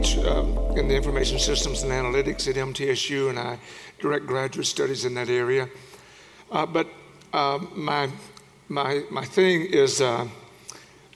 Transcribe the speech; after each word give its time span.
teach 0.00 0.18
um, 0.18 0.56
in 0.76 0.86
the 0.86 0.94
information 0.94 1.38
systems 1.38 1.82
and 1.82 1.90
analytics 1.90 2.48
at 2.48 2.54
MTSU, 2.54 3.30
and 3.30 3.38
I 3.38 3.58
direct 3.98 4.26
graduate 4.26 4.66
studies 4.66 5.04
in 5.04 5.14
that 5.14 5.28
area. 5.28 5.68
Uh, 6.50 6.66
but 6.66 6.86
uh, 7.32 7.58
my, 7.74 8.08
my, 8.68 9.02
my 9.10 9.24
thing 9.24 9.62
is 9.62 10.00
uh, 10.00 10.28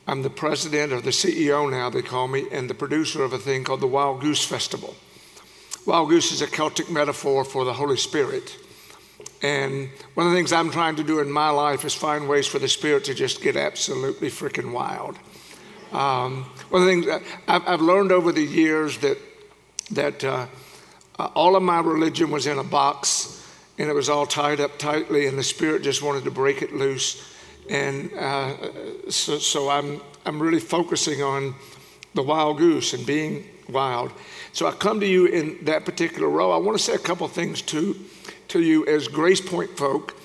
I'm 0.07 0.23
the 0.23 0.31
president 0.31 0.93
or 0.93 1.01
the 1.01 1.11
CEO 1.11 1.71
now, 1.71 1.91
they 1.91 2.03
call 2.03 2.27
me, 2.27 2.47
and 2.51 2.69
the 2.69 2.75
producer 2.75 3.23
of 3.23 3.33
a 3.33 3.39
thing 3.39 3.63
called 3.63 3.81
the 3.81 3.87
Wild 3.87 4.21
Goose 4.21 4.45
Festival. 4.45 4.95
Wild 5.87 6.09
goose 6.09 6.33
is 6.33 6.43
a 6.43 6.47
Celtic 6.47 6.91
metaphor 6.91 7.45
for 7.45 7.65
the 7.65 7.73
Holy 7.73 7.97
Spirit. 7.97 8.57
And 9.43 9.91
one 10.15 10.27
of 10.27 10.33
the 10.33 10.39
things 10.39 10.53
I'm 10.53 10.71
trying 10.71 10.97
to 10.97 11.03
do 11.03 11.21
in 11.21 11.31
my 11.31 11.51
life 11.51 11.85
is 11.85 11.95
find 11.95 12.29
ways 12.29 12.47
for 12.47 12.61
the 12.61 12.69
Spirit 12.69 13.05
to 13.05 13.15
just 13.15 13.43
get 13.43 13.57
absolutely 13.57 14.29
freaking 14.29 14.73
wild. 14.73 15.19
Um, 15.93 16.45
one 16.71 16.83
of 16.83 16.89
the 16.89 16.93
things 16.95 17.23
I've, 17.47 17.69
I've, 17.69 17.81
learned 17.83 18.13
over 18.13 18.33
the 18.33 18.43
years 18.43 18.97
that 18.99 19.19
that 19.91 20.25
uh, 20.25 20.47
uh, 21.19 21.29
all 21.35 21.55
of 21.55 21.63
my 21.63 21.81
religion 21.81 22.31
was 22.31 22.47
in 22.47 22.59
a 22.59 22.65
box 22.65 23.47
and 23.79 23.91
it 23.91 23.93
was 23.93 24.09
all 24.09 24.25
tied 24.25 24.61
up 24.61 24.79
tightly, 24.79 25.27
and 25.27 25.39
the 25.39 25.43
Spirit 25.43 25.83
just 25.83 26.03
wanted 26.03 26.25
to 26.25 26.31
break 26.31 26.63
it 26.63 26.73
loose. 26.73 27.23
And 27.69 28.13
uh, 28.15 29.11
so, 29.11 29.39
so 29.39 29.69
I'm 29.69 30.01
I'm 30.25 30.41
really 30.41 30.61
focusing 30.61 31.23
on 31.23 31.55
the 32.15 32.23
wild 32.23 32.59
goose 32.59 32.95
and 32.95 33.05
being 33.05 33.45
wild. 33.69 34.13
So 34.53 34.67
I 34.67 34.73
come 34.73 35.01
to 35.01 35.07
you 35.07 35.27
in 35.27 35.65
that 35.65 35.85
particular 35.85 36.29
role. 36.29 36.53
I 36.53 36.57
want 36.57 36.79
to 36.79 36.83
say 36.83 36.95
a 36.95 36.99
couple 36.99 37.27
things 37.29 37.61
to 37.63 37.97
to 38.49 38.63
you 38.63 38.87
as 38.87 39.09
GracePointe 39.09 39.77
folk. 39.77 40.17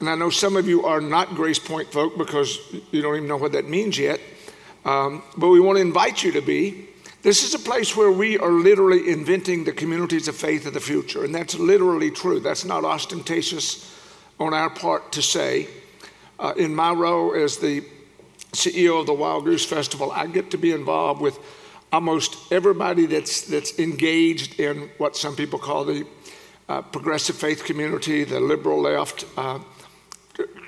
And 0.00 0.08
I 0.08 0.14
know 0.14 0.30
some 0.30 0.56
of 0.56 0.66
you 0.66 0.84
are 0.86 1.00
not 1.00 1.28
GracePointe 1.28 1.92
folk 1.92 2.16
because 2.16 2.58
you 2.90 3.02
don't 3.02 3.16
even 3.16 3.28
know 3.28 3.36
what 3.36 3.52
that 3.52 3.68
means 3.68 3.98
yet. 3.98 4.20
Um, 4.84 5.22
but 5.36 5.48
we 5.48 5.60
want 5.60 5.76
to 5.76 5.82
invite 5.82 6.22
you 6.22 6.32
to 6.32 6.40
be. 6.40 6.88
This 7.22 7.44
is 7.44 7.54
a 7.54 7.58
place 7.58 7.96
where 7.96 8.10
we 8.10 8.38
are 8.38 8.50
literally 8.50 9.10
inventing 9.10 9.64
the 9.64 9.72
communities 9.72 10.26
of 10.26 10.36
faith 10.36 10.64
of 10.66 10.72
the 10.72 10.80
future. 10.80 11.24
And 11.24 11.34
that's 11.34 11.58
literally 11.58 12.10
true. 12.10 12.40
That's 12.40 12.64
not 12.64 12.84
ostentatious 12.84 13.94
on 14.38 14.54
our 14.54 14.70
part 14.70 15.12
to 15.12 15.22
say. 15.22 15.68
Uh, 16.38 16.54
in 16.56 16.74
my 16.74 16.92
role 16.92 17.34
as 17.34 17.58
the 17.58 17.84
CEO 18.52 18.98
of 19.00 19.06
the 19.06 19.12
Wild 19.12 19.44
Goose 19.44 19.66
Festival, 19.66 20.10
I 20.10 20.26
get 20.26 20.50
to 20.52 20.56
be 20.56 20.72
involved 20.72 21.20
with 21.20 21.38
almost 21.92 22.50
everybody 22.50 23.04
that's, 23.04 23.42
that's 23.42 23.78
engaged 23.78 24.58
in 24.58 24.90
what 24.96 25.16
some 25.16 25.36
people 25.36 25.58
call 25.58 25.84
the 25.84 26.06
uh, 26.70 26.80
progressive 26.80 27.36
faith 27.36 27.64
community, 27.64 28.24
the 28.24 28.40
liberal 28.40 28.80
left. 28.80 29.24
Uh, 29.36 29.58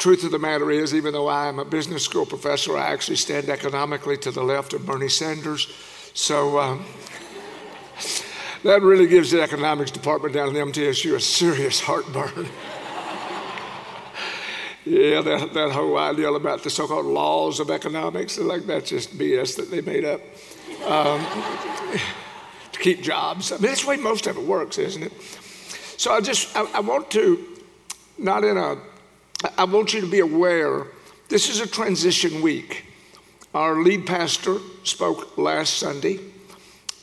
truth 0.03 0.25
of 0.25 0.33
the 0.33 0.39
matter 0.39 0.69
is, 0.69 0.97
even 0.97 1.13
though 1.13 1.29
I 1.29 1.47
am 1.47 1.61
a 1.61 1.65
business 1.65 2.03
school 2.03 2.27
professor, 2.27 2.77
I 2.77 2.91
actually 2.91 3.19
stand 3.19 3.49
economically 3.49 4.17
to 4.19 4.33
the 4.33 4.43
left 4.43 4.73
of 4.73 4.85
Bernie 4.85 5.09
Sanders. 5.09 5.73
So 6.13 6.59
um, 6.59 6.85
that 8.65 8.83
really 8.83 9.07
gives 9.07 9.31
the 9.31 9.41
economics 9.41 9.93
department 9.93 10.35
down 10.35 10.49
at 10.49 10.55
the 10.55 10.59
MTSU 10.59 11.15
a 11.15 11.21
serious 11.21 11.79
heartburn. 11.79 12.33
yeah, 14.85 15.21
that, 15.21 15.55
that 15.55 15.71
whole 15.71 15.97
idea 15.97 16.33
about 16.33 16.65
the 16.65 16.71
so 16.71 16.89
called 16.89 17.07
laws 17.07 17.61
of 17.61 17.71
economics, 17.71 18.41
like 18.41 18.67
that's 18.67 18.91
just 18.91 19.17
BS 19.17 19.55
that 19.55 19.71
they 19.71 19.83
made 19.83 20.05
up 20.05 20.21
um, 20.85 21.25
to 22.73 22.81
keep 22.81 23.03
jobs. 23.03 23.53
I 23.53 23.55
mean, 23.55 23.67
that's 23.67 23.83
the 23.83 23.89
way 23.91 23.99
most 23.99 24.27
of 24.27 24.37
it 24.37 24.43
works, 24.43 24.79
isn't 24.79 25.05
it? 25.05 25.13
So 25.97 26.13
I 26.13 26.21
just, 26.21 26.57
I, 26.57 26.65
I 26.73 26.81
want 26.81 27.09
to, 27.13 27.39
not 28.19 28.43
in 28.43 28.57
a 28.57 28.79
I 29.59 29.65
want 29.65 29.93
you 29.93 30.01
to 30.01 30.07
be 30.07 30.21
aware 30.21 30.87
this 31.29 31.49
is 31.49 31.61
a 31.61 31.67
transition 31.67 32.43
week. 32.43 32.85
Our 33.55 33.83
lead 33.83 34.07
pastor 34.07 34.59
spoke 34.85 35.37
last 35.37 35.79
Sunday, 35.79 36.21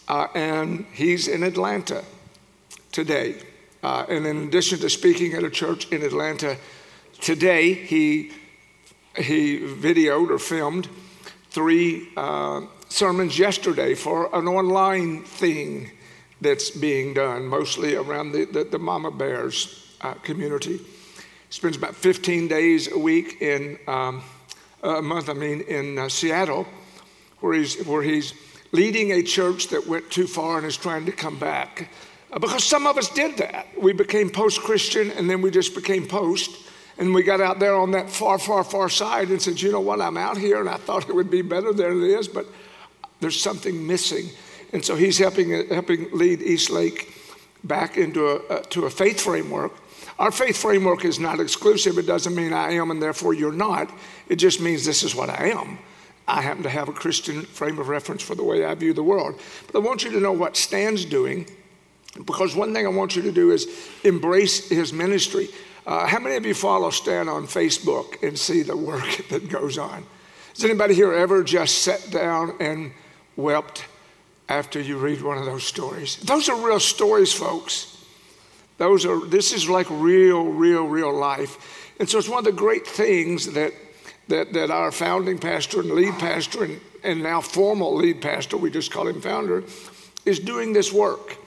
uh, 0.08 0.28
and 0.34 0.86
he's 0.94 1.28
in 1.28 1.44
Atlanta 1.44 2.04
today. 2.92 3.42
Uh, 3.84 4.06
and 4.08 4.26
in 4.26 4.48
addition 4.48 4.80
to 4.80 4.90
speaking 4.90 5.34
at 5.34 5.44
a 5.44 5.50
church 5.50 5.90
in 5.90 6.02
Atlanta 6.02 6.58
today, 7.20 7.74
he, 7.74 8.32
he 9.18 9.60
videoed 9.60 10.30
or 10.30 10.40
filmed 10.40 10.88
three 11.50 12.10
uh, 12.16 12.62
sermons 12.88 13.38
yesterday 13.38 13.96
for 13.96 14.34
an 14.34 14.48
online 14.48 15.24
thing 15.24 15.92
that's 16.40 16.70
being 16.70 17.14
done, 17.14 17.48
mostly 17.48 17.96
around 17.96 18.32
the, 18.32 18.46
the, 18.46 18.64
the 18.64 18.80
Mama 18.80 19.12
Bears 19.12 19.98
uh, 20.02 20.14
community 20.14 20.80
spends 21.50 21.76
about 21.76 21.96
15 21.96 22.48
days 22.48 22.92
a 22.92 22.98
week 22.98 23.42
in 23.42 23.80
um, 23.88 24.24
a 24.84 25.02
month, 25.02 25.30
I 25.30 25.34
mean, 25.34 25.62
in 25.62 25.98
uh, 25.98 26.10
Seattle, 26.10 26.68
where 27.40 27.54
he's, 27.54 27.84
where 27.86 28.04
he's 28.04 28.34
leading 28.72 29.12
a 29.12 29.24
church 29.24 29.68
that 29.70 29.88
went 29.88 30.10
too 30.12 30.28
far 30.28 30.58
and 30.58 30.68
is 30.68 30.78
trying 30.78 31.06
to 31.06 31.12
come 31.12 31.40
back. 31.40 31.90
Uh, 32.32 32.40
because 32.40 32.64
some 32.64 32.86
of 32.86 32.98
us 32.98 33.10
did 33.10 33.38
that. 33.38 33.68
We 33.82 33.94
became 33.94 34.30
post 34.30 34.62
Christian 34.62 35.12
and 35.12 35.30
then 35.30 35.42
we 35.42 35.50
just 35.50 35.74
became 35.74 36.06
post. 36.08 36.52
And 37.00 37.14
we 37.14 37.24
got 37.24 37.42
out 37.42 37.60
there 37.60 37.76
on 37.76 37.92
that 37.92 38.10
far, 38.10 38.38
far, 38.38 38.64
far 38.64 38.90
side 38.90 39.30
and 39.30 39.42
said, 39.42 39.62
you 39.62 39.72
know 39.72 39.80
what, 39.80 40.02
I'm 40.02 40.18
out 40.18 40.38
here 40.38 40.60
and 40.60 40.70
I 40.70 40.76
thought 40.76 41.10
it 41.10 41.16
would 41.16 41.32
be 41.32 41.42
better 41.42 41.74
than 41.74 42.04
it 42.04 42.10
is, 42.10 42.28
but 42.28 42.46
there's 43.22 43.42
something 43.42 43.88
missing. 43.88 44.30
And 44.74 44.84
so 44.84 44.96
he's 44.96 45.18
helping, 45.18 45.68
helping 45.70 46.10
lead 46.12 46.42
East 46.42 46.70
Lake 46.70 47.16
back 47.64 47.98
into 47.98 48.28
a, 48.28 48.36
uh, 48.48 48.62
to 48.72 48.86
a 48.86 48.90
faith 48.90 49.22
framework 49.22 49.72
our 50.20 50.32
faith 50.32 50.58
framework 50.58 51.06
is 51.06 51.18
not 51.18 51.40
exclusive. 51.40 51.98
It 51.98 52.06
doesn't 52.06 52.36
mean 52.36 52.52
I 52.52 52.74
am 52.74 52.92
and 52.92 53.02
therefore 53.02 53.34
you're 53.34 53.54
not. 53.54 53.90
It 54.28 54.36
just 54.36 54.60
means 54.60 54.86
this 54.86 55.02
is 55.02 55.16
what 55.16 55.30
I 55.30 55.48
am. 55.48 55.80
I 56.28 56.42
happen 56.42 56.62
to 56.64 56.70
have 56.70 56.90
a 56.90 56.94
Christian 56.94 57.42
frame 57.44 57.80
of 57.80 57.88
reference 57.88 58.22
for 58.22 58.36
the 58.36 58.44
way 58.44 58.66
I 58.66 58.76
view 58.76 58.94
the 58.94 59.02
world. 59.02 59.40
But 59.66 59.80
I 59.80 59.82
want 59.82 60.04
you 60.04 60.12
to 60.12 60.20
know 60.20 60.34
what 60.34 60.58
Stan's 60.58 61.06
doing 61.06 61.48
because 62.26 62.54
one 62.54 62.74
thing 62.74 62.86
I 62.86 62.90
want 62.90 63.16
you 63.16 63.22
to 63.24 63.32
do 63.32 63.52
is 63.52 63.68
embrace 64.04 64.68
his 64.68 64.92
ministry. 64.92 65.48
Uh, 65.88 66.06
how 66.06 66.20
many 66.20 66.36
of 66.36 66.46
you 66.46 66.54
follow 66.54 66.90
Stan 66.90 67.30
on 67.30 67.48
Facebook 67.48 68.22
and 68.22 68.38
see 68.38 68.62
the 68.62 68.76
work 68.76 69.26
that 69.30 69.48
goes 69.50 69.78
on? 69.78 70.06
Has 70.54 70.66
anybody 70.66 70.94
here 70.94 71.14
ever 71.14 71.44
just 71.44 71.80
sat 71.80 72.12
down 72.12 72.58
and 72.60 72.92
wept 73.38 73.86
after 74.50 74.82
you 74.82 74.98
read 74.98 75.22
one 75.22 75.38
of 75.38 75.46
those 75.46 75.64
stories? 75.64 76.18
Those 76.18 76.50
are 76.50 76.58
real 76.58 76.80
stories, 76.80 77.32
folks. 77.32 77.99
Those 78.80 79.06
are, 79.06 79.20
this 79.26 79.52
is 79.52 79.70
like 79.70 79.88
real, 79.90 80.46
real, 80.46 80.86
real 80.86 81.14
life. 81.14 81.94
And 82.00 82.10
so 82.10 82.18
it's 82.18 82.30
one 82.30 82.40
of 82.40 82.46
the 82.46 82.54
great 82.54 82.88
things 82.88 83.52
that, 83.54 83.74
that, 84.30 84.54
that 84.54 84.72
our 84.72 84.92
founding 84.92 85.38
pastor 85.38 85.82
and 85.82 85.92
lead 85.92 86.14
pastor, 86.14 86.64
and, 86.64 86.82
and 87.04 87.22
now 87.22 87.42
formal 87.42 87.94
lead 87.94 88.22
pastor, 88.22 88.56
we 88.56 88.72
just 88.72 88.90
call 88.90 89.08
him 89.08 89.20
founder, 89.22 89.66
is 90.26 90.40
doing 90.40 90.72
this 90.72 90.94
work. 90.94 91.38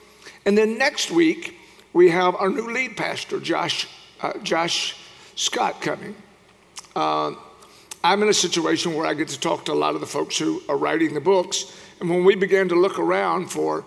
And 0.44 0.56
then 0.58 0.76
next 0.76 1.10
week, 1.10 1.56
we 1.94 2.10
have 2.10 2.36
our 2.36 2.50
new 2.50 2.70
lead 2.70 2.98
pastor, 2.98 3.40
Josh, 3.40 3.88
uh, 4.20 4.38
Josh 4.42 4.96
Scott, 5.34 5.80
coming. 5.80 6.14
Uh, 6.94 7.32
I'm 8.04 8.22
in 8.22 8.28
a 8.28 8.34
situation 8.34 8.94
where 8.94 9.06
I 9.06 9.14
get 9.14 9.28
to 9.28 9.40
talk 9.40 9.64
to 9.66 9.72
a 9.72 9.74
lot 9.74 9.94
of 9.94 10.02
the 10.02 10.06
folks 10.06 10.36
who 10.36 10.62
are 10.68 10.76
writing 10.76 11.14
the 11.14 11.20
books. 11.20 11.80
And 11.98 12.10
when 12.10 12.24
we 12.24 12.34
began 12.34 12.68
to 12.68 12.74
look 12.74 12.98
around 12.98 13.50
for 13.50 13.86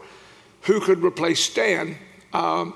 who 0.61 0.79
could 0.79 1.03
replace 1.03 1.43
Stan, 1.43 1.97
um, 2.33 2.73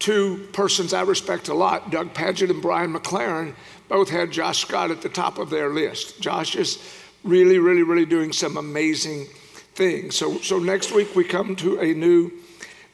two 0.00 0.48
persons 0.52 0.92
I 0.92 1.02
respect 1.02 1.48
a 1.48 1.54
lot, 1.54 1.90
Doug 1.90 2.12
Pagitt 2.12 2.50
and 2.50 2.60
Brian 2.60 2.92
McLaren, 2.92 3.54
both 3.88 4.08
had 4.08 4.32
Josh 4.32 4.58
Scott 4.60 4.90
at 4.90 5.02
the 5.02 5.08
top 5.08 5.38
of 5.38 5.50
their 5.50 5.68
list. 5.68 6.20
Josh 6.20 6.56
is 6.56 6.82
really, 7.22 7.58
really, 7.58 7.82
really 7.82 8.06
doing 8.06 8.32
some 8.32 8.56
amazing 8.56 9.26
things. 9.74 10.16
So, 10.16 10.38
so 10.38 10.58
next 10.58 10.92
week 10.92 11.14
we 11.14 11.22
come 11.22 11.54
to 11.56 11.78
a 11.78 11.94
new 11.94 12.32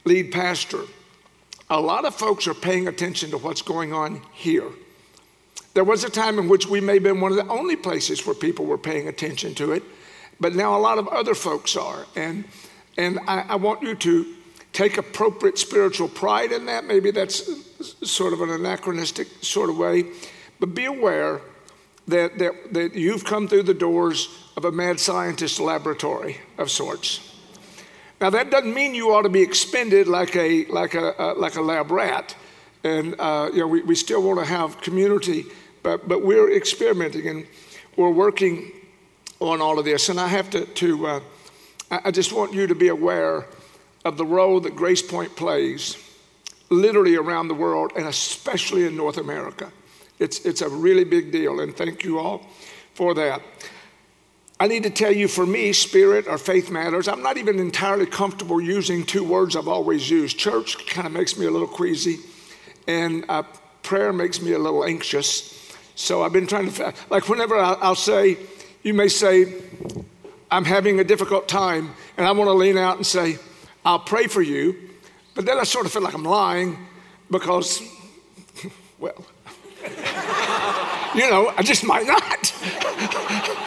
lead 0.05 0.33
pastor. 0.33 0.81
A 1.71 1.81
lot 1.81 2.05
of 2.05 2.15
folks 2.15 2.47
are 2.47 2.55
paying 2.55 2.89
attention 2.89 3.31
to 3.31 3.39
what's 3.39 3.63
going 3.63 3.93
on 3.93 4.21
here. 4.33 4.69
There 5.75 5.85
was 5.85 6.05
a 6.05 6.11
time 6.11 6.39
in 6.39 6.49
which 6.49 6.67
we 6.67 6.81
may 6.81 6.95
have 6.95 7.03
been 7.03 7.21
one 7.21 7.33
of 7.33 7.37
the 7.37 7.53
only 7.53 7.77
places 7.77 8.27
where 8.27 8.35
people 8.35 8.65
were 8.65 8.79
paying 8.79 9.09
attention 9.09 9.55
to 9.57 9.73
it, 9.73 9.83
but 10.41 10.55
now 10.55 10.77
a 10.77 10.81
lot 10.81 10.99
of 10.99 11.07
other 11.09 11.35
folks 11.35 11.77
are. 11.77 12.07
And, 12.17 12.45
and 12.97 13.21
I, 13.27 13.45
I 13.49 13.57
want 13.57 13.83
you 13.83 13.95
to 13.95 14.35
take 14.77 14.99
appropriate 14.99 15.57
spiritual 15.57 16.07
pride 16.07 16.53
in 16.53 16.67
that. 16.67 16.85
Maybe 16.85 17.11
that's 17.11 17.51
sort 18.07 18.35
of 18.35 18.43
an 18.43 18.51
anachronistic 18.51 19.27
sort 19.41 19.71
of 19.71 19.79
way. 19.79 20.05
But 20.61 20.75
be 20.75 20.85
aware 20.85 21.41
that, 22.09 22.39
that, 22.39 22.75
that 22.75 22.95
you've 22.95 23.25
come 23.25 23.49
through 23.49 23.63
the 23.63 23.73
doors 23.73 24.29
of 24.55 24.67
a 24.67 24.71
mad 24.71 25.01
scientist 25.01 25.61
laboratory 25.61 26.37
of 26.59 26.71
sorts. 26.71 27.35
Now, 28.21 28.29
that 28.29 28.51
doesn't 28.51 28.75
mean 28.75 28.95
you 28.95 29.15
ought 29.15 29.23
to 29.23 29.31
be 29.31 29.41
expended 29.41 30.09
like 30.09 30.37
a, 30.37 30.67
like 30.67 30.93
a, 30.95 31.19
uh, 31.19 31.35
like 31.37 31.57
a 31.57 31.63
lab 31.63 31.91
rat. 31.91 32.37
And, 32.85 33.17
uh, 33.19 33.49
you 33.55 33.61
know, 33.61 33.69
we, 33.69 33.81
we 33.81 33.95
still 33.95 34.23
want 34.23 34.41
to 34.41 34.45
have 34.45 34.83
community, 34.83 35.47
but, 35.83 36.07
but 36.07 36.23
we're 36.23 36.55
experimenting 36.55 37.27
and 37.29 37.47
we're 37.97 38.11
working 38.11 38.73
on 39.41 39.63
all 39.63 39.79
of 39.79 39.87
this. 39.87 40.11
And 40.11 40.21
I 40.21 40.29
have 40.29 40.51
to, 40.51 40.67
to 40.67 41.07
uh, 41.07 41.21
I 41.91 42.11
just 42.11 42.31
want 42.35 42.53
you 42.53 42.67
to 42.67 42.75
be 42.75 42.89
aware 42.89 43.47
of 44.07 44.17
the 44.17 44.25
role 44.25 44.61
that 44.61 44.77
GracePointe 44.77 45.35
plays 45.35 45.97
literally 46.71 47.17
around 47.17 47.49
the 47.49 47.55
world 47.55 47.93
and 47.97 48.07
especially 48.07 48.87
in 48.87 48.97
North 48.97 49.19
America. 49.19 49.73
It's, 50.19 50.47
it's 50.47 50.63
a 50.63 50.69
really 50.69 51.05
big 51.05 51.33
deal, 51.33 51.61
and 51.61 51.77
thank 51.77 52.05
you 52.05 52.19
all 52.19 52.47
for 52.95 53.15
that. 53.15 53.43
I 54.59 54.69
need 54.69 54.85
to 54.85 54.91
tell 54.91 55.13
you, 55.13 55.29
for 55.29 55.45
me, 55.45 55.75
spirit 55.75 56.27
or 56.27 56.39
faith 56.39 56.71
matters. 56.71 57.09
I'm 57.09 57.23
not 57.23 57.37
even 57.37 57.59
entirely 57.59 58.07
comfortable 58.07 58.61
using 58.61 59.05
two 59.05 59.23
words 59.23 59.55
I've 59.55 59.69
always 59.69 60.09
used. 60.09 60.39
Church 60.39 60.87
kind 60.87 61.07
of 61.07 61.13
makes 61.13 61.37
me 61.37 61.45
a 61.47 61.51
little 61.51 61.69
queasy, 61.69 62.21
and 62.87 63.25
uh, 63.29 63.43
prayer 63.83 64.13
makes 64.13 64.41
me 64.41 64.53
a 64.53 64.59
little 64.59 64.85
anxious. 64.85 65.53
So 65.95 66.23
I've 66.23 66.33
been 66.33 66.47
trying 66.47 66.73
to, 66.73 66.95
like, 67.11 67.29
whenever 67.29 67.57
I'll 67.57 67.95
say, 67.95 68.39
you 68.83 68.95
may 68.95 69.09
say, 69.09 69.53
I'm 70.51 70.65
having 70.65 71.01
a 71.01 71.05
difficult 71.05 71.49
time, 71.49 71.95
and 72.17 72.27
I 72.27 72.33
want 72.33 72.49
to 72.49 72.55
lean 72.55 72.79
out 72.79 72.97
and 72.97 73.07
say, 73.07 73.39
I'll 73.87 74.01
pray 74.01 74.27
for 74.27 74.43
you. 74.43 74.77
But 75.35 75.47
then 75.47 75.59
I 75.59 75.63
sort 75.65 75.87
of 75.87 75.93
feel 75.93 76.03
like 76.03 76.15
I'm 76.15 76.25
lying 76.25 76.77
because, 77.31 77.81
well, 78.99 79.25
you 81.15 81.31
know, 81.31 81.53
I 81.57 81.63
just 81.63 81.85
might 81.85 82.07
not. 82.07 82.53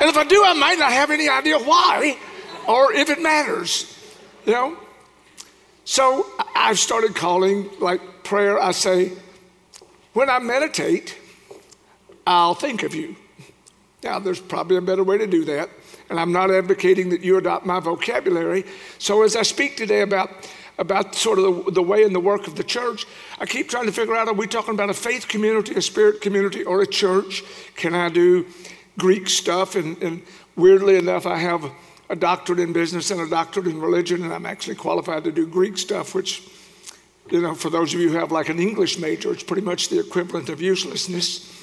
And 0.00 0.08
if 0.08 0.16
I 0.16 0.22
do, 0.22 0.44
I 0.44 0.52
might 0.52 0.78
not 0.78 0.92
have 0.92 1.10
any 1.10 1.28
idea 1.28 1.58
why 1.58 2.16
or 2.68 2.92
if 2.92 3.10
it 3.10 3.20
matters, 3.20 3.92
you 4.46 4.52
know? 4.52 4.76
So 5.84 6.24
I've 6.54 6.78
started 6.78 7.16
calling 7.16 7.68
like 7.80 8.22
prayer, 8.22 8.62
I 8.62 8.70
say, 8.70 9.12
when 10.12 10.30
I 10.30 10.38
meditate, 10.38 11.18
I'll 12.26 12.54
think 12.54 12.84
of 12.84 12.94
you. 12.94 13.16
Now, 14.04 14.20
there's 14.20 14.40
probably 14.40 14.76
a 14.76 14.82
better 14.82 15.02
way 15.02 15.18
to 15.18 15.26
do 15.26 15.44
that, 15.46 15.68
and 16.10 16.18
I'm 16.18 16.32
not 16.32 16.50
advocating 16.50 17.10
that 17.10 17.20
you 17.20 17.36
adopt 17.36 17.66
my 17.66 17.80
vocabulary. 17.80 18.64
So, 18.98 19.22
as 19.22 19.36
I 19.36 19.42
speak 19.42 19.76
today 19.76 20.00
about, 20.00 20.30
about 20.78 21.14
sort 21.14 21.38
of 21.38 21.64
the, 21.64 21.72
the 21.72 21.82
way 21.82 22.04
and 22.04 22.14
the 22.14 22.20
work 22.20 22.46
of 22.46 22.56
the 22.56 22.64
church, 22.64 23.06
I 23.38 23.46
keep 23.46 23.68
trying 23.68 23.86
to 23.86 23.92
figure 23.92 24.16
out 24.16 24.28
are 24.28 24.34
we 24.34 24.46
talking 24.46 24.74
about 24.74 24.90
a 24.90 24.94
faith 24.94 25.28
community, 25.28 25.74
a 25.74 25.82
spirit 25.82 26.20
community, 26.20 26.64
or 26.64 26.82
a 26.82 26.86
church? 26.86 27.42
Can 27.76 27.94
I 27.94 28.08
do 28.08 28.46
Greek 28.98 29.28
stuff. 29.28 29.76
And, 29.76 30.00
and 30.02 30.22
weirdly 30.56 30.96
enough, 30.96 31.24
I 31.24 31.38
have 31.38 31.70
a 32.10 32.16
doctorate 32.16 32.58
in 32.58 32.72
business 32.72 33.10
and 33.10 33.20
a 33.20 33.28
doctorate 33.28 33.68
in 33.68 33.80
religion, 33.80 34.22
and 34.22 34.32
I'm 34.32 34.46
actually 34.46 34.74
qualified 34.74 35.24
to 35.24 35.32
do 35.32 35.46
Greek 35.46 35.78
stuff, 35.78 36.14
which, 36.14 36.42
you 37.30 37.40
know, 37.40 37.54
for 37.54 37.70
those 37.70 37.94
of 37.94 38.00
you 38.00 38.10
who 38.10 38.18
have 38.18 38.32
like 38.32 38.48
an 38.48 38.58
English 38.58 38.98
major, 38.98 39.32
it's 39.32 39.42
pretty 39.42 39.62
much 39.62 39.88
the 39.88 40.00
equivalent 40.00 40.48
of 40.48 40.60
uselessness. 40.60 41.54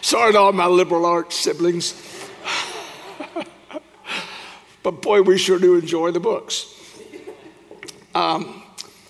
Sorry 0.00 0.32
to 0.32 0.38
all 0.38 0.52
my 0.52 0.66
liberal 0.66 1.06
arts 1.06 1.36
siblings. 1.36 1.94
but 4.82 5.02
boy, 5.02 5.22
we 5.22 5.38
sure 5.38 5.58
do 5.58 5.76
enjoy 5.76 6.10
the 6.10 6.20
books. 6.20 6.74
Um, 8.14 8.62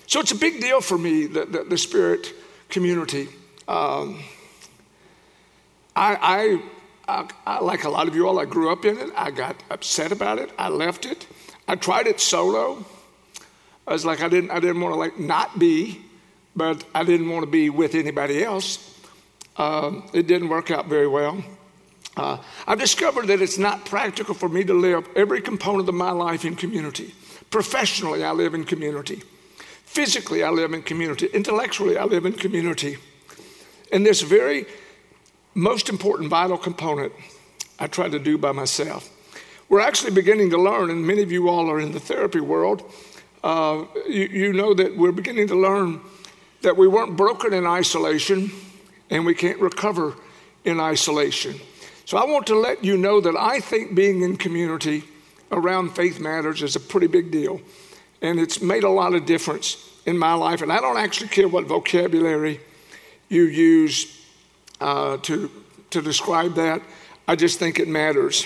so 0.07 0.19
it's 0.19 0.31
a 0.31 0.35
big 0.35 0.59
deal 0.59 0.81
for 0.81 0.97
me, 0.97 1.25
the, 1.25 1.45
the, 1.45 1.63
the 1.63 1.77
spirit 1.77 2.33
community. 2.69 3.29
Um, 3.67 4.19
I, 5.95 6.59
I, 7.07 7.29
I, 7.45 7.59
like 7.59 7.83
a 7.83 7.89
lot 7.89 8.07
of 8.07 8.15
you 8.15 8.27
all, 8.27 8.39
I 8.39 8.45
grew 8.45 8.71
up 8.71 8.85
in 8.85 8.97
it. 8.97 9.09
I 9.15 9.31
got 9.31 9.55
upset 9.69 10.11
about 10.11 10.39
it. 10.39 10.51
I 10.57 10.69
left 10.69 11.05
it. 11.05 11.27
I 11.67 11.75
tried 11.75 12.07
it 12.07 12.19
solo. 12.19 12.83
I 13.87 13.93
was 13.93 14.05
like, 14.05 14.21
I 14.21 14.29
didn't, 14.29 14.51
I 14.51 14.59
didn't 14.59 14.81
want 14.81 14.93
to 14.93 14.99
like 14.99 15.19
not 15.19 15.59
be, 15.59 16.01
but 16.55 16.83
I 16.93 17.03
didn't 17.03 17.29
want 17.29 17.43
to 17.43 17.51
be 17.51 17.69
with 17.69 17.95
anybody 17.95 18.43
else. 18.43 18.98
Um, 19.59 20.09
it 20.13 20.25
didn't 20.25 20.47
work 20.47 20.71
out 20.71 20.87
very 20.87 21.07
well. 21.07 21.43
Uh, 22.15 22.37
I've 22.65 22.79
discovered 22.79 23.27
that 23.27 23.41
it's 23.41 23.57
not 23.57 23.85
practical 23.85 24.33
for 24.33 24.47
me 24.47 24.63
to 24.63 24.73
live 24.73 25.07
every 25.17 25.41
component 25.41 25.89
of 25.89 25.95
my 25.95 26.11
life 26.11 26.45
in 26.45 26.55
community. 26.55 27.13
Professionally, 27.51 28.23
I 28.23 28.31
live 28.31 28.53
in 28.53 28.63
community. 28.63 29.21
Physically, 29.83 30.43
I 30.43 30.49
live 30.49 30.73
in 30.73 30.81
community. 30.81 31.27
Intellectually, 31.33 31.97
I 31.97 32.05
live 32.05 32.25
in 32.25 32.33
community. 32.33 32.97
And 33.91 34.05
this 34.05 34.21
very 34.21 34.65
most 35.55 35.89
important 35.89 36.29
vital 36.29 36.57
component 36.57 37.11
I 37.79 37.87
try 37.87 38.07
to 38.07 38.19
do 38.19 38.37
by 38.37 38.53
myself. 38.53 39.09
We're 39.67 39.81
actually 39.81 40.11
beginning 40.11 40.51
to 40.51 40.57
learn, 40.57 40.89
and 40.89 41.05
many 41.05 41.21
of 41.21 41.31
you 41.31 41.49
all 41.49 41.69
are 41.69 41.79
in 41.79 41.91
the 41.91 41.99
therapy 41.99 42.39
world. 42.39 42.83
Uh, 43.43 43.85
you, 44.07 44.25
you 44.27 44.53
know 44.53 44.73
that 44.73 44.95
we're 44.95 45.11
beginning 45.11 45.47
to 45.47 45.55
learn 45.55 45.99
that 46.61 46.77
we 46.77 46.87
weren't 46.87 47.17
broken 47.17 47.53
in 47.53 47.65
isolation 47.65 48.51
and 49.09 49.25
we 49.25 49.33
can't 49.33 49.59
recover 49.59 50.15
in 50.65 50.79
isolation. 50.79 51.59
So 52.05 52.17
I 52.17 52.25
want 52.25 52.47
to 52.47 52.55
let 52.55 52.83
you 52.83 52.97
know 52.97 53.21
that 53.21 53.35
I 53.35 53.59
think 53.59 53.95
being 53.95 54.21
in 54.21 54.37
community 54.37 55.03
around 55.51 55.95
Faith 55.95 56.19
Matters 56.19 56.61
is 56.61 56.75
a 56.75 56.79
pretty 56.79 57.07
big 57.07 57.31
deal. 57.31 57.61
And 58.21 58.39
it's 58.39 58.61
made 58.61 58.83
a 58.83 58.89
lot 58.89 59.13
of 59.13 59.25
difference 59.25 59.77
in 60.05 60.17
my 60.17 60.33
life. 60.33 60.61
And 60.61 60.71
I 60.71 60.79
don't 60.79 60.97
actually 60.97 61.29
care 61.29 61.47
what 61.47 61.65
vocabulary 61.65 62.59
you 63.29 63.43
use 63.43 64.25
uh, 64.81 65.17
to, 65.17 65.51
to 65.91 66.01
describe 66.01 66.55
that. 66.55 66.81
I 67.27 67.35
just 67.35 67.59
think 67.59 67.79
it 67.79 67.87
matters. 67.87 68.45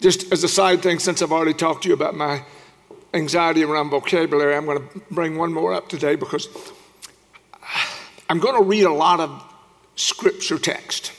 Just 0.00 0.32
as 0.32 0.44
a 0.44 0.48
side 0.48 0.82
thing, 0.82 0.98
since 0.98 1.22
I've 1.22 1.32
already 1.32 1.54
talked 1.54 1.84
to 1.84 1.88
you 1.88 1.94
about 1.94 2.14
my 2.14 2.42
anxiety 3.14 3.62
around 3.62 3.90
vocabulary, 3.90 4.56
I'm 4.56 4.66
going 4.66 4.86
to 4.86 5.00
bring 5.10 5.38
one 5.38 5.52
more 5.52 5.72
up 5.72 5.88
today 5.88 6.16
because 6.16 6.48
I'm 8.28 8.38
going 8.38 8.56
to 8.56 8.62
read 8.62 8.84
a 8.84 8.92
lot 8.92 9.20
of 9.20 9.42
scripture 9.96 10.58
text. 10.58 11.12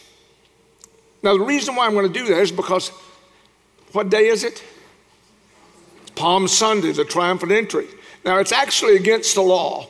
Now, 1.23 1.37
the 1.37 1.43
reason 1.43 1.75
why 1.75 1.85
I'm 1.85 1.93
going 1.93 2.11
to 2.11 2.19
do 2.19 2.27
that 2.27 2.41
is 2.41 2.51
because 2.51 2.89
what 3.91 4.09
day 4.09 4.27
is 4.27 4.43
it? 4.43 4.63
Palm 6.15 6.47
Sunday, 6.47 6.91
the 6.91 7.05
triumphant 7.05 7.51
entry. 7.51 7.87
Now, 8.23 8.39
it's 8.39 8.51
actually 8.51 8.95
against 8.95 9.35
the 9.35 9.41
law 9.41 9.87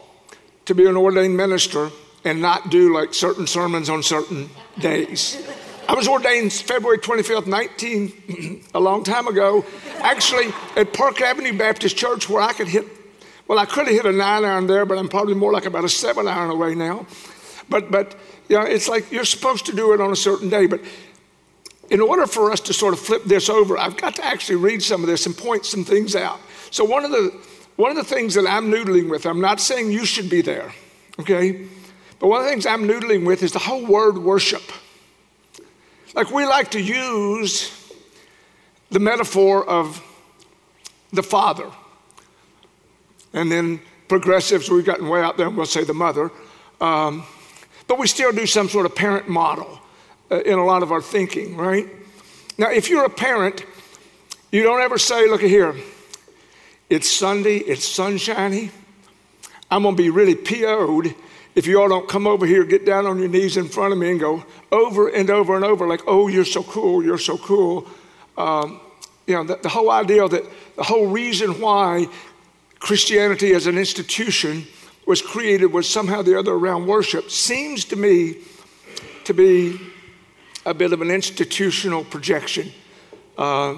to 0.66 0.76
be 0.76 0.86
an 0.86 0.98
ordained 0.98 1.38
minister 1.38 1.90
and 2.24 2.42
not 2.42 2.70
do 2.70 2.94
like 2.94 3.14
certain 3.14 3.48
sermons 3.48 3.90
on 3.90 4.02
certain 4.02 4.50
days. 4.80 5.42
I 5.88 5.94
was 5.94 6.08
ordained 6.08 6.52
February 6.52 6.98
25th, 6.98 7.46
19, 7.46 8.64
a 8.74 8.80
long 8.80 9.04
time 9.04 9.28
ago, 9.28 9.64
actually 10.00 10.52
at 10.76 10.94
Park 10.94 11.22
Avenue 11.22 11.56
Baptist 11.56 11.96
Church, 11.96 12.28
where 12.28 12.42
I 12.42 12.54
could 12.54 12.68
hit, 12.68 12.86
well, 13.48 13.60
I 13.60 13.66
could 13.66 13.88
have 13.88 13.96
hit 13.96 14.06
a 14.06 14.12
nine 14.12 14.44
iron 14.44 14.68
there, 14.68 14.86
but 14.86 14.98
I'm 14.98 15.08
probably 15.08 15.36
more 15.36 15.52
like 15.52 15.66
about 15.66 15.84
a 15.84 15.90
seven 15.90 16.28
iron 16.28 16.50
away 16.50 16.76
now. 16.76 17.06
But, 17.70 17.92
but, 17.92 18.16
you 18.50 18.58
know, 18.58 18.64
it's 18.64 18.88
like 18.88 19.12
you're 19.12 19.26
supposed 19.26 19.66
to 19.68 19.76
do 19.76 19.94
it 19.94 20.02
on 20.02 20.12
a 20.12 20.16
certain 20.16 20.50
day. 20.50 20.66
But 20.66 20.82
in 21.90 22.02
order 22.02 22.26
for 22.26 22.52
us 22.52 22.60
to 22.62 22.74
sort 22.74 22.94
of 22.94 23.00
flip 23.00 23.24
this 23.26 23.50
over, 23.50 23.78
I've 23.78 23.98
got 23.98 24.16
to 24.16 24.26
actually 24.26 24.58
read 24.58 24.82
some 24.82 25.02
of 25.02 25.08
this 25.08 25.26
and 25.26 25.38
point 25.38 25.66
some 25.66 25.84
things 25.84 26.16
out. 26.16 26.40
So 26.72 26.84
one 26.84 27.06
of 27.06 27.12
the, 27.12 27.40
one 27.76 27.92
of 27.92 27.98
the 27.98 28.04
things 28.04 28.34
that 28.34 28.48
I'm 28.48 28.72
noodling 28.72 29.10
with, 29.10 29.26
I'm 29.26 29.42
not 29.42 29.60
saying 29.60 29.92
you 29.92 30.06
should 30.06 30.30
be 30.30 30.42
there, 30.42 30.74
okay? 31.20 31.68
But 32.20 32.28
one 32.28 32.40
of 32.40 32.46
the 32.46 32.52
things 32.52 32.66
I'm 32.66 32.88
noodling 32.88 33.26
with 33.26 33.44
is 33.44 33.52
the 33.52 33.60
whole 33.60 33.86
word 33.86 34.18
worship. 34.18 34.64
Like 36.16 36.32
we 36.32 36.46
like 36.46 36.72
to 36.72 36.82
use 36.82 37.94
the 38.90 39.00
metaphor 39.00 39.68
of 39.68 40.02
the 41.12 41.24
father. 41.24 41.70
And 43.36 43.52
then 43.52 43.80
progressives, 44.08 44.72
we've 44.72 44.84
gotten 44.84 45.08
way 45.08 45.22
out 45.22 45.38
there 45.38 45.48
and 45.48 45.56
we'll 45.56 45.68
say 45.68 45.84
the 45.84 45.94
mother. 45.94 46.32
Um, 46.82 47.24
but 47.88 48.00
we 48.00 48.08
still 48.08 48.32
do 48.32 48.48
some 48.48 48.68
sort 48.68 48.88
of 48.88 48.96
parent 48.96 49.30
model 49.30 49.80
uh, 50.32 50.42
in 50.42 50.58
a 50.58 50.66
lot 50.66 50.82
of 50.82 50.92
our 50.92 51.02
thinking, 51.02 51.56
right? 51.56 51.88
Now, 52.58 52.72
if 52.72 52.90
you're 52.90 53.06
a 53.06 53.10
parent, 53.10 53.64
you 54.52 54.64
don't 54.64 54.82
ever 54.82 54.98
say, 54.98 55.30
look 55.30 55.44
at 55.44 55.50
here, 55.50 55.76
it's 56.90 57.12
Sunday, 57.12 57.58
it's 57.58 57.86
sunshiny. 57.86 58.72
I'm 59.70 59.84
going 59.84 59.96
to 59.96 60.02
be 60.02 60.10
really 60.10 60.34
PO'd 60.34 61.14
if 61.56 61.68
you 61.68 61.80
all 61.82 61.88
don't 61.88 62.08
come 62.08 62.28
over 62.28 62.46
here, 62.46 62.66
get 62.66 62.86
down 62.86 63.06
on 63.06 63.18
your 63.18 63.30
knees 63.30 63.56
in 63.56 63.70
front 63.70 63.94
of 63.94 63.98
me 63.98 64.12
and 64.12 64.20
go 64.20 64.44
over 64.74 65.08
and 65.08 65.30
over 65.30 65.56
and 65.56 65.64
over, 65.64 65.88
like, 65.88 66.02
oh, 66.06 66.28
you're 66.28 66.44
so 66.44 66.62
cool, 66.62 67.02
you're 67.02 67.18
so 67.18 67.38
cool. 67.38 67.88
Um, 68.38 68.82
you 69.26 69.36
know, 69.36 69.46
the, 69.46 69.56
the 69.56 69.70
whole 69.70 69.90
idea 69.90 70.28
that 70.28 70.44
the 70.76 70.84
whole 70.84 71.08
reason 71.08 71.62
why 71.62 72.08
Christianity 72.86 73.52
as 73.56 73.66
an 73.66 73.80
institution 73.80 74.68
was 75.08 75.20
created 75.20 75.74
was 75.74 75.90
somehow 75.90 76.22
the 76.22 76.38
other 76.38 76.54
around 76.54 76.86
worship 76.86 77.32
seems 77.32 77.84
to 77.86 77.96
me 77.96 78.38
to 79.24 79.34
be 79.34 79.80
a 80.68 80.74
bit 80.76 80.94
of 80.94 81.02
an 81.02 81.10
institutional 81.10 82.04
projection. 82.04 82.72
Uh, 83.40 83.74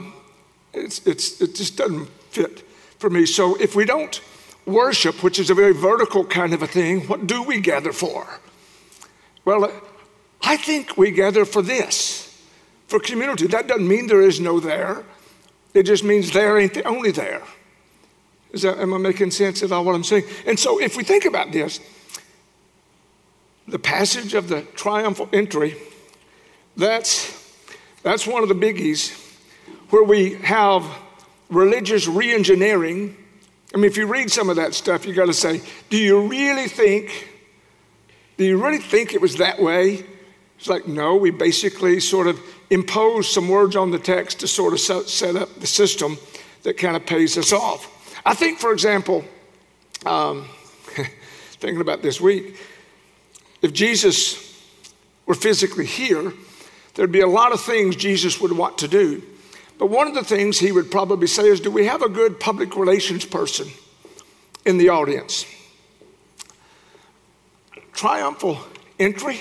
it's, 0.73 1.07
it's, 1.07 1.39
it 1.39 1.55
just 1.55 1.77
doesn't 1.77 2.09
fit 2.31 2.67
for 2.99 3.09
me. 3.09 3.25
So 3.25 3.55
if 3.61 3.75
we 3.77 3.85
don't 3.85 4.19
worship, 4.65 5.23
which 5.23 5.39
is 5.39 5.49
a 5.49 5.55
very 5.55 5.73
vertical 5.73 6.25
kind 6.25 6.53
of 6.53 6.61
a 6.61 6.67
thing, 6.67 7.07
what 7.07 7.27
do 7.27 7.41
we 7.41 7.61
gather 7.61 7.93
for? 7.93 8.27
Well, 9.45 9.71
I 10.41 10.57
think 10.57 10.97
we 10.97 11.11
gather 11.11 11.45
for 11.45 11.61
this 11.61 12.43
for 12.87 12.99
community. 12.99 13.47
That 13.47 13.67
doesn't 13.67 13.87
mean 13.87 14.07
there 14.07 14.21
is 14.21 14.41
no 14.41 14.59
there, 14.59 15.05
it 15.73 15.83
just 15.83 16.03
means 16.03 16.33
there 16.33 16.57
ain't 16.57 16.73
the 16.73 16.85
only 16.85 17.11
there. 17.11 17.43
Is 18.51 18.61
that, 18.61 18.79
am 18.79 18.93
I 18.93 18.97
making 18.97 19.31
sense 19.31 19.63
at 19.63 19.71
all 19.71 19.83
what 19.83 19.95
I'm 19.95 20.03
saying? 20.03 20.23
And 20.45 20.59
so 20.59 20.79
if 20.79 20.95
we 20.95 21.03
think 21.03 21.25
about 21.25 21.51
this, 21.51 21.79
the 23.67 23.79
passage 23.79 24.33
of 24.33 24.47
the 24.47 24.61
triumphal 24.75 25.29
entry, 25.33 25.75
that's, 26.77 27.33
that's 28.03 28.25
one 28.25 28.43
of 28.43 28.49
the 28.49 28.55
biggies 28.55 29.11
where 29.89 30.03
we 30.03 30.35
have 30.35 30.85
religious 31.49 32.07
reengineering 32.07 33.15
I 33.73 33.77
mean, 33.77 33.85
if 33.85 33.97
you 33.97 34.07
read 34.07 34.31
some 34.31 34.49
of 34.49 34.55
that 34.55 34.73
stuff, 34.73 35.05
you 35.05 35.13
got 35.13 35.25
to 35.25 35.33
say, 35.33 35.61
do 35.89 35.97
you 35.97 36.27
really 36.27 36.67
think, 36.67 37.29
do 38.37 38.45
you 38.45 38.63
really 38.63 38.77
think 38.77 39.13
it 39.13 39.21
was 39.21 39.35
that 39.37 39.61
way? 39.61 40.05
It's 40.57 40.67
like, 40.67 40.87
no, 40.87 41.15
we 41.15 41.31
basically 41.31 41.99
sort 41.99 42.27
of 42.27 42.39
impose 42.69 43.31
some 43.31 43.49
words 43.49 43.75
on 43.75 43.91
the 43.91 43.99
text 43.99 44.39
to 44.39 44.47
sort 44.47 44.73
of 44.73 44.79
set 44.79 45.35
up 45.35 45.53
the 45.59 45.67
system 45.67 46.17
that 46.63 46.77
kind 46.77 46.95
of 46.95 47.05
pays 47.05 47.37
us 47.37 47.51
off. 47.51 47.93
I 48.27 48.33
think, 48.33 48.59
for 48.59 48.73
example, 48.73 49.23
um, 50.05 50.49
thinking 51.61 51.79
about 51.79 52.01
this 52.01 52.19
week, 52.19 52.57
if 53.61 53.71
Jesus 53.71 54.61
were 55.25 55.33
physically 55.33 55.85
here, 55.85 56.33
there'd 56.95 57.09
be 57.09 57.21
a 57.21 57.27
lot 57.27 57.53
of 57.53 57.61
things 57.61 57.95
Jesus 57.95 58.41
would 58.41 58.51
want 58.51 58.79
to 58.79 58.89
do. 58.89 59.23
But 59.79 59.85
one 59.85 60.07
of 60.07 60.13
the 60.13 60.25
things 60.25 60.59
he 60.59 60.73
would 60.73 60.91
probably 60.91 61.27
say 61.27 61.47
is 61.47 61.61
Do 61.61 61.71
we 61.71 61.85
have 61.85 62.01
a 62.01 62.09
good 62.09 62.37
public 62.37 62.75
relations 62.75 63.23
person 63.23 63.69
in 64.65 64.77
the 64.77 64.89
audience? 64.89 65.45
Triumphal 67.93 68.59
entry? 68.99 69.39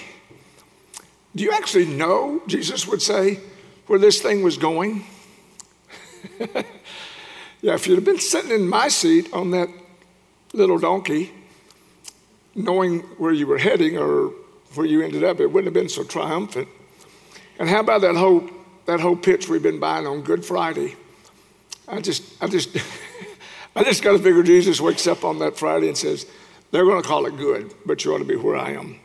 Do 1.35 1.43
you 1.43 1.51
actually 1.51 1.87
know, 1.87 2.41
Jesus 2.47 2.87
would 2.87 3.03
say, 3.03 3.41
where 3.89 3.99
this 3.99 4.23
thing 4.23 4.45
was 4.45 4.57
going? 4.57 5.05
yeah, 7.67 7.75
if 7.75 7.89
you'd 7.89 7.97
have 7.97 8.05
been 8.05 8.21
sitting 8.21 8.53
in 8.53 8.69
my 8.69 8.87
seat 8.87 9.33
on 9.33 9.51
that 9.51 9.69
little 10.53 10.79
donkey, 10.79 11.33
knowing 12.55 13.01
where 13.19 13.33
you 13.33 13.49
were 13.49 13.59
heading 13.59 13.99
or 13.99 14.29
where 14.77 14.87
you 14.87 15.03
ended 15.03 15.25
up, 15.25 15.41
it 15.41 15.49
wouldn't 15.49 15.65
have 15.65 15.75
been 15.75 15.89
so 15.89 16.05
triumphant. 16.05 16.69
And 17.59 17.69
how 17.69 17.81
about 17.81 18.03
that 18.03 18.15
whole 18.15 18.49
that 18.85 19.01
whole 19.01 19.17
pitch 19.17 19.49
we've 19.49 19.65
been 19.65 19.81
buying 19.81 20.07
on 20.07 20.23
Good 20.23 20.45
Friday? 20.45 20.95
I 21.89 22.01
just 22.01 22.41
I 22.41 22.47
just 22.47 22.69
I 23.75 23.83
just 23.83 24.01
got 24.01 24.13
to 24.13 24.21
figure 24.21 24.45
Jesus 24.45 24.81
wakes 24.81 25.09
up 25.09 25.25
on 25.25 25.41
that 25.41 25.59
Friday 25.59 25.89
and 25.89 25.99
says, 25.99 26.25
They're 26.71 26.87
gonna 26.87 27.03
call 27.03 27.27
it 27.27 27.37
good, 27.37 27.75
but 27.85 28.05
you 28.05 28.15
ought 28.15 28.19
to 28.19 28.25
be 28.25 28.37
where 28.37 28.57
I 28.57 28.75
am. 28.75 29.01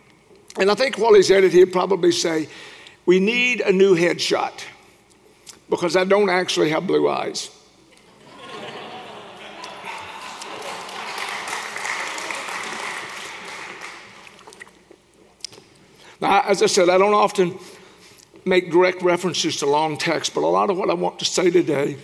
And 0.59 0.69
I 0.69 0.75
think 0.75 0.99
while 0.99 1.15
he's 1.15 1.31
at 1.31 1.43
it, 1.43 1.51
he'd 1.51 1.73
probably 1.73 2.11
say, 2.11 2.47
We 3.07 3.19
need 3.19 3.61
a 3.61 3.71
new 3.71 3.95
headshot 3.95 4.63
because 5.67 5.95
I 5.95 6.03
don't 6.03 6.29
actually 6.29 6.69
have 6.69 6.85
blue 6.85 7.09
eyes. 7.09 7.49
Now, 16.21 16.43
as 16.47 16.61
I 16.61 16.67
said, 16.67 16.89
I 16.89 16.97
don't 16.97 17.13
often 17.13 17.57
make 18.45 18.71
direct 18.71 19.01
references 19.01 19.57
to 19.57 19.65
long 19.65 19.97
text, 19.97 20.33
but 20.33 20.43
a 20.43 20.47
lot 20.47 20.69
of 20.69 20.77
what 20.77 20.89
I 20.89 20.93
want 20.93 21.19
to 21.19 21.25
say 21.25 21.49
today 21.49 21.97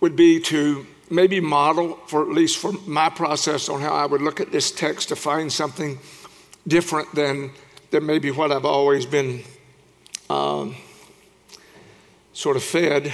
would 0.00 0.16
be 0.16 0.40
to 0.40 0.86
maybe 1.10 1.40
model, 1.40 1.94
for 2.06 2.22
at 2.22 2.28
least 2.28 2.58
for 2.58 2.72
my 2.86 3.08
process, 3.08 3.68
on 3.68 3.80
how 3.80 3.94
I 3.94 4.06
would 4.06 4.22
look 4.22 4.40
at 4.40 4.52
this 4.52 4.70
text 4.70 5.08
to 5.08 5.16
find 5.16 5.52
something 5.52 5.98
different 6.66 7.14
than 7.14 7.50
that 7.90 8.02
may 8.02 8.18
be 8.18 8.30
what 8.30 8.52
I've 8.52 8.64
always 8.64 9.06
been 9.06 9.42
um, 10.28 10.76
sort 12.32 12.56
of 12.56 12.62
fed. 12.62 13.12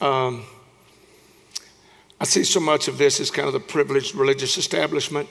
Um, 0.00 0.44
I 2.20 2.24
see 2.24 2.44
so 2.44 2.60
much 2.60 2.86
of 2.86 2.98
this 2.98 3.18
as 3.20 3.30
kind 3.30 3.46
of 3.48 3.52
the 3.52 3.60
privileged 3.60 4.14
religious 4.14 4.56
establishment. 4.56 5.28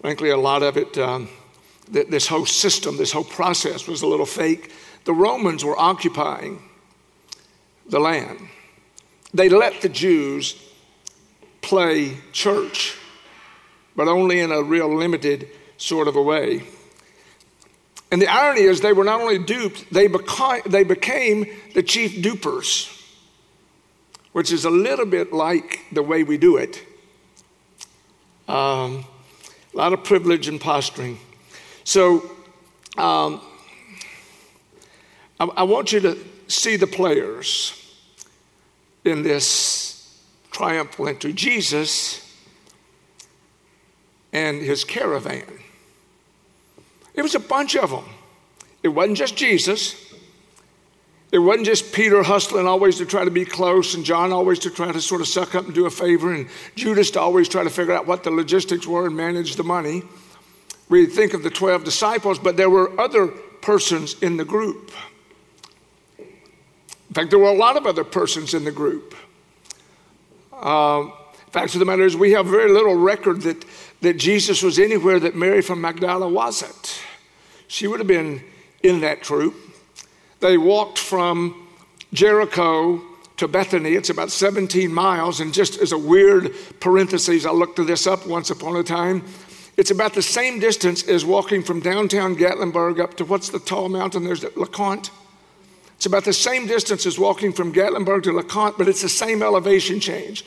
Frankly, 0.00 0.30
a 0.30 0.36
lot 0.36 0.62
of 0.62 0.76
it, 0.76 0.96
um, 0.98 1.28
this 1.88 2.26
whole 2.26 2.46
system, 2.46 2.96
this 2.96 3.12
whole 3.12 3.24
process 3.24 3.86
was 3.86 4.02
a 4.02 4.06
little 4.06 4.26
fake. 4.26 4.72
The 5.04 5.12
Romans 5.12 5.64
were 5.64 5.78
occupying 5.78 6.62
the 7.88 8.00
land. 8.00 8.48
They 9.32 9.48
let 9.48 9.82
the 9.82 9.88
Jews 9.88 10.56
play 11.60 12.16
church, 12.32 12.96
but 13.96 14.08
only 14.08 14.40
in 14.40 14.52
a 14.52 14.62
real 14.62 14.94
limited 14.94 15.48
sort 15.76 16.08
of 16.08 16.16
a 16.16 16.22
way. 16.22 16.62
And 18.10 18.22
the 18.22 18.28
irony 18.28 18.60
is, 18.60 18.80
they 18.80 18.92
were 18.92 19.04
not 19.04 19.20
only 19.20 19.38
duped, 19.38 19.92
they, 19.92 20.06
became, 20.06 20.62
they 20.66 20.84
became 20.84 21.46
the 21.74 21.82
chief 21.82 22.22
dupers, 22.22 22.88
which 24.32 24.52
is 24.52 24.64
a 24.64 24.70
little 24.70 25.06
bit 25.06 25.32
like 25.32 25.80
the 25.90 26.02
way 26.02 26.22
we 26.22 26.38
do 26.38 26.56
it. 26.56 26.80
Um, 28.46 29.04
a 29.72 29.76
lot 29.76 29.92
of 29.92 30.04
privilege 30.04 30.46
and 30.46 30.60
posturing. 30.60 31.18
So, 31.84 32.30
um, 32.96 33.40
I, 35.38 35.44
I 35.44 35.62
want 35.64 35.92
you 35.92 36.00
to 36.00 36.18
see 36.48 36.76
the 36.76 36.86
players 36.86 37.80
in 39.04 39.22
this 39.22 40.20
triumphal 40.50 41.08
entry 41.08 41.32
Jesus 41.32 42.20
and 44.32 44.60
his 44.60 44.84
caravan. 44.84 45.44
It 47.14 47.22
was 47.22 47.34
a 47.34 47.40
bunch 47.40 47.76
of 47.76 47.90
them. 47.90 48.04
It 48.82 48.88
wasn't 48.88 49.16
just 49.16 49.36
Jesus. 49.36 49.94
It 51.32 51.38
wasn't 51.38 51.66
just 51.66 51.92
Peter 51.92 52.22
hustling 52.22 52.66
always 52.66 52.98
to 52.98 53.06
try 53.06 53.24
to 53.24 53.30
be 53.30 53.44
close, 53.44 53.94
and 53.94 54.04
John 54.04 54.32
always 54.32 54.58
to 54.60 54.70
try 54.70 54.92
to 54.92 55.00
sort 55.00 55.20
of 55.20 55.26
suck 55.26 55.54
up 55.54 55.64
and 55.64 55.74
do 55.74 55.86
a 55.86 55.90
favor, 55.90 56.32
and 56.32 56.48
Judas 56.76 57.10
to 57.12 57.20
always 57.20 57.48
try 57.48 57.64
to 57.64 57.70
figure 57.70 57.92
out 57.92 58.06
what 58.06 58.24
the 58.24 58.30
logistics 58.30 58.86
were 58.86 59.06
and 59.06 59.16
manage 59.16 59.56
the 59.56 59.64
money. 59.64 60.02
We 60.94 61.06
think 61.06 61.34
of 61.34 61.42
the 61.42 61.50
12 61.50 61.82
disciples, 61.82 62.38
but 62.38 62.56
there 62.56 62.70
were 62.70 63.00
other 63.00 63.26
persons 63.26 64.14
in 64.22 64.36
the 64.36 64.44
group. 64.44 64.92
In 66.16 67.14
fact, 67.14 67.30
there 67.30 67.38
were 67.40 67.48
a 67.48 67.52
lot 67.52 67.76
of 67.76 67.84
other 67.84 68.04
persons 68.04 68.54
in 68.54 68.62
the 68.62 68.70
group. 68.70 69.12
Uh, 70.52 71.08
fact 71.50 71.74
of 71.74 71.80
the 71.80 71.84
matter 71.84 72.04
is, 72.04 72.16
we 72.16 72.30
have 72.30 72.46
very 72.46 72.70
little 72.70 72.94
record 72.94 73.40
that, 73.40 73.64
that 74.02 74.18
Jesus 74.18 74.62
was 74.62 74.78
anywhere 74.78 75.18
that 75.18 75.34
Mary 75.34 75.62
from 75.62 75.80
Magdala 75.80 76.28
wasn't. 76.28 77.02
She 77.66 77.88
would 77.88 77.98
have 77.98 78.06
been 78.06 78.44
in 78.84 79.00
that 79.00 79.20
troop. 79.20 79.56
They 80.38 80.56
walked 80.56 81.00
from 81.00 81.66
Jericho 82.12 83.02
to 83.38 83.48
Bethany. 83.48 83.94
It's 83.94 84.10
about 84.10 84.30
17 84.30 84.94
miles. 84.94 85.40
And 85.40 85.52
just 85.52 85.80
as 85.80 85.90
a 85.90 85.98
weird 85.98 86.54
parenthesis, 86.78 87.44
I 87.46 87.50
looked 87.50 87.84
this 87.84 88.06
up 88.06 88.28
once 88.28 88.50
upon 88.50 88.76
a 88.76 88.84
time. 88.84 89.24
It's 89.76 89.90
about 89.90 90.14
the 90.14 90.22
same 90.22 90.60
distance 90.60 91.02
as 91.08 91.24
walking 91.24 91.62
from 91.62 91.80
downtown 91.80 92.36
Gatlinburg 92.36 93.00
up 93.00 93.16
to 93.16 93.24
what's 93.24 93.48
the 93.48 93.58
tall 93.58 93.88
mountain? 93.88 94.24
There's 94.24 94.42
LeConte. 94.42 95.10
It's 95.96 96.06
about 96.06 96.24
the 96.24 96.32
same 96.32 96.66
distance 96.66 97.06
as 97.06 97.18
walking 97.18 97.52
from 97.52 97.72
Gatlinburg 97.72 98.24
to 98.24 98.32
LeConte, 98.32 98.78
but 98.78 98.88
it's 98.88 99.02
the 99.02 99.08
same 99.08 99.42
elevation 99.42 100.00
change. 100.00 100.44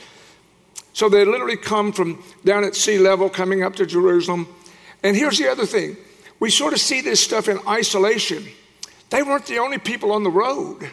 So 0.93 1.09
they 1.09 1.25
literally 1.25 1.57
come 1.57 1.91
from 1.91 2.23
down 2.45 2.63
at 2.63 2.75
sea 2.75 2.97
level 2.97 3.29
coming 3.29 3.63
up 3.63 3.75
to 3.75 3.85
Jerusalem. 3.85 4.47
And 5.03 5.15
here's 5.15 5.37
the 5.37 5.49
other 5.49 5.65
thing 5.65 5.97
we 6.39 6.49
sort 6.49 6.73
of 6.73 6.79
see 6.79 7.01
this 7.01 7.19
stuff 7.19 7.47
in 7.47 7.59
isolation. 7.67 8.47
They 9.09 9.23
weren't 9.23 9.45
the 9.45 9.59
only 9.59 9.77
people 9.77 10.11
on 10.11 10.23
the 10.23 10.29
road. 10.29 10.89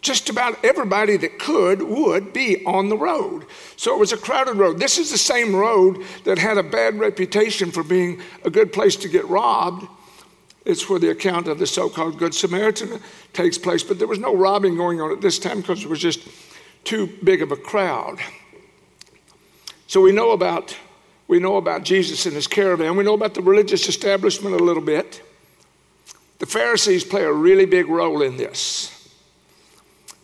Just 0.00 0.28
about 0.28 0.64
everybody 0.64 1.16
that 1.16 1.38
could 1.38 1.82
would 1.82 2.32
be 2.32 2.64
on 2.64 2.88
the 2.88 2.96
road. 2.96 3.46
So 3.76 3.94
it 3.94 3.98
was 3.98 4.12
a 4.12 4.16
crowded 4.16 4.56
road. 4.56 4.78
This 4.78 4.96
is 4.96 5.10
the 5.10 5.18
same 5.18 5.54
road 5.54 6.04
that 6.24 6.38
had 6.38 6.56
a 6.56 6.62
bad 6.62 6.98
reputation 6.98 7.70
for 7.72 7.82
being 7.82 8.22
a 8.44 8.50
good 8.50 8.72
place 8.72 8.94
to 8.96 9.08
get 9.08 9.26
robbed. 9.26 9.86
It's 10.64 10.88
where 10.88 10.98
the 11.00 11.10
account 11.10 11.48
of 11.48 11.58
the 11.58 11.66
so 11.66 11.88
called 11.88 12.18
Good 12.18 12.34
Samaritan 12.34 13.00
takes 13.32 13.58
place. 13.58 13.82
But 13.82 13.98
there 13.98 14.06
was 14.06 14.18
no 14.18 14.36
robbing 14.36 14.76
going 14.76 15.00
on 15.00 15.10
at 15.10 15.20
this 15.20 15.38
time 15.38 15.62
because 15.62 15.82
it 15.82 15.88
was 15.88 16.00
just 16.00 16.28
too 16.84 17.08
big 17.24 17.42
of 17.42 17.50
a 17.50 17.56
crowd. 17.56 18.18
So 19.86 20.00
we 20.00 20.12
know 20.12 20.30
about 20.32 20.76
we 21.26 21.38
know 21.38 21.56
about 21.56 21.84
Jesus 21.84 22.24
and 22.24 22.34
his 22.34 22.46
caravan. 22.46 22.96
We 22.96 23.04
know 23.04 23.12
about 23.12 23.34
the 23.34 23.42
religious 23.42 23.86
establishment 23.86 24.58
a 24.58 24.64
little 24.64 24.82
bit. 24.82 25.22
The 26.38 26.46
Pharisees 26.46 27.04
play 27.04 27.24
a 27.24 27.32
really 27.32 27.66
big 27.66 27.88
role 27.88 28.22
in 28.22 28.38
this. 28.38 28.97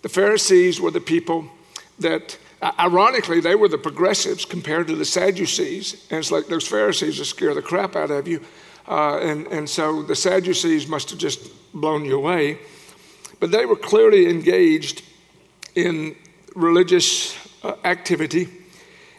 The 0.05 0.11
Pharisees 0.11 0.81
were 0.81 0.91
the 0.91 1.01
people 1.01 1.47
that, 1.99 2.37
ironically, 2.79 3.41
they 3.41 3.55
were 3.55 3.69
the 3.69 3.79
progressives 3.79 4.45
compared 4.45 4.87
to 4.89 4.97
the 4.97 5.05
Sadducees. 5.05 6.07
And 6.11 6.19
it's 6.19 6.31
like 6.31 6.47
those 6.47 6.69
Pharisees 6.69 7.19
will 7.19 7.25
scare 7.25 7.55
the 7.55 7.63
crap 7.63 7.97
out 7.97 8.11
of 8.11 8.29
you. 8.29 8.41
Uh, 8.87 9.19
and, 9.19 9.47
and 9.47 9.69
so 9.69 10.03
the 10.03 10.15
Sadducees 10.15 10.87
must 10.87 11.09
have 11.09 11.19
just 11.19 11.51
blown 11.73 12.05
you 12.05 12.17
away. 12.17 12.59
But 13.41 13.51
they 13.51 13.65
were 13.65 13.77
clearly 13.77 14.29
engaged 14.29 15.03
in 15.75 16.17
religious 16.55 17.35
uh, 17.65 17.75
activity 17.85 18.49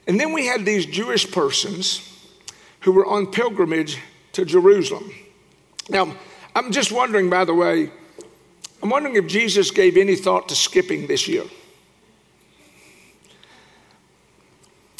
and 0.08 0.20
then 0.20 0.34
we 0.34 0.46
had 0.46 0.66
these 0.66 0.86
Jewish 0.86 1.32
persons 1.32 2.02
who 2.82 2.92
were 2.92 3.06
on 3.06 3.28
pilgrimage 3.28 3.98
to 4.34 4.46
Jerusalem. 4.46 5.12
Now, 5.90 6.16
I'm 6.56 6.72
just 6.72 6.92
wondering, 6.92 7.30
by 7.30 7.46
the 7.46 7.54
way, 7.54 7.90
I'm 8.84 8.90
wondering 8.90 9.16
if 9.16 9.28
Jesus 9.28 9.72
gave 9.72 9.98
any 9.98 10.16
thought 10.16 10.50
to 10.50 10.56
skipping 10.56 11.08
this 11.08 11.28
year. 11.28 11.44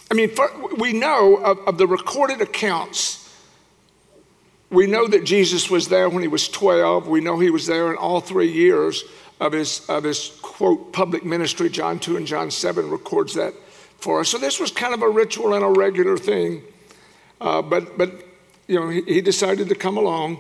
I 0.10 0.14
mean, 0.14 0.32
we 0.78 0.94
know 0.94 1.36
of, 1.38 1.60
of 1.68 1.78
the 1.78 1.88
recorded 1.88 2.42
accounts 2.42 3.26
we 4.76 4.88
know 4.88 5.08
that 5.08 5.24
Jesus 5.24 5.70
was 5.70 5.88
there 5.88 6.10
when 6.10 6.22
he 6.22 6.28
was 6.28 6.50
12. 6.50 7.08
We 7.08 7.22
know 7.22 7.40
he 7.40 7.50
was 7.50 7.68
there 7.68 7.92
in 7.92 7.98
all 7.98 8.20
three 8.20 8.52
years 8.52 9.04
of 9.40 9.54
his, 9.54 9.88
of 9.90 10.04
his 10.04 10.38
quote, 10.42 10.92
public 10.92 11.24
ministry. 11.24 11.70
John 11.70 12.00
2 12.00 12.18
and 12.18 12.26
John 12.26 12.50
7 12.50 12.90
records 12.90 13.36
that 13.36 13.54
for 14.00 14.20
us. 14.20 14.30
So 14.30 14.38
this 14.38 14.60
was 14.60 14.72
kind 14.72 14.94
of 14.94 15.02
a 15.02 15.10
ritual 15.10 15.54
and 15.54 15.64
a 15.64 15.70
regular 15.70 16.18
thing. 16.18 16.64
Uh, 17.40 17.62
but, 17.62 17.98
but, 17.98 18.12
you 18.68 18.80
know, 18.80 18.90
he, 18.90 19.02
he 19.04 19.22
decided 19.22 19.70
to 19.70 19.76
come 19.76 19.98
along. 19.98 20.40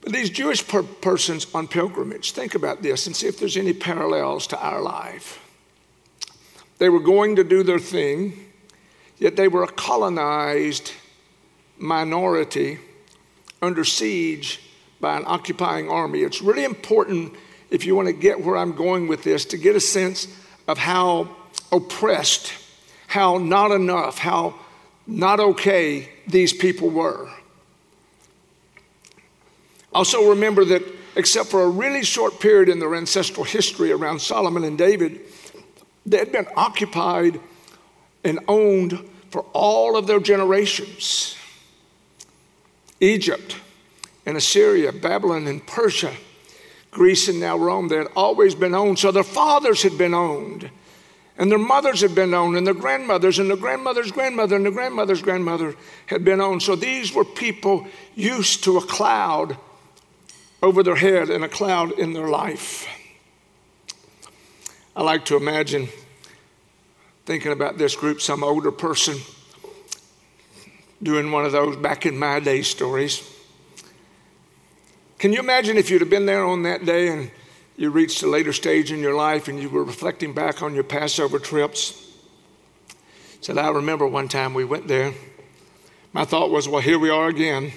But 0.00 0.12
these 0.12 0.30
Jewish 0.30 0.66
per- 0.66 0.82
persons 0.82 1.46
on 1.54 1.68
pilgrimage, 1.68 2.32
think 2.32 2.54
about 2.54 2.82
this 2.82 3.06
and 3.06 3.14
see 3.14 3.26
if 3.26 3.38
there's 3.38 3.56
any 3.56 3.72
parallels 3.72 4.46
to 4.48 4.58
our 4.58 4.80
life. 4.80 5.38
They 6.78 6.88
were 6.88 7.00
going 7.00 7.36
to 7.36 7.44
do 7.44 7.62
their 7.62 7.78
thing, 7.78 8.46
yet 9.18 9.36
they 9.36 9.48
were 9.48 9.62
a 9.62 9.68
colonized 9.68 10.92
minority 11.78 12.78
under 13.60 13.84
siege 13.84 14.60
by 15.00 15.16
an 15.16 15.24
occupying 15.26 15.90
army. 15.90 16.20
It's 16.20 16.40
really 16.40 16.64
important 16.64 17.34
if 17.70 17.84
you 17.84 17.94
want 17.94 18.08
to 18.08 18.14
get 18.14 18.42
where 18.42 18.56
I'm 18.56 18.72
going 18.72 19.08
with 19.08 19.22
this 19.22 19.44
to 19.46 19.58
get 19.58 19.76
a 19.76 19.80
sense 19.80 20.26
of 20.66 20.78
how 20.78 21.28
oppressed, 21.70 22.52
how 23.06 23.38
not 23.38 23.70
enough, 23.70 24.18
how 24.18 24.54
not 25.06 25.40
okay 25.40 26.08
these 26.26 26.52
people 26.52 26.88
were. 26.88 27.30
Also, 29.92 30.30
remember 30.30 30.64
that 30.64 30.82
except 31.16 31.48
for 31.48 31.62
a 31.62 31.68
really 31.68 32.04
short 32.04 32.40
period 32.40 32.68
in 32.68 32.78
their 32.78 32.94
ancestral 32.94 33.44
history 33.44 33.92
around 33.92 34.20
Solomon 34.20 34.64
and 34.64 34.78
David, 34.78 35.20
they 36.06 36.18
had 36.18 36.32
been 36.32 36.46
occupied 36.56 37.40
and 38.24 38.38
owned 38.48 38.98
for 39.30 39.42
all 39.52 39.96
of 39.96 40.06
their 40.06 40.20
generations. 40.20 41.36
Egypt 43.00 43.56
and 44.26 44.36
Assyria, 44.36 44.92
Babylon 44.92 45.46
and 45.46 45.66
Persia, 45.66 46.12
Greece 46.90 47.28
and 47.28 47.40
now 47.40 47.56
Rome, 47.56 47.88
they 47.88 47.96
had 47.96 48.08
always 48.16 48.54
been 48.54 48.74
owned. 48.74 48.98
So 48.98 49.10
their 49.10 49.22
fathers 49.22 49.82
had 49.82 49.96
been 49.96 50.14
owned, 50.14 50.70
and 51.38 51.50
their 51.50 51.58
mothers 51.58 52.00
had 52.00 52.14
been 52.14 52.34
owned, 52.34 52.56
and 52.56 52.66
their 52.66 52.74
grandmothers, 52.74 53.38
and 53.38 53.48
their 53.48 53.56
grandmother's 53.56 54.10
grandmother, 54.10 54.56
and 54.56 54.64
their 54.64 54.72
grandmother's 54.72 55.22
grandmother 55.22 55.74
had 56.06 56.24
been 56.24 56.40
owned. 56.40 56.62
So 56.62 56.76
these 56.76 57.14
were 57.14 57.24
people 57.24 57.86
used 58.14 58.64
to 58.64 58.76
a 58.76 58.82
cloud 58.82 59.56
over 60.62 60.82
their 60.82 60.96
head 60.96 61.30
and 61.30 61.44
a 61.44 61.48
cloud 61.48 61.92
in 61.98 62.12
their 62.12 62.28
life. 62.28 62.86
I 64.94 65.02
like 65.02 65.24
to 65.26 65.36
imagine 65.36 65.88
thinking 67.24 67.52
about 67.52 67.78
this 67.78 67.96
group, 67.96 68.20
some 68.20 68.42
older 68.42 68.72
person 68.72 69.16
doing 71.02 71.30
one 71.30 71.46
of 71.46 71.52
those 71.52 71.76
back 71.76 72.04
in 72.04 72.18
my 72.18 72.40
day 72.40 72.62
stories. 72.62 73.22
Can 75.18 75.32
you 75.32 75.38
imagine 75.38 75.76
if 75.76 75.90
you'd 75.90 76.00
have 76.00 76.10
been 76.10 76.26
there 76.26 76.44
on 76.44 76.62
that 76.64 76.84
day 76.84 77.08
and 77.08 77.30
you 77.76 77.90
reached 77.90 78.22
a 78.22 78.26
later 78.26 78.52
stage 78.52 78.92
in 78.92 79.00
your 79.00 79.14
life 79.14 79.48
and 79.48 79.60
you 79.60 79.68
were 79.68 79.84
reflecting 79.84 80.34
back 80.34 80.62
on 80.62 80.74
your 80.74 80.84
Passover 80.84 81.38
trips? 81.38 82.10
Said, 83.40 83.56
I 83.56 83.68
remember 83.68 84.06
one 84.06 84.28
time 84.28 84.52
we 84.52 84.64
went 84.64 84.88
there. 84.88 85.14
My 86.12 86.24
thought 86.24 86.50
was, 86.50 86.68
well, 86.68 86.82
here 86.82 86.98
we 86.98 87.08
are 87.08 87.28
again. 87.28 87.72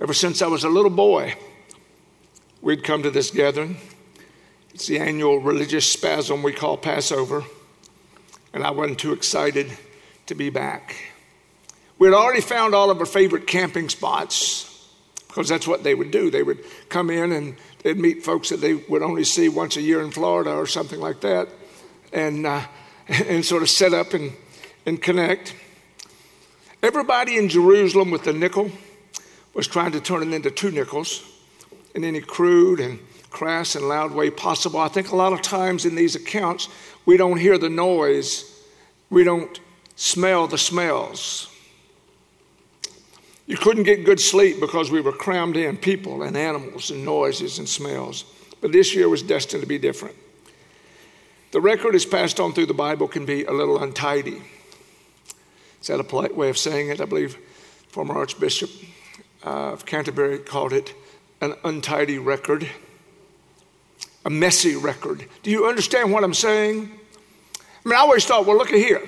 Ever 0.00 0.14
since 0.14 0.42
I 0.42 0.46
was 0.46 0.64
a 0.64 0.68
little 0.68 0.90
boy, 0.90 1.34
we'd 2.60 2.84
come 2.84 3.02
to 3.02 3.10
this 3.10 3.30
gathering. 3.30 3.76
It's 4.74 4.86
the 4.86 4.98
annual 4.98 5.38
religious 5.38 5.90
spasm 5.90 6.42
we 6.42 6.52
call 6.52 6.76
Passover, 6.76 7.44
and 8.52 8.64
I 8.64 8.70
wasn't 8.70 8.98
too 8.98 9.12
excited 9.12 9.76
to 10.26 10.34
be 10.34 10.50
back. 10.50 10.96
We 11.98 12.06
had 12.06 12.14
already 12.14 12.40
found 12.40 12.74
all 12.74 12.90
of 12.90 12.98
our 13.00 13.06
favorite 13.06 13.46
camping 13.46 13.88
spots 13.88 14.64
because 15.26 15.48
that's 15.48 15.66
what 15.66 15.82
they 15.82 15.94
would 15.94 16.10
do. 16.10 16.30
They 16.30 16.42
would 16.42 16.64
come 16.88 17.10
in 17.10 17.32
and 17.32 17.56
they'd 17.82 17.98
meet 17.98 18.24
folks 18.24 18.50
that 18.50 18.60
they 18.60 18.74
would 18.74 19.02
only 19.02 19.24
see 19.24 19.48
once 19.48 19.76
a 19.76 19.82
year 19.82 20.00
in 20.00 20.10
Florida 20.10 20.52
or 20.52 20.66
something 20.66 21.00
like 21.00 21.20
that, 21.22 21.48
and, 22.12 22.46
uh, 22.46 22.62
and 23.08 23.44
sort 23.44 23.62
of 23.62 23.70
set 23.70 23.92
up 23.92 24.14
and, 24.14 24.32
and 24.86 25.02
connect. 25.02 25.54
Everybody 26.82 27.36
in 27.36 27.48
Jerusalem 27.48 28.10
with 28.10 28.24
the 28.24 28.32
nickel 28.32 28.70
was 29.54 29.66
trying 29.66 29.92
to 29.92 30.00
turn 30.00 30.22
it 30.22 30.32
into 30.32 30.50
two 30.50 30.70
nickels 30.70 31.24
in 31.94 32.04
any 32.04 32.20
crude 32.20 32.80
and 32.80 32.98
crass 33.30 33.74
and 33.74 33.88
loud 33.88 34.12
way 34.12 34.30
possible. 34.30 34.80
I 34.80 34.88
think 34.88 35.10
a 35.10 35.16
lot 35.16 35.32
of 35.32 35.42
times 35.42 35.84
in 35.84 35.94
these 35.94 36.14
accounts, 36.14 36.68
we 37.06 37.16
don't 37.16 37.38
hear 37.38 37.58
the 37.58 37.68
noise, 37.68 38.62
we 39.10 39.24
don't 39.24 39.60
smell 39.96 40.46
the 40.46 40.58
smells. 40.58 41.48
You 43.46 43.56
couldn't 43.56 43.84
get 43.84 44.04
good 44.04 44.20
sleep 44.20 44.60
because 44.60 44.90
we 44.90 45.00
were 45.00 45.12
crammed 45.12 45.56
in 45.56 45.78
people 45.78 46.22
and 46.22 46.36
animals 46.36 46.90
and 46.90 47.04
noises 47.04 47.58
and 47.58 47.68
smells. 47.68 48.24
But 48.60 48.72
this 48.72 48.94
year 48.94 49.08
was 49.08 49.22
destined 49.22 49.62
to 49.62 49.66
be 49.66 49.78
different. 49.78 50.16
The 51.52 51.60
record 51.60 51.94
is 51.94 52.04
passed 52.04 52.40
on 52.40 52.52
through 52.52 52.66
the 52.66 52.74
Bible 52.74 53.08
can 53.08 53.24
be 53.24 53.44
a 53.44 53.52
little 53.52 53.82
untidy. 53.82 54.42
Is 55.80 55.86
that 55.86 55.98
a 55.98 56.04
polite 56.04 56.36
way 56.36 56.50
of 56.50 56.58
saying 56.58 56.90
it? 56.90 57.00
I 57.00 57.06
believe 57.06 57.38
former 57.88 58.14
Archbishop 58.14 58.70
uh, 59.46 59.72
of 59.72 59.86
Canterbury 59.86 60.38
called 60.38 60.74
it 60.74 60.92
an 61.40 61.54
untidy 61.64 62.18
record 62.18 62.68
a 64.28 64.30
messy 64.30 64.76
record. 64.76 65.24
Do 65.42 65.50
you 65.50 65.66
understand 65.66 66.12
what 66.12 66.22
I'm 66.22 66.34
saying? 66.34 66.90
I 67.56 67.88
mean, 67.88 67.96
I 67.96 68.00
always 68.00 68.26
thought, 68.26 68.44
well, 68.44 68.58
look 68.58 68.68
at 68.70 68.78
here. 68.78 69.02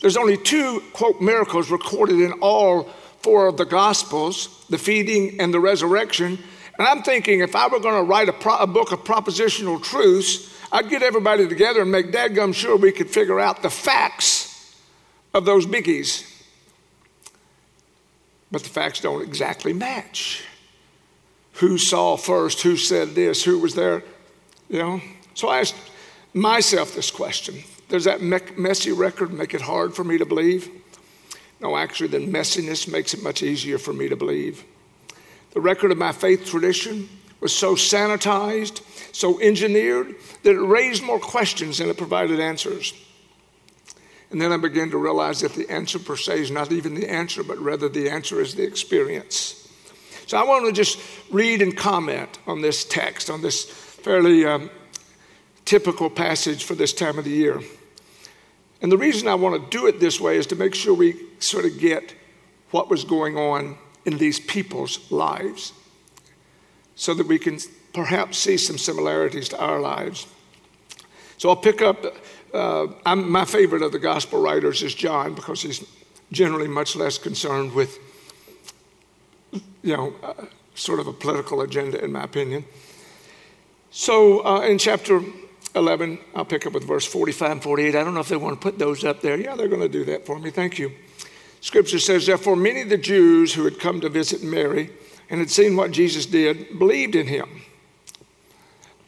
There's 0.00 0.16
only 0.16 0.36
two, 0.36 0.80
quote, 0.92 1.20
miracles 1.20 1.72
recorded 1.72 2.20
in 2.20 2.32
all 2.34 2.84
four 3.22 3.48
of 3.48 3.56
the 3.56 3.64
Gospels 3.64 4.64
the 4.68 4.78
feeding 4.78 5.40
and 5.40 5.52
the 5.52 5.58
resurrection. 5.58 6.38
And 6.78 6.86
I'm 6.86 7.02
thinking 7.02 7.40
if 7.40 7.56
I 7.56 7.66
were 7.66 7.80
going 7.80 7.96
to 7.96 8.08
write 8.08 8.28
a, 8.28 8.32
pro- 8.32 8.58
a, 8.58 8.66
book 8.66 8.92
of 8.92 9.00
propositional 9.00 9.82
truths, 9.82 10.56
I'd 10.70 10.88
get 10.88 11.02
everybody 11.02 11.48
together 11.48 11.82
and 11.82 11.90
make 11.90 12.12
dadgum 12.12 12.54
sure 12.54 12.76
we 12.76 12.92
could 12.92 13.10
figure 13.10 13.40
out 13.40 13.62
the 13.62 13.70
facts 13.70 14.76
of 15.34 15.44
those 15.44 15.66
biggies. 15.66 16.32
But 18.52 18.62
the 18.62 18.68
facts 18.68 19.00
don't 19.00 19.22
exactly 19.22 19.72
match 19.72 20.44
who 21.56 21.78
saw 21.78 22.16
first, 22.16 22.62
who 22.62 22.76
said 22.76 23.14
this, 23.14 23.44
who 23.44 23.58
was 23.58 23.74
there, 23.74 24.02
you 24.68 24.78
know. 24.78 25.00
So 25.34 25.48
I 25.48 25.60
asked 25.60 25.76
myself 26.34 26.94
this 26.94 27.10
question 27.10 27.62
Does 27.88 28.04
that 28.04 28.20
messy 28.20 28.92
record 28.92 29.32
make 29.32 29.54
it 29.54 29.62
hard 29.62 29.94
for 29.94 30.04
me 30.04 30.18
to 30.18 30.26
believe? 30.26 30.70
No, 31.60 31.76
actually, 31.76 32.08
the 32.08 32.18
messiness 32.18 32.90
makes 32.90 33.14
it 33.14 33.22
much 33.22 33.42
easier 33.42 33.78
for 33.78 33.92
me 33.92 34.08
to 34.08 34.16
believe. 34.16 34.64
The 35.52 35.60
record 35.60 35.90
of 35.90 35.96
my 35.96 36.12
faith 36.12 36.44
tradition 36.44 37.08
was 37.40 37.56
so 37.56 37.74
sanitized, 37.74 38.82
so 39.14 39.40
engineered, 39.40 40.14
that 40.42 40.54
it 40.54 40.60
raised 40.60 41.02
more 41.02 41.18
questions 41.18 41.78
than 41.78 41.88
it 41.88 41.96
provided 41.96 42.40
answers. 42.40 42.92
And 44.30 44.40
then 44.40 44.52
I 44.52 44.58
began 44.58 44.90
to 44.90 44.98
realize 44.98 45.40
that 45.40 45.54
the 45.54 45.70
answer 45.70 45.98
per 45.98 46.16
se 46.16 46.40
is 46.40 46.50
not 46.50 46.72
even 46.72 46.94
the 46.94 47.08
answer, 47.08 47.42
but 47.42 47.58
rather 47.58 47.88
the 47.88 48.10
answer 48.10 48.40
is 48.40 48.54
the 48.54 48.64
experience. 48.64 49.65
So 50.26 50.36
I 50.36 50.42
want 50.42 50.66
to 50.66 50.72
just 50.72 50.98
read 51.30 51.62
and 51.62 51.76
comment 51.76 52.38
on 52.48 52.60
this 52.60 52.84
text, 52.84 53.30
on 53.30 53.42
this 53.42 53.64
fairly 53.64 54.44
um, 54.44 54.70
typical 55.64 56.10
passage 56.10 56.64
for 56.64 56.74
this 56.74 56.92
time 56.92 57.16
of 57.18 57.24
the 57.24 57.30
year. 57.30 57.60
And 58.82 58.90
the 58.90 58.98
reason 58.98 59.28
I 59.28 59.36
want 59.36 59.62
to 59.62 59.78
do 59.78 59.86
it 59.86 60.00
this 60.00 60.20
way 60.20 60.36
is 60.36 60.46
to 60.48 60.56
make 60.56 60.74
sure 60.74 60.94
we 60.94 61.16
sort 61.38 61.64
of 61.64 61.78
get 61.78 62.14
what 62.72 62.90
was 62.90 63.04
going 63.04 63.36
on 63.36 63.78
in 64.04 64.18
these 64.18 64.40
people's 64.40 65.10
lives 65.12 65.72
so 66.96 67.14
that 67.14 67.26
we 67.26 67.38
can 67.38 67.58
perhaps 67.92 68.36
see 68.38 68.56
some 68.56 68.78
similarities 68.78 69.48
to 69.50 69.60
our 69.60 69.80
lives. 69.80 70.26
So 71.38 71.50
I'll 71.50 71.56
pick 71.56 71.82
up, 71.82 72.04
uh, 72.52 72.86
my 73.14 73.44
favorite 73.44 73.82
of 73.82 73.92
the 73.92 73.98
gospel 73.98 74.40
writers 74.40 74.82
is 74.82 74.94
John 74.94 75.34
because 75.34 75.62
he's 75.62 75.84
generally 76.32 76.68
much 76.68 76.96
less 76.96 77.16
concerned 77.16 77.72
with 77.72 77.98
you 79.52 79.96
know, 79.96 80.14
uh, 80.22 80.34
sort 80.74 81.00
of 81.00 81.06
a 81.06 81.12
political 81.12 81.60
agenda, 81.62 82.02
in 82.02 82.12
my 82.12 82.24
opinion. 82.24 82.64
So 83.90 84.44
uh, 84.44 84.60
in 84.60 84.78
chapter 84.78 85.22
11, 85.74 86.18
I'll 86.34 86.44
pick 86.44 86.66
up 86.66 86.72
with 86.72 86.84
verse 86.84 87.06
45 87.06 87.50
and 87.50 87.62
48. 87.62 87.94
I 87.94 88.04
don't 88.04 88.14
know 88.14 88.20
if 88.20 88.28
they 88.28 88.36
want 88.36 88.60
to 88.60 88.62
put 88.62 88.78
those 88.78 89.04
up 89.04 89.20
there. 89.20 89.38
Yeah, 89.38 89.54
they're 89.54 89.68
going 89.68 89.80
to 89.80 89.88
do 89.88 90.04
that 90.06 90.26
for 90.26 90.38
me. 90.38 90.50
Thank 90.50 90.78
you. 90.78 90.92
Scripture 91.60 91.98
says, 91.98 92.26
Therefore, 92.26 92.56
many 92.56 92.82
of 92.82 92.88
the 92.88 92.98
Jews 92.98 93.54
who 93.54 93.64
had 93.64 93.78
come 93.78 94.00
to 94.00 94.08
visit 94.08 94.42
Mary 94.42 94.90
and 95.28 95.40
had 95.40 95.50
seen 95.50 95.76
what 95.76 95.90
Jesus 95.90 96.26
did 96.26 96.78
believed 96.78 97.14
in 97.14 97.26
him. 97.26 97.62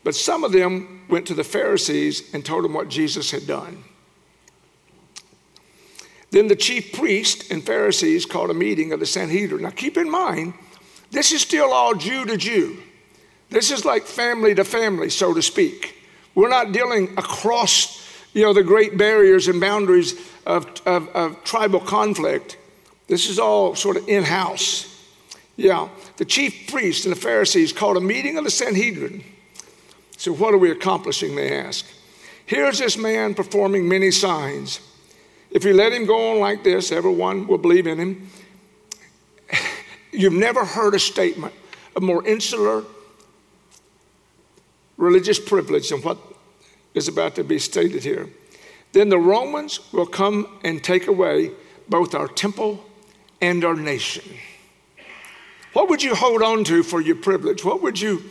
But 0.04 0.14
some 0.14 0.44
of 0.44 0.52
them 0.52 1.04
went 1.08 1.26
to 1.26 1.34
the 1.34 1.44
Pharisees 1.44 2.32
and 2.34 2.44
told 2.44 2.64
them 2.64 2.74
what 2.74 2.88
Jesus 2.88 3.30
had 3.30 3.46
done. 3.46 3.84
Then 6.30 6.48
the 6.48 6.56
chief 6.56 6.92
priests 6.92 7.50
and 7.50 7.64
Pharisees 7.64 8.26
called 8.26 8.50
a 8.50 8.54
meeting 8.54 8.92
of 8.92 9.00
the 9.00 9.06
Sanhedrin. 9.06 9.62
Now 9.62 9.70
keep 9.70 9.96
in 9.96 10.10
mind, 10.10 10.54
this 11.10 11.32
is 11.32 11.40
still 11.40 11.72
all 11.72 11.94
Jew 11.94 12.26
to 12.26 12.36
Jew. 12.36 12.78
This 13.50 13.70
is 13.70 13.84
like 13.84 14.04
family 14.04 14.54
to 14.54 14.64
family, 14.64 15.08
so 15.08 15.32
to 15.32 15.40
speak. 15.40 15.94
We're 16.34 16.50
not 16.50 16.72
dealing 16.72 17.14
across 17.16 18.06
you 18.34 18.42
know, 18.42 18.52
the 18.52 18.62
great 18.62 18.98
barriers 18.98 19.48
and 19.48 19.60
boundaries 19.60 20.14
of, 20.46 20.66
of, 20.86 21.08
of 21.08 21.42
tribal 21.44 21.80
conflict. 21.80 22.58
This 23.06 23.30
is 23.30 23.38
all 23.38 23.74
sort 23.74 23.96
of 23.96 24.06
in 24.08 24.22
house. 24.22 24.86
Yeah. 25.56 25.88
The 26.18 26.24
chief 26.24 26.68
priests 26.70 27.06
and 27.06 27.14
the 27.14 27.20
Pharisees 27.20 27.72
called 27.72 27.96
a 27.96 28.00
meeting 28.00 28.36
of 28.36 28.44
the 28.44 28.50
Sanhedrin. 28.50 29.24
So, 30.16 30.32
what 30.32 30.52
are 30.52 30.58
we 30.58 30.70
accomplishing? 30.70 31.36
They 31.36 31.58
ask. 31.58 31.86
Here's 32.46 32.78
this 32.78 32.96
man 32.96 33.34
performing 33.34 33.88
many 33.88 34.10
signs. 34.10 34.80
If 35.50 35.64
you 35.64 35.72
let 35.72 35.92
him 35.92 36.04
go 36.04 36.32
on 36.32 36.40
like 36.40 36.62
this, 36.62 36.92
everyone 36.92 37.46
will 37.46 37.58
believe 37.58 37.86
in 37.86 37.98
him. 37.98 38.30
You've 40.12 40.34
never 40.34 40.64
heard 40.64 40.94
a 40.94 40.98
statement 40.98 41.54
of 41.96 42.02
more 42.02 42.26
insular 42.26 42.84
religious 44.96 45.38
privilege 45.38 45.88
than 45.88 46.02
what 46.02 46.18
is 46.94 47.08
about 47.08 47.34
to 47.36 47.44
be 47.44 47.58
stated 47.58 48.02
here. 48.02 48.28
Then 48.92 49.08
the 49.08 49.18
Romans 49.18 49.80
will 49.92 50.06
come 50.06 50.58
and 50.64 50.82
take 50.82 51.06
away 51.06 51.52
both 51.88 52.14
our 52.14 52.28
temple 52.28 52.84
and 53.40 53.64
our 53.64 53.74
nation. 53.74 54.24
What 55.72 55.88
would 55.88 56.02
you 56.02 56.14
hold 56.14 56.42
on 56.42 56.64
to 56.64 56.82
for 56.82 57.00
your 57.00 57.16
privilege? 57.16 57.64
What 57.64 57.82
would 57.82 58.00
you, 58.00 58.24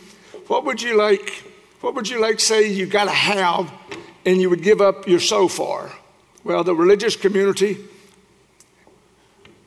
what 0.48 0.64
would 0.64 0.82
you 0.82 0.96
like, 0.96 1.42
what 1.80 1.94
would 1.94 2.08
you 2.08 2.20
like 2.20 2.40
say 2.40 2.70
you 2.70 2.86
got 2.86 3.04
to 3.04 3.10
have 3.10 3.72
and 4.26 4.40
you 4.40 4.50
would 4.50 4.62
give 4.62 4.80
up 4.80 5.08
your 5.08 5.20
soul 5.20 5.48
for? 5.48 5.90
Well, 6.48 6.64
the 6.64 6.74
religious 6.74 7.14
community 7.14 7.76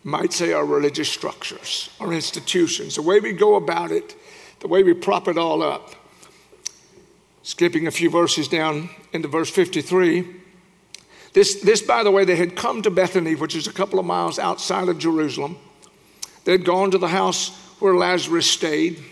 might 0.03 0.33
say 0.33 0.51
our 0.51 0.65
religious 0.65 1.09
structures, 1.09 1.91
our 1.99 2.11
institutions, 2.11 2.95
the 2.95 3.03
way 3.03 3.19
we 3.19 3.33
go 3.33 3.53
about 3.53 3.91
it, 3.91 4.15
the 4.61 4.67
way 4.67 4.81
we 4.81 4.95
prop 4.95 5.27
it 5.27 5.37
all 5.37 5.61
up. 5.61 5.93
Skipping 7.43 7.85
a 7.85 7.91
few 7.91 8.09
verses 8.09 8.47
down 8.47 8.89
into 9.13 9.27
verse 9.27 9.51
53. 9.51 10.25
This, 11.33 11.61
this, 11.61 11.83
by 11.83 12.01
the 12.01 12.09
way, 12.09 12.25
they 12.25 12.35
had 12.35 12.55
come 12.55 12.81
to 12.81 12.89
Bethany, 12.89 13.35
which 13.35 13.55
is 13.55 13.67
a 13.67 13.73
couple 13.73 13.99
of 13.99 14.05
miles 14.07 14.39
outside 14.39 14.89
of 14.89 14.97
Jerusalem. 14.97 15.59
They'd 16.45 16.65
gone 16.65 16.89
to 16.89 16.97
the 16.97 17.09
house 17.09 17.55
where 17.79 17.93
Lazarus 17.93 18.49
stayed. 18.49 19.03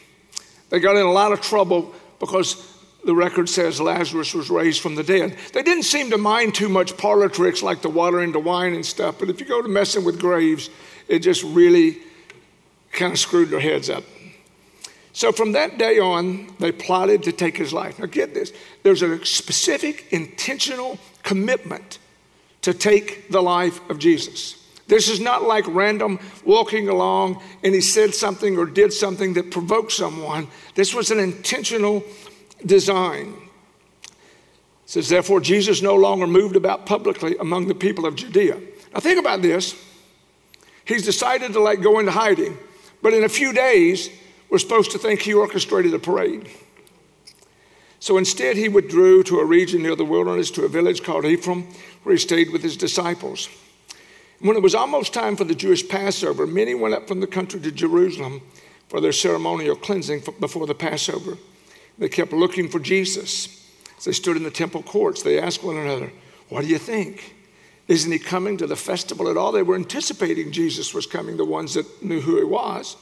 They 0.72 0.80
got 0.80 0.96
in 0.96 1.06
a 1.06 1.12
lot 1.12 1.34
of 1.34 1.42
trouble 1.42 1.94
because 2.20 2.69
the 3.04 3.16
record 3.16 3.48
says 3.48 3.80
Lazarus 3.80 4.34
was 4.34 4.50
raised 4.50 4.82
from 4.82 4.96
the 4.96 5.04
dead. 5.04 5.38
They 5.54 5.64
didn't 5.64 5.84
seem 5.84 6.10
to 6.12 6.18
mind 6.18 6.56
too 6.56 6.70
much 6.70 6.98
parlor 6.98 7.30
tricks 7.30 7.64
like 7.64 7.82
the 7.82 7.90
water 7.90 8.22
into 8.22 8.40
wine 8.40 8.74
and 8.74 8.86
stuff, 8.86 9.18
but 9.20 9.30
if 9.30 9.40
you 9.40 9.46
go 9.46 9.62
to 9.62 9.70
messing 9.70 10.04
with 10.04 10.20
graves, 10.20 10.70
it 11.08 11.20
just 11.20 11.44
really 11.44 11.98
kind 12.92 13.14
of 13.14 13.20
screwed 13.20 13.50
their 13.50 13.60
heads 13.60 13.90
up. 13.90 14.04
So 15.14 15.32
from 15.32 15.54
that 15.54 15.78
day 15.78 16.00
on, 16.00 16.54
they 16.60 16.72
plotted 16.72 17.24
to 17.24 17.32
take 17.32 17.58
his 17.58 17.74
life. 17.74 18.00
Now, 18.00 18.06
get 18.06 18.34
this 18.34 18.54
there's 18.84 19.02
a 19.02 19.26
specific, 19.26 20.08
intentional 20.12 20.98
commitment 21.24 22.00
to 22.62 22.74
take 22.74 23.30
the 23.30 23.42
life 23.42 23.80
of 23.90 24.00
Jesus. 24.00 24.56
This 24.88 25.08
is 25.08 25.20
not 25.20 25.44
like 25.44 25.66
random 25.68 26.20
walking 26.44 26.90
along 26.90 27.42
and 27.64 27.76
he 27.76 27.82
said 27.82 28.16
something 28.16 28.58
or 28.58 28.66
did 28.66 28.92
something 28.92 29.34
that 29.34 29.52
provoked 29.52 29.92
someone. 29.92 30.48
This 30.74 30.96
was 30.96 31.12
an 31.12 31.20
intentional 31.20 32.04
design. 32.66 33.36
It 34.04 34.14
says, 34.86 35.10
therefore, 35.10 35.40
Jesus 35.40 35.82
no 35.82 35.96
longer 35.96 36.28
moved 36.28 36.56
about 36.56 36.86
publicly 36.86 37.38
among 37.38 37.68
the 37.68 37.76
people 37.76 38.06
of 38.06 38.16
Judea. 38.16 38.60
Now, 38.94 39.00
think 39.00 39.20
about 39.20 39.42
this. 39.42 39.76
He's 40.86 41.06
decided 41.06 41.54
to 41.54 41.60
like 41.60 41.82
go 41.82 42.00
into 42.00 42.12
hiding, 42.12 42.58
but 43.02 43.14
in 43.14 43.24
a 43.24 43.30
few 43.30 43.54
days, 43.54 44.10
we're 44.50 44.58
supposed 44.58 44.92
to 44.92 44.98
think 44.98 45.22
he 45.22 45.34
orchestrated 45.34 45.94
a 45.94 46.00
parade. 46.00 46.50
So 48.00 48.18
instead, 48.18 48.58
he 48.58 48.70
withdrew 48.70 49.24
to 49.24 49.40
a 49.40 49.46
region 49.46 49.84
near 49.84 49.96
the 49.96 50.06
wilderness 50.06 50.50
to 50.52 50.66
a 50.66 50.70
village 50.70 51.04
called 51.04 51.26
Ephraim, 51.26 51.68
where 52.04 52.14
he 52.14 52.20
stayed 52.20 52.52
with 52.52 52.64
his 52.64 52.78
disciples. 52.78 53.50
When 54.40 54.56
it 54.56 54.64
was 54.64 54.74
almost 54.74 55.14
time 55.14 55.36
for 55.36 55.44
the 55.44 55.54
Jewish 55.54 55.88
Passover, 55.88 56.48
many 56.48 56.74
went 56.74 56.96
up 56.96 57.08
from 57.08 57.20
the 57.20 57.28
country 57.28 57.60
to 57.60 57.72
Jerusalem 57.72 58.42
for 58.88 59.02
their 59.02 59.12
ceremonial 59.12 59.76
cleansing 59.76 60.24
before 60.40 60.66
the 60.66 60.74
Passover. 60.74 61.38
They 62.00 62.10
kept 62.10 62.34
looking 62.34 62.70
for 62.70 62.80
Jesus. 62.80 63.56
As 63.98 64.06
they 64.06 64.14
stood 64.14 64.38
in 64.38 64.44
the 64.44 64.52
temple 64.52 64.82
courts, 64.82 65.22
they 65.22 65.40
asked 65.40 65.64
one 65.64 65.78
another, 65.78 66.12
What 66.48 66.62
do 66.62 66.68
you 66.68 66.80
think? 66.80 67.36
Isn't 67.88 68.12
he 68.12 68.20
coming 68.20 68.58
to 68.58 68.68
the 68.68 68.76
festival 68.76 69.30
at 69.30 69.38
all? 69.38 69.52
They 69.52 69.64
were 69.64 69.76
anticipating 69.76 70.52
Jesus 70.52 70.94
was 70.94 71.06
coming, 71.06 71.38
the 71.38 71.46
ones 71.46 71.74
that 71.74 72.04
knew 72.04 72.22
who 72.22 72.38
he 72.38 72.44
was. 72.44 72.96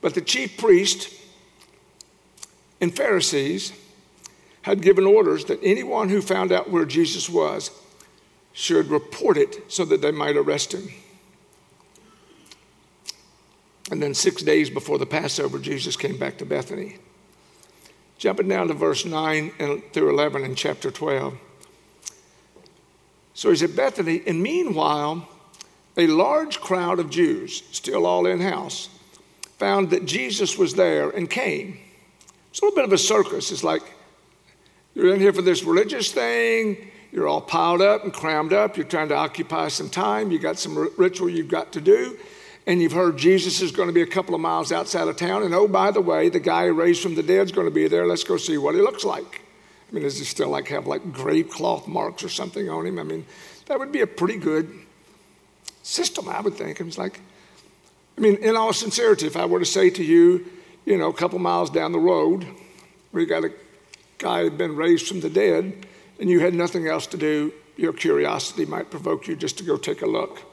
But 0.00 0.14
the 0.14 0.20
chief 0.20 0.58
priest 0.58 1.14
and 2.80 2.94
Pharisees 2.94 3.72
had 4.62 4.82
given 4.82 5.06
orders 5.06 5.46
that 5.46 5.60
anyone 5.62 6.08
who 6.08 6.20
found 6.20 6.52
out 6.52 6.70
where 6.70 6.84
Jesus 6.84 7.30
was 7.30 7.70
should 8.52 8.88
report 8.88 9.36
it 9.36 9.70
so 9.72 9.84
that 9.84 10.02
they 10.02 10.10
might 10.10 10.36
arrest 10.36 10.74
him. 10.74 10.88
And 13.90 14.02
then, 14.02 14.14
six 14.14 14.42
days 14.42 14.68
before 14.68 14.98
the 14.98 15.06
Passover, 15.06 15.58
Jesus 15.58 15.96
came 15.96 16.18
back 16.18 16.38
to 16.38 16.44
Bethany. 16.44 16.98
Jumping 18.20 18.48
down 18.48 18.68
to 18.68 18.74
verse 18.74 19.06
9 19.06 19.82
through 19.94 20.10
11 20.10 20.44
in 20.44 20.54
chapter 20.54 20.90
12. 20.90 21.38
So 23.32 23.48
he's 23.48 23.62
at 23.62 23.74
Bethany, 23.74 24.20
and 24.26 24.42
meanwhile, 24.42 25.26
a 25.96 26.06
large 26.06 26.60
crowd 26.60 26.98
of 26.98 27.08
Jews, 27.08 27.62
still 27.72 28.04
all 28.04 28.26
in 28.26 28.40
house, 28.40 28.90
found 29.56 29.88
that 29.90 30.04
Jesus 30.04 30.58
was 30.58 30.74
there 30.74 31.08
and 31.08 31.30
came. 31.30 31.78
It's 32.50 32.60
a 32.60 32.66
little 32.66 32.76
bit 32.76 32.84
of 32.84 32.92
a 32.92 32.98
circus. 32.98 33.50
It's 33.52 33.64
like 33.64 33.82
you're 34.94 35.14
in 35.14 35.20
here 35.20 35.32
for 35.32 35.40
this 35.40 35.64
religious 35.64 36.12
thing, 36.12 36.90
you're 37.12 37.26
all 37.26 37.40
piled 37.40 37.80
up 37.80 38.04
and 38.04 38.12
crammed 38.12 38.52
up, 38.52 38.76
you're 38.76 38.84
trying 38.84 39.08
to 39.08 39.16
occupy 39.16 39.68
some 39.68 39.88
time, 39.88 40.30
you 40.30 40.38
got 40.38 40.58
some 40.58 40.76
ritual 40.98 41.30
you've 41.30 41.48
got 41.48 41.72
to 41.72 41.80
do, 41.80 42.18
and 42.70 42.80
you've 42.80 42.92
heard 42.92 43.16
Jesus 43.16 43.60
is 43.62 43.72
going 43.72 43.88
to 43.88 43.92
be 43.92 44.02
a 44.02 44.06
couple 44.06 44.32
of 44.32 44.40
miles 44.40 44.70
outside 44.70 45.08
of 45.08 45.16
town, 45.16 45.42
and 45.42 45.52
oh, 45.52 45.66
by 45.66 45.90
the 45.90 46.00
way, 46.00 46.28
the 46.28 46.38
guy 46.38 46.66
raised 46.66 47.02
from 47.02 47.16
the 47.16 47.22
dead 47.22 47.46
is 47.46 47.50
going 47.50 47.66
to 47.66 47.74
be 47.74 47.88
there. 47.88 48.06
Let's 48.06 48.22
go 48.22 48.36
see 48.36 48.58
what 48.58 48.76
he 48.76 48.80
looks 48.80 49.02
like. 49.02 49.42
I 49.90 49.92
mean, 49.92 50.04
does 50.04 50.20
he 50.20 50.24
still 50.24 50.50
like 50.50 50.68
have 50.68 50.86
like 50.86 51.12
grave 51.12 51.50
cloth 51.50 51.88
marks 51.88 52.22
or 52.22 52.28
something 52.28 52.70
on 52.70 52.86
him? 52.86 53.00
I 53.00 53.02
mean, 53.02 53.26
that 53.66 53.80
would 53.80 53.90
be 53.90 54.02
a 54.02 54.06
pretty 54.06 54.36
good 54.36 54.72
system, 55.82 56.28
I 56.28 56.40
would 56.40 56.54
think. 56.54 56.80
It's 56.80 56.96
like, 56.96 57.18
I 58.16 58.20
mean, 58.20 58.36
in 58.36 58.54
all 58.54 58.72
sincerity, 58.72 59.26
if 59.26 59.36
I 59.36 59.46
were 59.46 59.58
to 59.58 59.66
say 59.66 59.90
to 59.90 60.04
you, 60.04 60.46
you 60.84 60.96
know, 60.96 61.08
a 61.08 61.12
couple 61.12 61.40
miles 61.40 61.70
down 61.70 61.90
the 61.90 61.98
road, 61.98 62.46
you 63.12 63.26
got 63.26 63.42
a 63.42 63.52
guy 64.18 64.42
who'd 64.42 64.56
been 64.56 64.76
raised 64.76 65.08
from 65.08 65.18
the 65.18 65.30
dead, 65.30 65.86
and 66.20 66.30
you 66.30 66.38
had 66.38 66.54
nothing 66.54 66.86
else 66.86 67.08
to 67.08 67.16
do, 67.16 67.52
your 67.76 67.92
curiosity 67.92 68.64
might 68.64 68.92
provoke 68.92 69.26
you 69.26 69.34
just 69.34 69.58
to 69.58 69.64
go 69.64 69.76
take 69.76 70.02
a 70.02 70.06
look. 70.06 70.49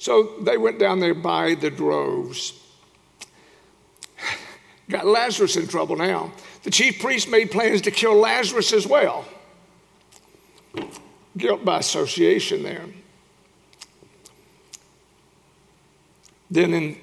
So 0.00 0.32
they 0.40 0.56
went 0.56 0.78
down 0.78 0.98
there 0.98 1.12
by 1.12 1.54
the 1.54 1.70
droves. 1.70 2.58
Got 4.88 5.06
Lazarus 5.06 5.56
in 5.56 5.68
trouble 5.68 5.94
now. 5.94 6.32
The 6.62 6.70
chief 6.70 7.00
priest 7.00 7.28
made 7.28 7.50
plans 7.50 7.82
to 7.82 7.90
kill 7.90 8.14
Lazarus 8.14 8.72
as 8.72 8.86
well. 8.86 9.26
Guilt 11.36 11.66
by 11.66 11.80
association 11.80 12.62
there. 12.62 12.86
Then 16.50 16.72
in 16.72 16.96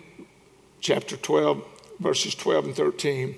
chapter 0.81 1.17
12, 1.17 1.63
verses 1.99 2.33
12 2.33 2.65
and 2.65 2.75
13, 2.75 3.37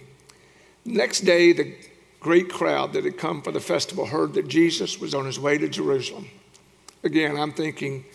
next 0.85 1.21
day, 1.21 1.51
the 1.51 1.75
great 2.21 2.49
crowd 2.49 2.93
that 2.93 3.03
had 3.03 3.17
come 3.17 3.41
for 3.41 3.51
the 3.51 3.59
festival 3.59 4.05
heard 4.05 4.35
that 4.35 4.47
Jesus 4.47 5.01
was 5.01 5.13
on 5.13 5.25
his 5.25 5.37
way 5.37 5.57
to 5.57 5.67
Jerusalem. 5.67 6.29
Again, 7.03 7.35
I'm 7.35 7.51
thinking, 7.51 8.05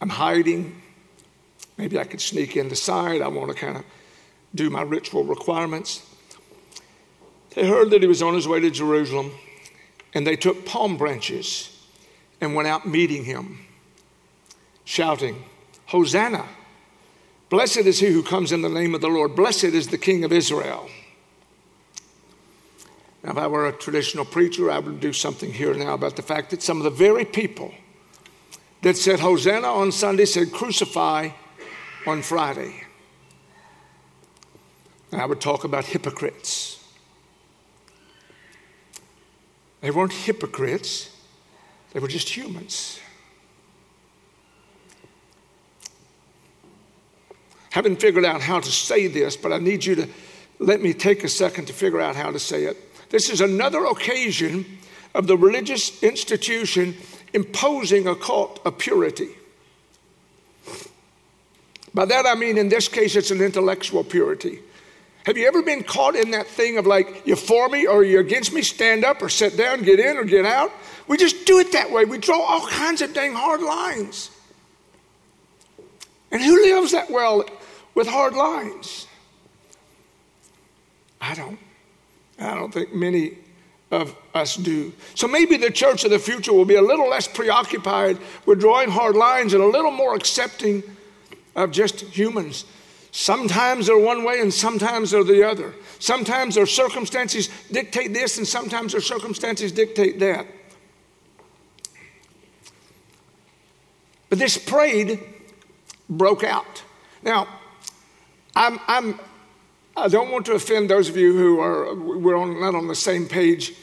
I'm 0.00 0.08
hiding. 0.08 0.80
Maybe 1.76 1.98
I 1.98 2.04
could 2.04 2.20
sneak 2.20 2.56
in 2.56 2.68
the 2.68 2.76
side. 2.76 3.22
I 3.22 3.28
want 3.28 3.50
to 3.50 3.54
kind 3.54 3.76
of 3.76 3.84
do 4.54 4.70
my 4.70 4.82
ritual 4.82 5.24
requirements. 5.24 6.06
They 7.54 7.66
heard 7.66 7.90
that 7.90 8.02
he 8.02 8.08
was 8.08 8.22
on 8.22 8.34
his 8.34 8.46
way 8.46 8.60
to 8.60 8.70
Jerusalem, 8.70 9.32
and 10.14 10.26
they 10.26 10.36
took 10.36 10.64
palm 10.64 10.96
branches 10.96 11.76
and 12.40 12.54
went 12.54 12.68
out 12.68 12.86
meeting 12.86 13.24
him, 13.24 13.58
shouting, 14.84 15.44
Hosanna! 15.86 16.46
Blessed 17.48 17.78
is 17.78 17.98
he 17.98 18.06
who 18.12 18.22
comes 18.22 18.52
in 18.52 18.62
the 18.62 18.68
name 18.68 18.94
of 18.94 19.00
the 19.00 19.08
Lord. 19.08 19.34
Blessed 19.34 19.64
is 19.64 19.88
the 19.88 19.98
King 19.98 20.22
of 20.22 20.32
Israel. 20.32 20.88
Now, 23.24 23.32
if 23.32 23.36
I 23.36 23.48
were 23.48 23.66
a 23.66 23.72
traditional 23.72 24.24
preacher, 24.24 24.70
I 24.70 24.78
would 24.78 25.00
do 25.00 25.12
something 25.12 25.52
here 25.52 25.74
now 25.74 25.94
about 25.94 26.14
the 26.14 26.22
fact 26.22 26.50
that 26.50 26.62
some 26.62 26.78
of 26.78 26.84
the 26.84 26.90
very 26.90 27.24
people 27.24 27.74
that 28.82 28.96
said 28.96 29.20
Hosanna 29.20 29.66
on 29.66 29.92
Sunday 29.92 30.24
said 30.24 30.52
crucify 30.52 31.30
on 32.06 32.22
Friday. 32.22 32.82
And 35.12 35.20
I 35.20 35.26
would 35.26 35.40
talk 35.40 35.64
about 35.64 35.84
hypocrites. 35.84 36.82
They 39.80 39.90
weren't 39.90 40.12
hypocrites, 40.12 41.16
they 41.92 42.00
were 42.00 42.08
just 42.08 42.28
humans. 42.28 43.00
haven't 47.70 48.00
figured 48.00 48.24
out 48.24 48.40
how 48.40 48.60
to 48.60 48.70
say 48.70 49.06
this, 49.06 49.36
but 49.36 49.52
I 49.52 49.58
need 49.58 49.84
you 49.84 49.94
to 49.94 50.08
let 50.58 50.82
me 50.82 50.92
take 50.92 51.24
a 51.24 51.28
second 51.28 51.66
to 51.66 51.72
figure 51.72 52.00
out 52.00 52.16
how 52.16 52.30
to 52.30 52.38
say 52.38 52.64
it. 52.64 52.76
This 53.10 53.30
is 53.30 53.40
another 53.40 53.84
occasion 53.86 54.78
of 55.14 55.26
the 55.26 55.36
religious 55.36 56.02
institution 56.02 56.96
imposing 57.32 58.06
a 58.06 58.14
cult 58.14 58.60
of 58.64 58.78
purity. 58.78 59.30
By 61.92 62.04
that 62.04 62.26
I 62.26 62.34
mean, 62.34 62.56
in 62.56 62.68
this 62.68 62.88
case, 62.88 63.16
it's 63.16 63.30
an 63.30 63.40
intellectual 63.40 64.04
purity. 64.04 64.60
Have 65.26 65.36
you 65.36 65.46
ever 65.46 65.62
been 65.62 65.84
caught 65.84 66.16
in 66.16 66.30
that 66.30 66.46
thing 66.46 66.78
of 66.78 66.86
like, 66.86 67.26
you're 67.26 67.36
for 67.36 67.68
me 67.68 67.86
or 67.86 68.04
you're 68.04 68.20
against 68.20 68.52
me, 68.52 68.62
stand 68.62 69.04
up 69.04 69.20
or 69.20 69.28
sit 69.28 69.56
down, 69.56 69.82
get 69.82 70.00
in 70.00 70.16
or 70.16 70.24
get 70.24 70.46
out? 70.46 70.72
We 71.08 71.16
just 71.16 71.44
do 71.44 71.58
it 71.58 71.72
that 71.72 71.90
way. 71.90 72.04
We 72.04 72.18
draw 72.18 72.40
all 72.40 72.66
kinds 72.68 73.02
of 73.02 73.12
dang 73.12 73.34
hard 73.34 73.60
lines. 73.60 74.30
And 76.30 76.40
who 76.40 76.62
lives 76.62 76.92
that 76.92 77.10
well 77.10 77.44
with 77.94 78.06
hard 78.06 78.34
lines. 78.34 79.06
I 81.20 81.34
don't. 81.34 81.58
I 82.38 82.54
don't 82.54 82.72
think 82.72 82.94
many 82.94 83.36
of 83.90 84.14
us 84.34 84.56
do. 84.56 84.92
So 85.14 85.26
maybe 85.26 85.56
the 85.56 85.70
church 85.70 86.04
of 86.04 86.10
the 86.10 86.18
future 86.18 86.52
will 86.52 86.64
be 86.64 86.76
a 86.76 86.82
little 86.82 87.08
less 87.08 87.26
preoccupied 87.26 88.18
with 88.46 88.60
drawing 88.60 88.90
hard 88.90 89.16
lines 89.16 89.52
and 89.52 89.62
a 89.62 89.66
little 89.66 89.90
more 89.90 90.14
accepting 90.14 90.82
of 91.56 91.72
just 91.72 92.00
humans. 92.00 92.64
Sometimes 93.12 93.86
they're 93.86 93.98
one 93.98 94.22
way 94.24 94.40
and 94.40 94.54
sometimes 94.54 95.10
they're 95.10 95.24
the 95.24 95.42
other. 95.42 95.74
Sometimes 95.98 96.54
their 96.54 96.66
circumstances 96.66 97.50
dictate 97.72 98.14
this 98.14 98.38
and 98.38 98.46
sometimes 98.46 98.92
their 98.92 99.00
circumstances 99.00 99.72
dictate 99.72 100.20
that. 100.20 100.46
But 104.28 104.38
this 104.38 104.56
parade 104.56 105.18
broke 106.08 106.44
out. 106.44 106.84
Now, 107.22 107.48
I'm, 108.54 108.78
I'm 108.86 109.18
I 110.00 110.08
don't 110.08 110.30
want 110.30 110.46
to 110.46 110.52
offend 110.52 110.88
those 110.88 111.10
of 111.10 111.16
you 111.18 111.36
who 111.36 111.60
are 111.60 111.94
we're 111.94 112.34
on, 112.34 112.58
not 112.58 112.74
on 112.74 112.88
the 112.88 112.94
same 112.94 113.26
page 113.26 113.74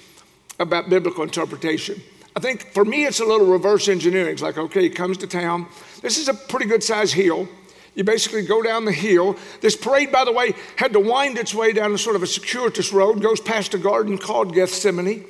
about 0.58 0.90
biblical 0.90 1.24
interpretation. 1.24 2.02
I 2.36 2.40
think 2.40 2.74
for 2.74 2.84
me 2.84 3.06
it's 3.06 3.20
a 3.20 3.26
little 3.26 3.46
reverse 3.46 3.88
engineering. 3.88 4.34
It's 4.34 4.42
like, 4.42 4.58
okay, 4.58 4.82
he 4.82 4.90
comes 4.90 5.18
to 5.20 5.28
town. 5.28 5.68
This 6.02 6.18
is 6.18 6.28
a 6.28 6.34
pretty 6.34 6.66
good 6.66 6.84
sized 6.84 7.14
hill. 7.14 7.48
You 7.94 8.04
basically 8.04 8.44
go 8.48 8.64
down 8.64 8.86
the 8.86 8.92
hill. 8.92 9.38
This 9.62 9.76
parade, 9.76 10.12
by 10.12 10.26
the 10.26 10.32
way, 10.32 10.56
had 10.76 10.94
to 10.94 11.00
wind 11.00 11.38
its 11.38 11.54
way 11.54 11.72
down 11.72 11.94
a 11.94 12.00
sort 12.00 12.16
of 12.16 12.24
a 12.24 12.28
circuitous 12.28 12.92
road, 12.92 13.22
goes 13.22 13.40
past 13.40 13.76
a 13.76 13.78
garden 13.78 14.18
called 14.18 14.56
Gethsemane. 14.56 15.24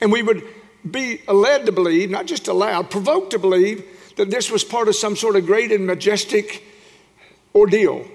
And 0.00 0.10
we 0.10 0.24
would 0.24 0.42
be 0.88 1.20
led 1.28 1.66
to 1.66 1.72
believe, 1.72 2.10
not 2.10 2.26
just 2.26 2.48
allowed, 2.48 2.90
provoked 2.90 3.30
to 3.30 3.38
believe 3.38 3.84
that 4.16 4.30
this 4.30 4.50
was 4.50 4.64
part 4.64 4.88
of 4.88 4.96
some 4.96 5.14
sort 5.14 5.36
of 5.36 5.46
great 5.46 5.70
and 5.70 5.86
majestic 5.86 6.64
ordeal. 7.54 8.06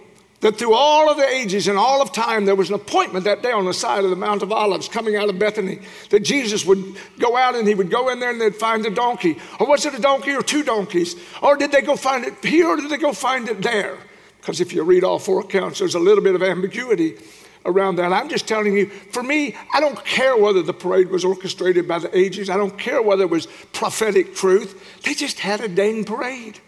That 0.41 0.57
through 0.57 0.75
all 0.75 1.09
of 1.09 1.17
the 1.17 1.25
ages 1.25 1.67
and 1.67 1.77
all 1.77 2.01
of 2.01 2.11
time, 2.11 2.45
there 2.45 2.55
was 2.55 2.69
an 2.69 2.75
appointment 2.75 3.25
that 3.25 3.41
day 3.41 3.51
on 3.51 3.65
the 3.65 3.73
side 3.73 4.03
of 4.03 4.09
the 4.09 4.15
Mount 4.15 4.43
of 4.43 4.51
Olives 4.51 4.87
coming 4.87 5.15
out 5.15 5.29
of 5.29 5.39
Bethany 5.39 5.79
that 6.09 6.19
Jesus 6.19 6.65
would 6.65 6.97
go 7.17 7.35
out 7.35 7.55
and 7.55 7.67
he 7.67 7.73
would 7.73 7.89
go 7.89 8.09
in 8.09 8.19
there 8.19 8.29
and 8.29 8.39
they'd 8.39 8.55
find 8.55 8.85
a 8.85 8.91
donkey. 8.91 9.37
Or 9.59 9.65
was 9.65 9.85
it 9.85 9.95
a 9.95 10.01
donkey 10.01 10.33
or 10.33 10.43
two 10.43 10.61
donkeys? 10.61 11.15
Or 11.41 11.55
did 11.57 11.71
they 11.71 11.81
go 11.81 11.95
find 11.95 12.25
it 12.25 12.33
here 12.43 12.67
or 12.67 12.75
did 12.75 12.91
they 12.91 12.97
go 12.97 13.13
find 13.13 13.49
it 13.49 13.61
there? 13.63 13.97
Because 14.39 14.61
if 14.61 14.73
you 14.73 14.83
read 14.83 15.03
all 15.03 15.17
four 15.17 15.39
accounts, 15.39 15.79
there's 15.79 15.95
a 15.95 15.99
little 15.99 16.23
bit 16.23 16.35
of 16.35 16.43
ambiguity 16.43 17.17
around 17.65 17.95
that. 17.95 18.13
I'm 18.13 18.29
just 18.29 18.47
telling 18.47 18.77
you, 18.77 18.87
for 18.87 19.23
me, 19.23 19.55
I 19.73 19.79
don't 19.79 20.03
care 20.05 20.37
whether 20.37 20.61
the 20.61 20.73
parade 20.73 21.09
was 21.09 21.25
orchestrated 21.25 21.87
by 21.87 21.99
the 21.99 22.15
ages, 22.15 22.49
I 22.49 22.57
don't 22.57 22.77
care 22.77 23.01
whether 23.01 23.23
it 23.23 23.29
was 23.29 23.47
prophetic 23.73 24.35
truth. 24.35 25.01
They 25.03 25.13
just 25.13 25.39
had 25.39 25.61
a 25.61 25.67
dang 25.67 26.03
parade. 26.03 26.59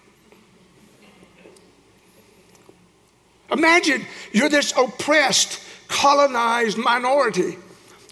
Imagine 3.51 4.05
you're 4.31 4.49
this 4.49 4.73
oppressed, 4.77 5.62
colonized 5.88 6.77
minority. 6.77 7.57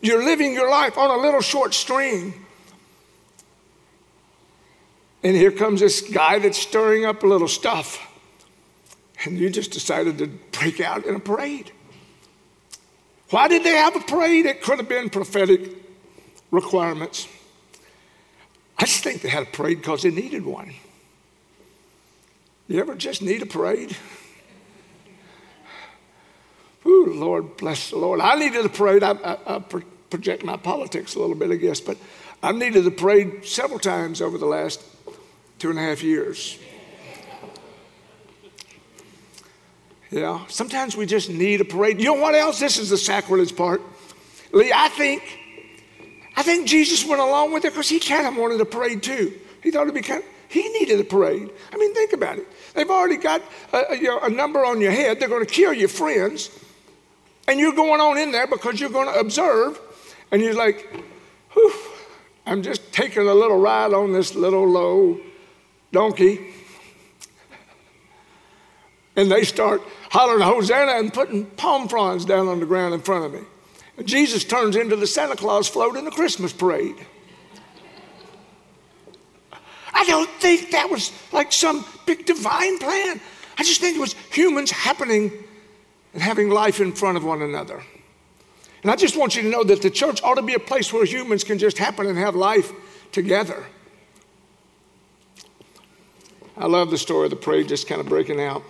You're 0.01 0.23
living 0.23 0.53
your 0.53 0.69
life 0.69 0.97
on 0.97 1.09
a 1.09 1.21
little 1.21 1.41
short 1.41 1.73
string. 1.73 2.33
And 5.23 5.35
here 5.35 5.51
comes 5.51 5.79
this 5.79 6.01
guy 6.01 6.39
that's 6.39 6.57
stirring 6.57 7.05
up 7.05 7.23
a 7.23 7.27
little 7.27 7.47
stuff. 7.47 7.99
And 9.25 9.37
you 9.37 9.49
just 9.49 9.71
decided 9.71 10.19
to 10.19 10.27
break 10.27 10.79
out 10.79 11.05
in 11.05 11.15
a 11.15 11.19
parade. 11.19 11.71
Why 13.31 13.47
did 13.47 13.63
they 13.63 13.75
have 13.75 13.95
a 13.95 14.01
parade? 14.01 14.45
It 14.45 14.61
could 14.61 14.77
have 14.77 14.87
been 14.87 15.09
prophetic 15.09 15.75
requirements. 16.51 17.27
I 18.77 18.85
just 18.85 19.03
think 19.03 19.21
they 19.21 19.29
had 19.29 19.43
a 19.43 19.47
parade 19.47 19.77
because 19.77 20.03
they 20.03 20.11
needed 20.11 20.45
one. 20.45 20.73
You 22.67 22.79
ever 22.79 22.95
just 22.95 23.21
need 23.21 23.41
a 23.41 23.45
parade? 23.45 23.97
Ooh, 26.95 27.13
Lord, 27.13 27.57
bless 27.57 27.89
the 27.89 27.97
Lord. 27.97 28.21
I 28.21 28.35
needed 28.35 28.65
a 28.65 28.69
parade. 28.69 29.03
I, 29.03 29.11
I, 29.11 29.55
I 29.57 29.59
project 30.09 30.45
my 30.45 30.55
politics 30.55 31.15
a 31.15 31.19
little 31.19 31.35
bit, 31.35 31.51
I 31.51 31.55
guess, 31.55 31.81
but 31.81 31.97
I 32.41 32.53
needed 32.53 32.87
a 32.87 32.91
parade 32.91 33.45
several 33.45 33.79
times 33.79 34.21
over 34.21 34.37
the 34.37 34.45
last 34.45 34.81
two 35.59 35.69
and 35.69 35.77
a 35.77 35.81
half 35.81 36.01
years. 36.01 36.57
Yeah, 40.09 40.45
sometimes 40.47 40.95
we 40.95 41.05
just 41.05 41.29
need 41.29 41.59
a 41.59 41.65
parade. 41.65 41.99
You 41.99 42.05
know 42.05 42.21
what 42.21 42.33
else? 42.33 42.59
This 42.59 42.77
is 42.77 42.89
the 42.89 42.97
sacrilege 42.97 43.55
part. 43.55 43.81
Lee, 44.53 44.71
I 44.73 44.87
think, 44.87 45.21
I 46.37 46.43
think 46.43 46.67
Jesus 46.67 47.03
went 47.03 47.21
along 47.21 47.51
with 47.51 47.65
it 47.65 47.73
because 47.73 47.89
he 47.89 47.99
kind 47.99 48.25
of 48.25 48.37
wanted 48.37 48.61
a 48.61 48.65
parade 48.65 49.03
too. 49.03 49.33
He 49.61 49.71
thought 49.71 49.81
it'd 49.81 49.95
be 49.95 50.01
kind 50.01 50.23
of, 50.23 50.29
he 50.47 50.69
needed 50.69 51.01
a 51.01 51.03
parade. 51.03 51.49
I 51.73 51.77
mean, 51.77 51.93
think 51.93 52.13
about 52.13 52.37
it. 52.37 52.47
They've 52.73 52.89
already 52.89 53.17
got 53.17 53.41
a, 53.73 53.95
you 53.95 54.03
know, 54.03 54.19
a 54.19 54.29
number 54.29 54.63
on 54.63 54.79
your 54.79 54.91
head. 54.91 55.19
They're 55.19 55.27
going 55.27 55.45
to 55.45 55.51
kill 55.51 55.73
your 55.73 55.89
friends. 55.89 56.49
And 57.47 57.59
you're 57.59 57.73
going 57.73 58.01
on 58.01 58.17
in 58.17 58.31
there 58.31 58.47
because 58.47 58.79
you're 58.79 58.89
going 58.89 59.11
to 59.13 59.19
observe, 59.19 59.79
and 60.31 60.41
you're 60.41 60.55
like, 60.55 60.89
whew, 61.53 61.73
I'm 62.45 62.63
just 62.63 62.91
taking 62.91 63.27
a 63.27 63.33
little 63.33 63.59
ride 63.59 63.93
on 63.93 64.13
this 64.13 64.35
little 64.35 64.67
low 64.67 65.19
donkey. 65.91 66.53
And 69.15 69.31
they 69.31 69.43
start 69.43 69.81
hollering 70.11 70.41
Hosanna 70.41 70.93
and 70.93 71.13
putting 71.13 71.45
palm 71.45 71.87
fronds 71.87 72.25
down 72.25 72.47
on 72.47 72.59
the 72.59 72.65
ground 72.65 72.93
in 72.93 73.01
front 73.01 73.25
of 73.25 73.33
me. 73.33 73.47
And 73.97 74.07
Jesus 74.07 74.43
turns 74.43 74.75
into 74.75 74.95
the 74.95 75.07
Santa 75.07 75.35
Claus 75.35 75.67
float 75.67 75.95
in 75.95 76.03
the 76.03 76.11
Christmas 76.11 76.51
parade. 76.51 76.95
I 79.93 80.03
don't 80.03 80.29
think 80.41 80.71
that 80.71 80.89
was 80.89 81.13
like 81.31 81.53
some 81.53 81.85
big 82.05 82.25
divine 82.25 82.77
plan. 82.79 83.21
I 83.57 83.63
just 83.63 83.79
think 83.79 83.95
it 83.95 84.01
was 84.01 84.13
humans 84.31 84.69
happening 84.69 85.31
and 86.15 86.23
having 86.23 86.49
life 86.49 86.79
in 86.79 86.93
front 86.93 87.17
of 87.17 87.25
one 87.25 87.41
another. 87.41 87.83
And 88.81 88.89
I 88.89 88.95
just 88.95 89.17
want 89.17 89.35
you 89.35 89.41
to 89.41 89.49
know 89.49 89.65
that 89.65 89.81
the 89.81 89.89
church 89.89 90.23
ought 90.23 90.35
to 90.35 90.41
be 90.41 90.53
a 90.53 90.59
place 90.59 90.93
where 90.93 91.03
humans 91.03 91.43
can 91.43 91.59
just 91.59 91.77
happen 91.77 92.07
and 92.07 92.17
have 92.17 92.35
life 92.35 92.71
together. 93.11 93.65
I 96.55 96.67
love 96.67 96.89
the 96.89 96.97
story 96.97 97.25
of 97.25 97.31
the 97.31 97.35
parade 97.35 97.67
just 97.67 97.87
kind 97.87 97.99
of 97.99 98.07
breaking 98.07 98.39
out 98.39 98.63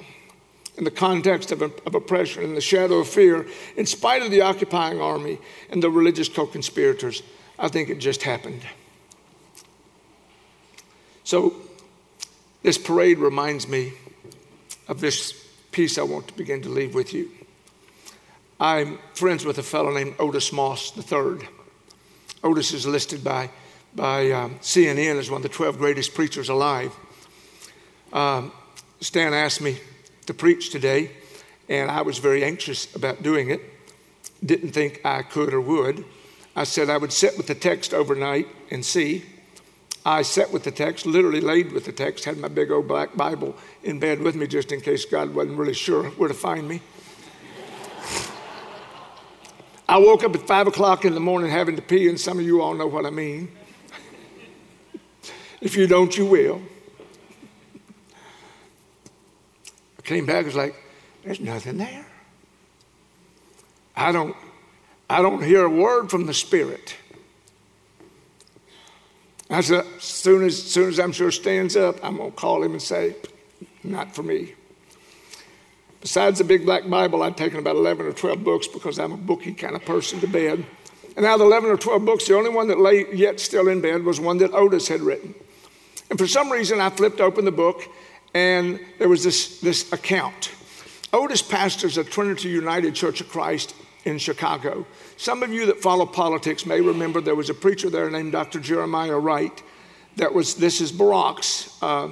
in 0.76 0.86
the 0.86 0.92
context 0.92 1.52
of, 1.52 1.62
of 1.62 1.94
oppression 1.94 2.44
and 2.44 2.58
the 2.58 2.62
shadow 2.62 2.96
of 2.96 3.08
fear, 3.08 3.46
in 3.78 3.86
spite 3.86 4.24
of 4.24 4.32
the 4.32 4.42
occupying 4.42 5.00
army 5.00 5.38
and 5.70 5.84
the 5.84 5.90
religious 5.92 6.28
co 6.28 6.48
conspirators. 6.48 7.22
I 7.60 7.68
think 7.68 7.90
it 7.90 8.00
just 8.00 8.24
happened. 8.24 8.64
So, 11.24 11.54
this 12.64 12.80
parade 12.80 13.20
reminds 13.20 13.68
me 13.68 13.94
of 14.88 15.00
this 15.00 15.45
piece 15.76 15.98
I 15.98 16.04
want 16.04 16.26
to 16.30 16.34
begin 16.36 16.62
to 16.62 16.70
leave 16.70 16.96
with 16.96 17.14
you. 17.14 17.30
I'm 18.62 18.98
friends 19.14 19.44
with 19.44 19.58
a 19.58 19.64
fellow 19.64 19.92
named 19.94 20.16
Otis 20.20 20.54
Moss 20.54 20.94
III. 20.98 21.46
Otis 22.46 22.72
is 22.72 22.88
listed 22.88 23.26
by, 23.26 23.50
by 23.94 24.32
um, 24.32 24.56
CNN 24.60 25.20
as 25.20 25.30
one 25.30 25.40
of 25.40 25.44
the 25.44 25.50
12 25.50 25.78
greatest 25.78 26.14
preachers 26.14 26.48
alive. 26.48 26.96
Um, 28.14 28.54
Stan 29.02 29.34
asked 29.34 29.60
me 29.60 29.78
to 30.28 30.34
preach 30.34 30.70
today, 30.70 31.12
and 31.68 31.92
I 31.92 32.04
was 32.04 32.20
very 32.20 32.46
anxious 32.46 32.96
about 32.96 33.22
doing 33.22 33.50
it. 33.50 33.60
Didn't 34.46 34.72
think 34.72 35.02
I 35.04 35.24
could 35.24 35.54
or 35.54 35.60
would. 35.60 36.06
I 36.56 36.64
said 36.64 36.90
I 36.90 36.96
would 36.96 37.12
sit 37.12 37.36
with 37.36 37.48
the 37.48 37.56
text 37.56 37.94
overnight 37.94 38.48
and 38.72 38.86
see. 38.86 39.26
I 40.08 40.22
sat 40.22 40.52
with 40.52 40.64
the 40.64 40.72
text, 40.72 41.08
literally 41.08 41.42
laid 41.42 41.72
with 41.72 41.86
the 41.86 41.92
text, 41.92 42.26
had 42.26 42.38
my 42.38 42.48
big 42.48 42.70
old 42.70 42.88
black 42.88 43.16
Bible 43.16 43.56
in 43.82 44.00
bed 44.00 44.20
with 44.22 44.36
me 44.36 44.46
just 44.46 44.72
in 44.72 44.80
case 44.80 45.04
God 45.04 45.34
wasn't 45.34 45.58
really 45.58 45.74
sure 45.74 46.04
where 46.12 46.28
to 46.28 46.36
find 46.36 46.68
me. 46.68 46.82
I 49.90 49.98
woke 49.98 50.24
up 50.24 50.36
at 50.36 50.48
five 50.48 50.68
o'clock 50.68 51.06
in 51.06 51.16
the 51.16 51.20
morning 51.20 51.50
having 51.50 51.76
to 51.76 51.82
pee, 51.82 52.08
and 52.08 52.20
some 52.20 52.38
of 52.38 52.46
you 52.46 52.62
all 52.62 52.76
know 52.76 52.86
what 52.86 53.06
I 53.06 53.10
mean. 53.10 53.52
if 55.62 55.76
you 55.76 55.88
don't, 55.88 56.16
you 56.16 56.28
will. 56.28 56.62
I 59.98 60.02
came 60.04 60.28
back, 60.28 60.46
was 60.46 60.56
like, 60.56 60.76
there's 61.24 61.40
nothing 61.40 61.78
there. 61.78 62.06
I 63.96 64.12
don't, 64.12 64.36
I 65.10 65.24
don't 65.24 65.44
hear 65.44 65.66
a 65.66 65.70
word 65.70 66.12
from 66.12 66.28
the 66.28 66.34
Spirit. 66.34 66.96
I 69.50 69.62
said, 69.62 69.86
as 69.98 70.04
soon 70.04 70.44
as, 70.44 70.62
soon 70.62 70.90
as 70.90 71.00
I'm 71.00 71.12
sure 71.12 71.32
Stan's 71.32 71.76
up, 71.76 72.04
I'm 72.04 72.18
going 72.18 72.32
to 72.32 72.38
call 72.38 72.64
him 72.64 72.72
and 72.72 72.82
say, 72.82 73.16
not 73.84 74.16
for 74.16 74.24
me. 74.24 74.54
Besides 76.02 76.40
the 76.40 76.44
big 76.44 76.66
black 76.66 76.88
Bible, 76.90 77.24
I'd 77.24 77.38
taken 77.38 77.60
about 77.60 77.76
11 77.76 78.06
or 78.06 78.14
12 78.14 78.44
books 78.44 78.68
because 78.68 79.00
I'm 79.00 79.12
a 79.12 79.18
booky 79.18 79.54
kind 79.54 79.76
of 79.76 79.86
person 79.86 80.20
to 80.22 80.28
bed. 80.28 80.66
And 81.16 81.26
out 81.26 81.36
of 81.36 81.40
the 81.40 81.46
11 81.46 81.70
or 81.70 81.78
12 81.78 82.06
books, 82.06 82.28
the 82.28 82.36
only 82.36 82.50
one 82.50 82.68
that 82.68 82.80
lay 82.80 83.12
yet 83.14 83.40
still 83.40 83.70
in 83.70 83.82
bed 83.82 84.04
was 84.04 84.20
one 84.20 84.38
that 84.40 84.54
Otis 84.54 84.88
had 84.88 85.02
written. 85.02 85.34
And 86.10 86.20
for 86.20 86.28
some 86.28 86.52
reason, 86.52 86.82
I 86.82 86.90
flipped 86.90 87.22
open 87.22 87.46
the 87.46 87.52
book 87.52 87.84
and 88.34 88.80
there 89.00 89.10
was 89.10 89.24
this, 89.24 89.60
this 89.62 89.92
account. 89.94 90.52
Otis 91.14 91.42
pastors 91.42 91.98
at 91.98 92.08
Trinity 92.08 92.50
United 92.50 92.94
Church 92.94 93.22
of 93.22 93.30
Christ 93.30 93.74
in 94.04 94.18
Chicago. 94.18 94.86
Some 95.18 95.44
of 95.44 95.52
you 95.52 95.66
that 95.68 95.82
follow 95.82 96.06
politics 96.06 96.66
may 96.66 96.82
remember 96.82 97.22
there 97.22 97.36
was 97.36 97.50
a 97.50 97.54
preacher 97.54 97.90
there 97.90 98.10
named 98.10 98.34
Dr. 98.34 98.60
Jeremiah 98.60 99.18
Wright. 99.18 99.64
That 100.18 100.34
was 100.34 100.56
this 100.56 100.82
is 100.82 100.92
Barack's 100.92 101.82
uh, 101.82 102.10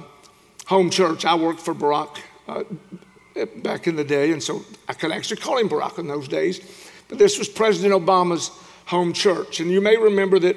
home 0.66 0.90
church. 0.90 1.24
I 1.24 1.34
worked 1.34 1.60
for 1.60 1.74
Barack 1.74 2.18
uh, 2.48 2.64
back 3.56 3.86
in 3.86 3.96
the 3.96 4.04
day, 4.04 4.32
and 4.32 4.42
so 4.42 4.62
I 4.88 4.94
could 4.94 5.12
actually 5.12 5.38
call 5.38 5.58
him 5.58 5.68
Barack 5.68 5.98
in 5.98 6.06
those 6.06 6.28
days, 6.28 6.60
but 7.08 7.18
this 7.18 7.38
was 7.38 7.48
President 7.48 7.94
Obama's 7.94 8.50
home 8.86 9.12
church. 9.12 9.60
And 9.60 9.70
you 9.70 9.80
may 9.80 9.96
remember 9.96 10.38
that 10.40 10.56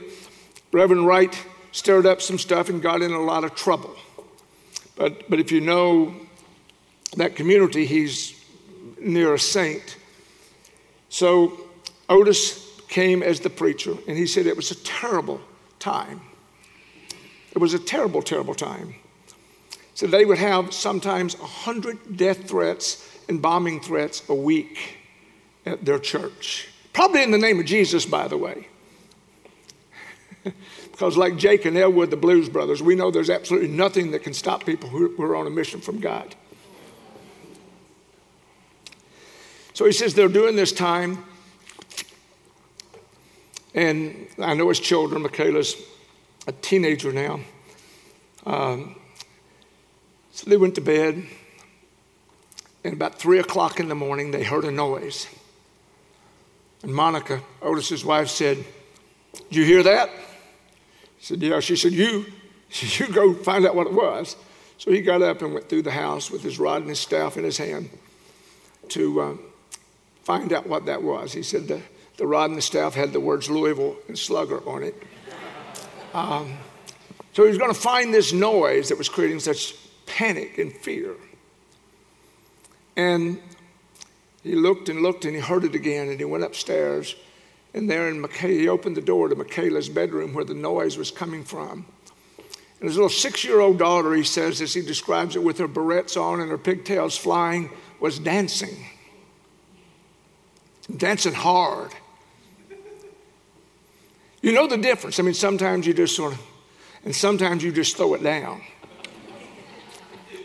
Reverend 0.72 1.06
Wright 1.06 1.46
stirred 1.72 2.06
up 2.06 2.22
some 2.22 2.38
stuff 2.38 2.70
and 2.70 2.82
got 2.82 3.02
in 3.02 3.12
a 3.12 3.22
lot 3.22 3.44
of 3.44 3.56
trouble. 3.56 3.96
But, 4.96 5.30
but 5.30 5.40
if 5.40 5.52
you 5.52 5.62
know 5.62 6.14
that 7.18 7.36
community, 7.36 7.86
he's 7.86 8.44
near 9.00 9.34
a 9.34 9.40
saint. 9.40 9.98
So 11.10 11.67
Otis 12.10 12.82
came 12.88 13.22
as 13.22 13.42
the 13.42 13.50
preacher, 13.50 13.96
and 14.08 14.18
he 14.18 14.28
said 14.28 14.46
it 14.46 14.56
was 14.56 14.72
a 14.72 14.76
terrible 14.76 15.42
time. 15.80 16.22
It 17.52 17.60
was 17.60 17.74
a 17.74 17.80
terrible, 17.80 18.22
terrible 18.22 18.56
time. 18.56 18.96
So 19.94 20.08
they 20.08 20.26
would 20.26 20.38
have 20.38 20.74
sometimes 20.74 21.38
100 21.40 22.18
death 22.18 22.48
threats 22.48 23.18
and 23.28 23.42
bombing 23.42 23.82
threats 23.82 24.22
a 24.30 24.36
week 24.36 24.98
at 25.66 25.84
their 25.84 26.00
church. 26.00 26.70
Probably 26.94 27.24
in 27.24 27.32
the 27.32 27.38
name 27.38 27.60
of 27.60 27.66
Jesus, 27.66 28.06
by 28.06 28.28
the 28.28 28.38
way. 28.38 28.68
because, 30.92 31.18
like 31.18 31.38
Jake 31.38 31.66
and 31.66 31.78
Elwood, 31.78 32.10
the 32.10 32.18
Blues 32.18 32.48
Brothers, 32.48 32.82
we 32.82 32.96
know 32.96 33.12
there's 33.12 33.30
absolutely 33.30 33.70
nothing 33.70 34.12
that 34.12 34.24
can 34.24 34.34
stop 34.34 34.66
people 34.66 34.90
who 34.90 35.22
are 35.22 35.36
on 35.36 35.48
a 35.48 35.50
mission 35.50 35.82
from 35.82 36.00
God. 36.00 36.36
So 39.74 39.86
he 39.86 39.92
says 39.92 40.16
they're 40.16 40.28
doing 40.28 40.56
this 40.56 40.72
time. 40.72 41.24
And 43.74 44.28
I 44.40 44.54
know 44.54 44.70
his 44.70 44.80
children, 44.80 45.22
Michaela's 45.22 45.76
a 46.48 46.52
teenager 46.52 47.12
now. 47.12 47.40
Um, 48.46 48.96
so 50.32 50.50
they 50.50 50.58
went 50.58 50.76
to 50.76 50.82
bed, 50.82 51.24
and 52.84 52.94
about 52.94 53.16
three 53.16 53.40
o'clock 53.40 53.80
in 53.80 53.90
the 53.90 53.96
morning, 53.96 54.32
they 54.32 54.44
heard 54.44 54.64
a 54.66 54.72
noise. 54.72 55.28
And 56.84 56.94
Monica, 56.94 57.42
Otis's 57.62 58.06
wife, 58.06 58.30
said, 58.30 58.64
you 59.50 59.64
hear 59.64 59.84
that? 59.84 60.10
He 61.18 61.26
said, 61.26 61.42
Yeah. 61.42 61.60
She 61.60 61.76
said, 61.76 61.94
You, 61.94 62.26
you 62.72 63.08
go 63.08 63.34
find 63.34 63.66
out 63.66 63.76
what 63.76 63.88
it 63.88 63.94
was. 63.94 64.36
So 64.78 64.92
he 64.92 65.02
got 65.02 65.22
up 65.22 65.42
and 65.42 65.54
went 65.54 65.70
through 65.70 65.82
the 65.84 65.92
house 65.92 66.30
with 66.30 66.44
his 66.44 66.60
rod 66.60 66.82
and 66.82 66.90
his 66.90 67.00
staff 67.00 67.36
in 67.36 67.44
his 67.44 67.58
hand 67.58 67.90
to 68.90 69.22
um, 69.22 69.40
find 70.24 70.54
out 70.54 70.68
what 70.68 70.86
that 70.86 71.02
was. 71.02 71.34
He 71.34 71.42
said 71.42 71.68
the, 71.68 71.82
the 72.18 72.28
rod 72.28 72.50
and 72.50 72.58
the 72.58 72.62
staff 72.62 72.94
had 72.94 73.14
the 73.14 73.20
words 73.20 73.50
Louisville 73.50 73.96
and 74.08 74.18
Slugger 74.18 74.68
on 74.68 74.84
it. 74.84 74.96
Um, 76.14 76.58
so 77.34 77.44
he 77.44 77.50
was 77.50 77.58
going 77.60 77.74
to 77.74 77.80
find 77.80 78.14
this 78.14 78.34
noise 78.34 78.90
that 78.90 78.98
was 78.98 79.08
creating 79.08 79.40
such 79.40 79.76
panic 80.08 80.58
and 80.58 80.74
fear. 80.74 81.16
And 82.96 83.40
he 84.44 84.56
looked 84.56 84.90
and 84.90 85.04
looked 85.04 85.26
and 85.26 85.36
he 85.36 85.42
heard 85.42 85.64
it 85.64 85.76
again 85.76 86.10
and 86.10 86.20
he 86.20 86.26
went 86.26 86.44
upstairs. 86.44 87.16
And 87.76 87.88
there 87.88 88.10
in 88.10 88.20
Michaela, 88.20 88.54
he 88.54 88.68
opened 88.68 88.98
the 88.98 89.02
door 89.02 89.30
to 89.30 89.36
Michaela's 89.36 89.90
bedroom 89.90 90.34
where 90.34 90.46
the 90.46 90.56
noise 90.56 90.98
was 90.98 91.12
coming 91.12 91.44
from. 91.44 91.86
And 92.80 92.88
his 92.90 92.96
little 92.96 93.10
six 93.10 93.44
year 93.44 93.60
old 93.60 93.78
daughter, 93.78 94.14
he 94.14 94.24
says, 94.24 94.62
as 94.62 94.74
he 94.74 94.82
describes 94.82 95.36
it, 95.36 95.44
with 95.44 95.60
her 95.60 95.68
barrettes 95.68 96.20
on 96.20 96.40
and 96.40 96.50
her 96.50 96.58
pigtails 96.58 97.18
flying, 97.18 97.70
was 98.00 98.18
dancing. 98.18 98.86
Dancing 100.96 101.34
hard. 101.34 101.92
You 104.48 104.54
know 104.54 104.66
the 104.66 104.78
difference. 104.78 105.20
I 105.20 105.24
mean, 105.24 105.34
sometimes 105.34 105.86
you 105.86 105.94
just 105.94 106.16
sort 106.16 106.32
of, 106.32 106.42
and 107.04 107.14
sometimes 107.14 107.66
you 107.66 107.74
just 107.74 107.98
throw 107.98 108.14
it 108.14 108.24
down. 108.24 108.62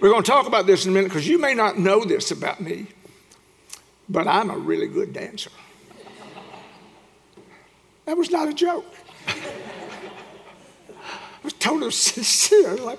We're 0.01 0.09
going 0.11 0.25
to 0.25 0.29
talk 0.29 0.49
about 0.49 0.67
this 0.67 0.85
in 0.85 0.91
a 0.91 0.95
minute 0.95 1.07
because 1.07 1.29
you 1.29 1.39
may 1.39 1.55
not 1.55 1.79
know 1.79 2.05
this 2.05 2.33
about 2.33 2.61
me, 2.61 2.89
but 4.09 4.27
I'm 4.27 4.51
a 4.51 4.59
really 4.59 4.89
good 4.89 5.13
dancer. 5.13 5.53
That 8.07 8.17
was 8.17 8.29
not 8.33 8.49
a 8.49 8.53
joke. 8.53 8.93
I 9.29 9.39
was 11.45 11.53
totally 11.53 11.91
sincere. 11.93 12.75
Like, 12.79 12.99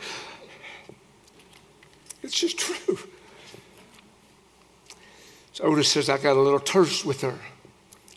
it's 2.21 2.39
just 2.39 2.57
true. 2.57 2.97
So 5.51 5.65
Otis 5.65 5.89
says, 5.89 6.07
I 6.07 6.17
got 6.17 6.37
a 6.37 6.41
little 6.41 6.61
terse 6.61 7.03
with 7.03 7.19
her. 7.23 7.37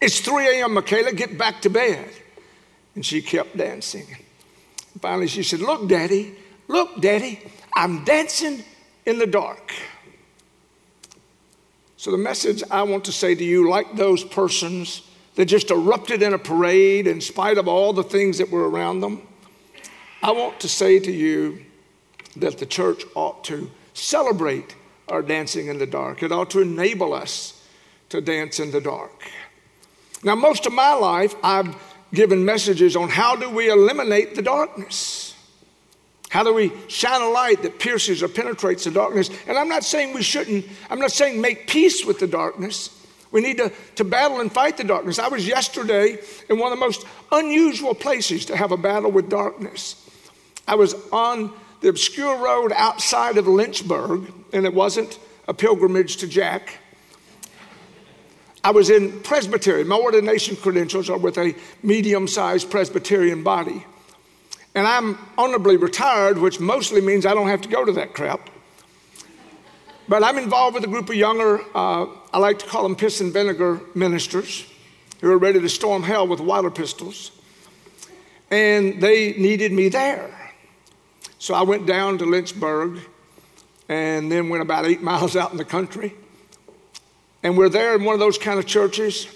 It's 0.01 0.21
3 0.21 0.61
a.m., 0.61 0.75
Michaela, 0.75 1.11
get 1.11 1.37
back 1.37 1.63
to 1.63 1.69
bed. 1.69 2.09
And 2.97 3.07
she 3.07 3.23
kept 3.23 3.57
dancing. 3.57 4.07
Finally, 5.01 5.29
she 5.29 5.43
said, 5.43 5.61
Look, 5.61 5.89
Daddy, 5.89 6.35
look, 6.67 7.01
Daddy, 7.01 7.41
I'm 7.75 8.05
dancing 8.05 8.65
in 9.05 9.19
the 9.19 9.27
dark. 9.27 9.73
So, 11.99 12.11
the 12.11 12.19
message 12.19 12.63
I 12.71 12.83
want 12.83 13.05
to 13.05 13.13
say 13.13 13.35
to 13.35 13.45
you, 13.45 13.69
like 13.69 13.97
those 13.97 14.25
persons 14.25 15.03
that 15.35 15.45
just 15.45 15.71
erupted 15.71 16.23
in 16.23 16.33
a 16.33 16.39
parade 16.39 17.07
in 17.07 17.21
spite 17.21 17.59
of 17.59 17.69
all 17.69 17.93
the 17.93 18.03
things 18.03 18.39
that 18.39 18.51
were 18.51 18.69
around 18.69 19.01
them, 19.01 19.23
I 20.23 20.33
want 20.33 20.59
to 20.61 20.69
say 20.69 20.99
to 20.99 21.13
you 21.13 21.65
that 22.37 22.59
the 22.59 22.67
church 22.67 23.05
ought 23.15 23.45
to 23.45 23.71
celebrate 23.93 24.75
our 25.09 25.21
dancing 25.23 25.69
in 25.69 25.79
the 25.79 25.87
dark. 25.87 26.23
It 26.23 26.33
ought 26.33 26.51
to 26.51 26.61
enable 26.61 27.13
us 27.13 27.63
to 28.09 28.21
dance 28.21 28.59
in 28.59 28.71
the 28.71 28.81
dark. 28.81 29.31
Now, 30.23 30.35
most 30.35 30.65
of 30.67 30.73
my 30.73 30.95
life, 30.95 31.35
I've 31.43 31.77
given 32.13 32.45
messages 32.45 32.97
on 32.97 33.09
how 33.09 33.37
do 33.37 33.51
we 33.51 33.71
eliminate 33.71 34.35
the 34.35 34.43
darkness. 34.43 35.35
How 36.29 36.43
do 36.43 36.53
we 36.53 36.73
shine 36.89 37.23
a 37.23 37.29
light 37.29 37.63
that 37.63 37.79
pierces 37.79 38.23
or 38.23 38.29
penetrates 38.29 38.85
the 38.85 38.91
darkness? 38.91 39.31
And 39.47 39.57
I'm 39.57 39.69
not 39.69 39.85
saying 39.85 40.15
we 40.15 40.23
shouldn't, 40.23 40.67
I'm 40.91 40.99
not 40.99 41.13
saying 41.13 41.41
make 41.41 41.67
peace 41.67 42.05
with 42.05 42.19
the 42.19 42.27
darkness. 42.27 42.91
We 43.31 43.41
need 43.41 43.59
to, 43.59 43.73
to 43.97 44.05
battle 44.05 44.41
and 44.41 44.51
fight 44.51 44.77
the 44.77 44.85
darkness. 44.85 45.19
I 45.19 45.29
was 45.29 45.47
yesterday 45.47 46.19
in 46.49 46.59
one 46.59 46.73
of 46.73 46.79
the 46.79 46.85
most 46.85 47.07
unusual 47.33 47.95
places 47.95 48.47
to 48.47 48.57
have 48.57 48.73
a 48.73 48.77
battle 48.77 49.11
with 49.11 49.29
darkness. 49.29 50.03
I 50.67 50.75
was 50.75 50.95
on 51.11 51.53
the 51.81 51.89
obscure 51.89 52.37
road 52.37 52.73
outside 52.75 53.37
of 53.37 53.47
Lynchburg, 53.47 54.33
and 54.53 54.65
it 54.65 54.75
wasn't 54.75 55.19
a 55.49 55.55
pilgrimage 55.55 56.17
to 56.19 56.27
Jack. 56.27 56.79
I 58.67 58.71
was 58.71 58.91
in 58.91 59.21
Presbytery. 59.21 59.85
My 59.85 59.95
ordination 59.95 60.57
credentials 60.57 61.09
are 61.09 61.19
with 61.19 61.39
a 61.39 61.55
medium 61.85 62.27
sized 62.27 62.69
Presbyterian 62.69 63.45
body. 63.45 63.87
And 64.75 64.89
I'm 64.89 65.17
honorably 65.39 65.77
retired, 65.77 66.37
which 66.37 66.59
mostly 66.59 67.01
means 67.01 67.27
I 67.27 67.33
don't 67.33 67.47
have 67.47 67.61
to 67.61 67.69
go 67.69 67.85
to 67.85 67.93
that 67.93 68.13
crap. 68.13 68.51
But 70.09 70.25
I'm 70.25 70.37
involved 70.37 70.75
with 70.75 70.83
a 70.83 70.89
group 70.89 71.09
of 71.09 71.15
younger, 71.15 71.61
uh, 71.77 72.07
I 72.33 72.39
like 72.39 72.59
to 72.59 72.67
call 72.67 72.83
them 72.83 72.97
piss 72.97 73.21
and 73.21 73.33
vinegar 73.33 73.81
ministers, 73.95 74.67
who 75.21 75.31
are 75.31 75.39
ready 75.39 75.61
to 75.61 75.69
storm 75.69 76.03
hell 76.03 76.27
with 76.27 76.41
water 76.41 76.73
pistols. 76.73 77.31
And 78.51 79.01
they 79.01 79.35
needed 79.35 79.71
me 79.71 79.91
there. 79.91 80.53
So 81.39 81.55
I 81.55 81.63
went 81.63 81.87
down 81.87 82.19
to 82.19 82.25
Lynchburg 82.25 82.99
and 83.89 84.33
then 84.33 84.49
went 84.49 84.63
about 84.63 84.87
eight 84.87 85.03
miles 85.11 85.37
out 85.37 85.53
in 85.53 85.57
the 85.57 85.65
country. 85.65 86.17
And 87.43 87.57
we're 87.57 87.69
there 87.69 87.95
in 87.95 88.05
one 88.05 88.15
of 88.15 88.21
those 88.21 88.39
kind 88.39 88.59
of 88.59 88.67
churches 88.67 89.29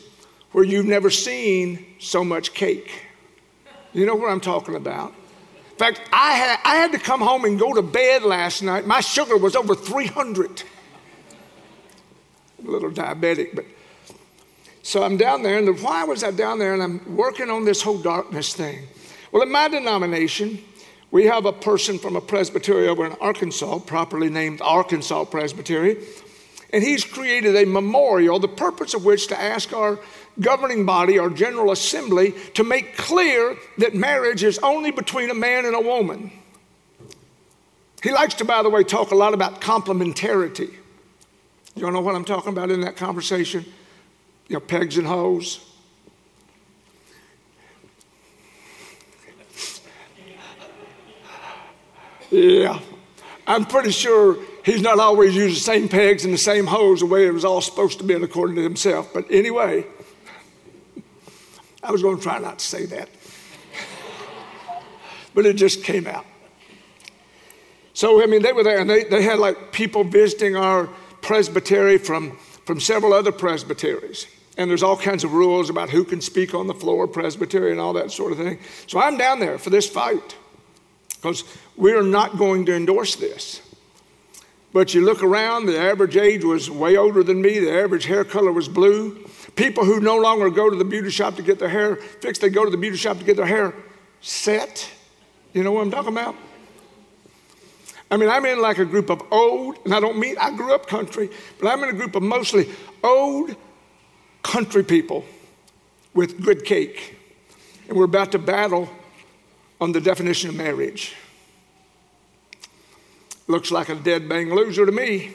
where 0.52 0.64
you've 0.64 0.86
never 0.86 1.10
seen 1.10 1.86
so 1.98 2.24
much 2.24 2.54
cake. 2.54 3.02
You 3.92 4.06
know 4.06 4.14
what 4.14 4.30
I'm 4.30 4.40
talking 4.40 4.74
about? 4.74 5.12
In 5.70 5.76
fact, 5.76 6.00
I 6.12 6.32
had, 6.32 6.58
I 6.64 6.76
had 6.76 6.92
to 6.92 6.98
come 6.98 7.20
home 7.20 7.44
and 7.44 7.58
go 7.58 7.72
to 7.74 7.82
bed 7.82 8.22
last 8.22 8.62
night. 8.62 8.86
My 8.86 9.00
sugar 9.00 9.36
was 9.36 9.56
over 9.56 9.74
300. 9.74 10.62
A 12.66 12.70
little 12.70 12.90
diabetic, 12.90 13.54
but. 13.54 13.64
So 14.82 15.02
I'm 15.02 15.16
down 15.16 15.42
there, 15.42 15.58
and 15.58 15.80
why 15.82 16.04
was 16.04 16.24
I 16.24 16.30
down 16.30 16.58
there? 16.58 16.74
And 16.74 16.82
I'm 16.82 17.16
working 17.16 17.50
on 17.50 17.64
this 17.64 17.82
whole 17.82 17.98
darkness 17.98 18.54
thing. 18.54 18.86
Well, 19.30 19.42
in 19.42 19.50
my 19.50 19.68
denomination, 19.68 20.58
we 21.10 21.26
have 21.26 21.44
a 21.44 21.52
person 21.52 21.98
from 21.98 22.16
a 22.16 22.20
presbytery 22.20 22.88
over 22.88 23.06
in 23.06 23.12
Arkansas, 23.20 23.80
properly 23.80 24.30
named 24.30 24.60
Arkansas 24.62 25.24
Presbytery, 25.24 25.98
and 26.72 26.82
he's 26.82 27.04
created 27.04 27.56
a 27.56 27.64
memorial, 27.64 28.38
the 28.38 28.48
purpose 28.48 28.94
of 28.94 29.04
which 29.04 29.26
to 29.28 29.40
ask 29.40 29.72
our 29.72 29.98
governing 30.40 30.86
body, 30.86 31.18
our 31.18 31.30
General 31.30 31.72
Assembly, 31.72 32.34
to 32.54 32.64
make 32.64 32.96
clear 32.96 33.56
that 33.78 33.94
marriage 33.94 34.44
is 34.44 34.58
only 34.58 34.90
between 34.90 35.30
a 35.30 35.34
man 35.34 35.64
and 35.64 35.74
a 35.74 35.80
woman. 35.80 36.30
He 38.02 38.12
likes 38.12 38.34
to, 38.34 38.44
by 38.44 38.62
the 38.62 38.70
way, 38.70 38.84
talk 38.84 39.10
a 39.10 39.14
lot 39.14 39.34
about 39.34 39.60
complementarity. 39.60 40.72
You 41.74 41.82
don't 41.82 41.92
know 41.92 42.00
what 42.00 42.14
I'm 42.14 42.24
talking 42.24 42.52
about 42.52 42.70
in 42.70 42.80
that 42.82 42.96
conversation? 42.96 43.64
You 44.48 44.54
know, 44.54 44.60
pegs 44.60 44.96
and 44.96 45.06
hoes. 45.06 45.66
Yeah, 52.30 52.78
I'm 53.46 53.64
pretty 53.64 53.90
sure 53.90 54.38
he's 54.70 54.82
not 54.82 55.00
always 55.00 55.34
used 55.34 55.56
the 55.56 55.60
same 55.60 55.88
pegs 55.88 56.24
and 56.24 56.32
the 56.32 56.38
same 56.38 56.66
hose 56.66 57.00
the 57.00 57.06
way 57.06 57.26
it 57.26 57.32
was 57.32 57.44
all 57.44 57.60
supposed 57.60 57.98
to 57.98 58.04
be 58.04 58.14
according 58.14 58.56
to 58.56 58.62
himself. 58.62 59.12
But 59.12 59.26
anyway, 59.30 59.84
I 61.82 61.90
was 61.90 62.02
going 62.02 62.16
to 62.16 62.22
try 62.22 62.38
not 62.38 62.60
to 62.60 62.64
say 62.64 62.86
that, 62.86 63.08
but 65.34 65.46
it 65.46 65.54
just 65.54 65.82
came 65.82 66.06
out. 66.06 66.24
So, 67.94 68.22
I 68.22 68.26
mean, 68.26 68.42
they 68.42 68.52
were 68.52 68.62
there 68.62 68.78
and 68.78 68.88
they, 68.88 69.04
they 69.04 69.22
had 69.22 69.38
like 69.38 69.72
people 69.72 70.04
visiting 70.04 70.56
our 70.56 70.86
presbytery 71.20 71.98
from, 71.98 72.38
from 72.64 72.80
several 72.80 73.12
other 73.12 73.32
presbyteries. 73.32 74.26
And 74.56 74.70
there's 74.70 74.82
all 74.82 74.96
kinds 74.96 75.24
of 75.24 75.32
rules 75.32 75.70
about 75.70 75.90
who 75.90 76.04
can 76.04 76.20
speak 76.20 76.54
on 76.54 76.66
the 76.66 76.74
floor, 76.74 77.06
presbytery, 77.08 77.72
and 77.72 77.80
all 77.80 77.94
that 77.94 78.10
sort 78.12 78.32
of 78.32 78.38
thing. 78.38 78.58
So 78.86 79.00
I'm 79.00 79.16
down 79.16 79.40
there 79.40 79.58
for 79.58 79.70
this 79.70 79.88
fight 79.88 80.36
because 81.16 81.44
we're 81.76 82.02
not 82.02 82.36
going 82.38 82.66
to 82.66 82.74
endorse 82.74 83.16
this. 83.16 83.62
But 84.72 84.94
you 84.94 85.04
look 85.04 85.22
around, 85.22 85.66
the 85.66 85.78
average 85.78 86.16
age 86.16 86.44
was 86.44 86.70
way 86.70 86.96
older 86.96 87.22
than 87.22 87.42
me, 87.42 87.58
the 87.58 87.72
average 87.72 88.04
hair 88.04 88.24
color 88.24 88.52
was 88.52 88.68
blue. 88.68 89.26
People 89.56 89.84
who 89.84 90.00
no 90.00 90.16
longer 90.16 90.48
go 90.48 90.70
to 90.70 90.76
the 90.76 90.84
beauty 90.84 91.10
shop 91.10 91.34
to 91.36 91.42
get 91.42 91.58
their 91.58 91.68
hair 91.68 91.96
fixed, 91.96 92.40
they 92.40 92.50
go 92.50 92.64
to 92.64 92.70
the 92.70 92.76
beauty 92.76 92.96
shop 92.96 93.18
to 93.18 93.24
get 93.24 93.36
their 93.36 93.46
hair 93.46 93.74
set. 94.20 94.88
You 95.52 95.64
know 95.64 95.72
what 95.72 95.82
I'm 95.82 95.90
talking 95.90 96.12
about? 96.12 96.36
I 98.12 98.16
mean, 98.16 98.28
I'm 98.28 98.44
in 98.44 98.60
like 98.60 98.78
a 98.78 98.84
group 98.84 99.10
of 99.10 99.22
old, 99.32 99.78
and 99.84 99.94
I 99.94 100.00
don't 100.00 100.18
mean 100.18 100.36
I 100.40 100.54
grew 100.56 100.74
up 100.74 100.86
country, 100.86 101.30
but 101.60 101.68
I'm 101.68 101.82
in 101.82 101.88
a 101.88 101.92
group 101.92 102.14
of 102.14 102.22
mostly 102.22 102.68
old 103.02 103.54
country 104.42 104.82
people 104.84 105.24
with 106.14 106.42
good 106.44 106.64
cake. 106.64 107.16
And 107.88 107.96
we're 107.96 108.04
about 108.04 108.32
to 108.32 108.38
battle 108.38 108.88
on 109.80 109.92
the 109.92 110.00
definition 110.00 110.50
of 110.50 110.56
marriage. 110.56 111.14
Looks 113.50 113.72
like 113.72 113.88
a 113.88 113.96
dead 113.96 114.28
bang 114.28 114.54
loser 114.54 114.86
to 114.86 114.92
me. 114.92 115.34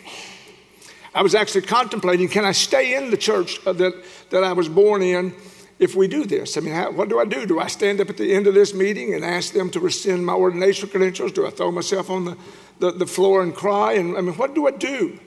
I 1.14 1.22
was 1.22 1.36
actually 1.36 1.64
contemplating 1.64 2.30
can 2.30 2.46
I 2.46 2.54
stay 2.54 2.96
in 2.96 3.10
the 3.10 3.18
church 3.18 3.60
uh, 3.68 3.74
that, 3.74 3.94
that 4.30 4.42
I 4.42 4.54
was 4.54 4.70
born 4.70 5.02
in 5.02 5.36
if 5.80 5.96
we 5.96 6.08
do 6.08 6.24
this? 6.24 6.56
I 6.56 6.62
mean, 6.62 6.74
how, 6.74 6.92
what 6.92 7.10
do 7.10 7.20
I 7.20 7.26
do? 7.26 7.46
Do 7.46 7.60
I 7.60 7.68
stand 7.68 8.00
up 8.00 8.10
at 8.10 8.16
the 8.16 8.34
end 8.34 8.48
of 8.48 8.54
this 8.54 8.74
meeting 8.74 9.14
and 9.14 9.26
ask 9.26 9.52
them 9.52 9.70
to 9.72 9.82
rescind 9.82 10.26
my 10.26 10.32
ordination 10.32 10.88
credentials? 10.88 11.34
Do 11.34 11.46
I 11.46 11.50
throw 11.50 11.74
myself 11.74 12.10
on 12.10 12.24
the, 12.24 12.38
the, 12.80 12.92
the 12.92 13.06
floor 13.06 13.44
and 13.44 13.54
cry? 13.54 13.94
And 13.94 14.18
I 14.18 14.22
mean, 14.22 14.36
what 14.36 14.56
do 14.56 14.66
I 14.66 14.72
do? 14.72 15.20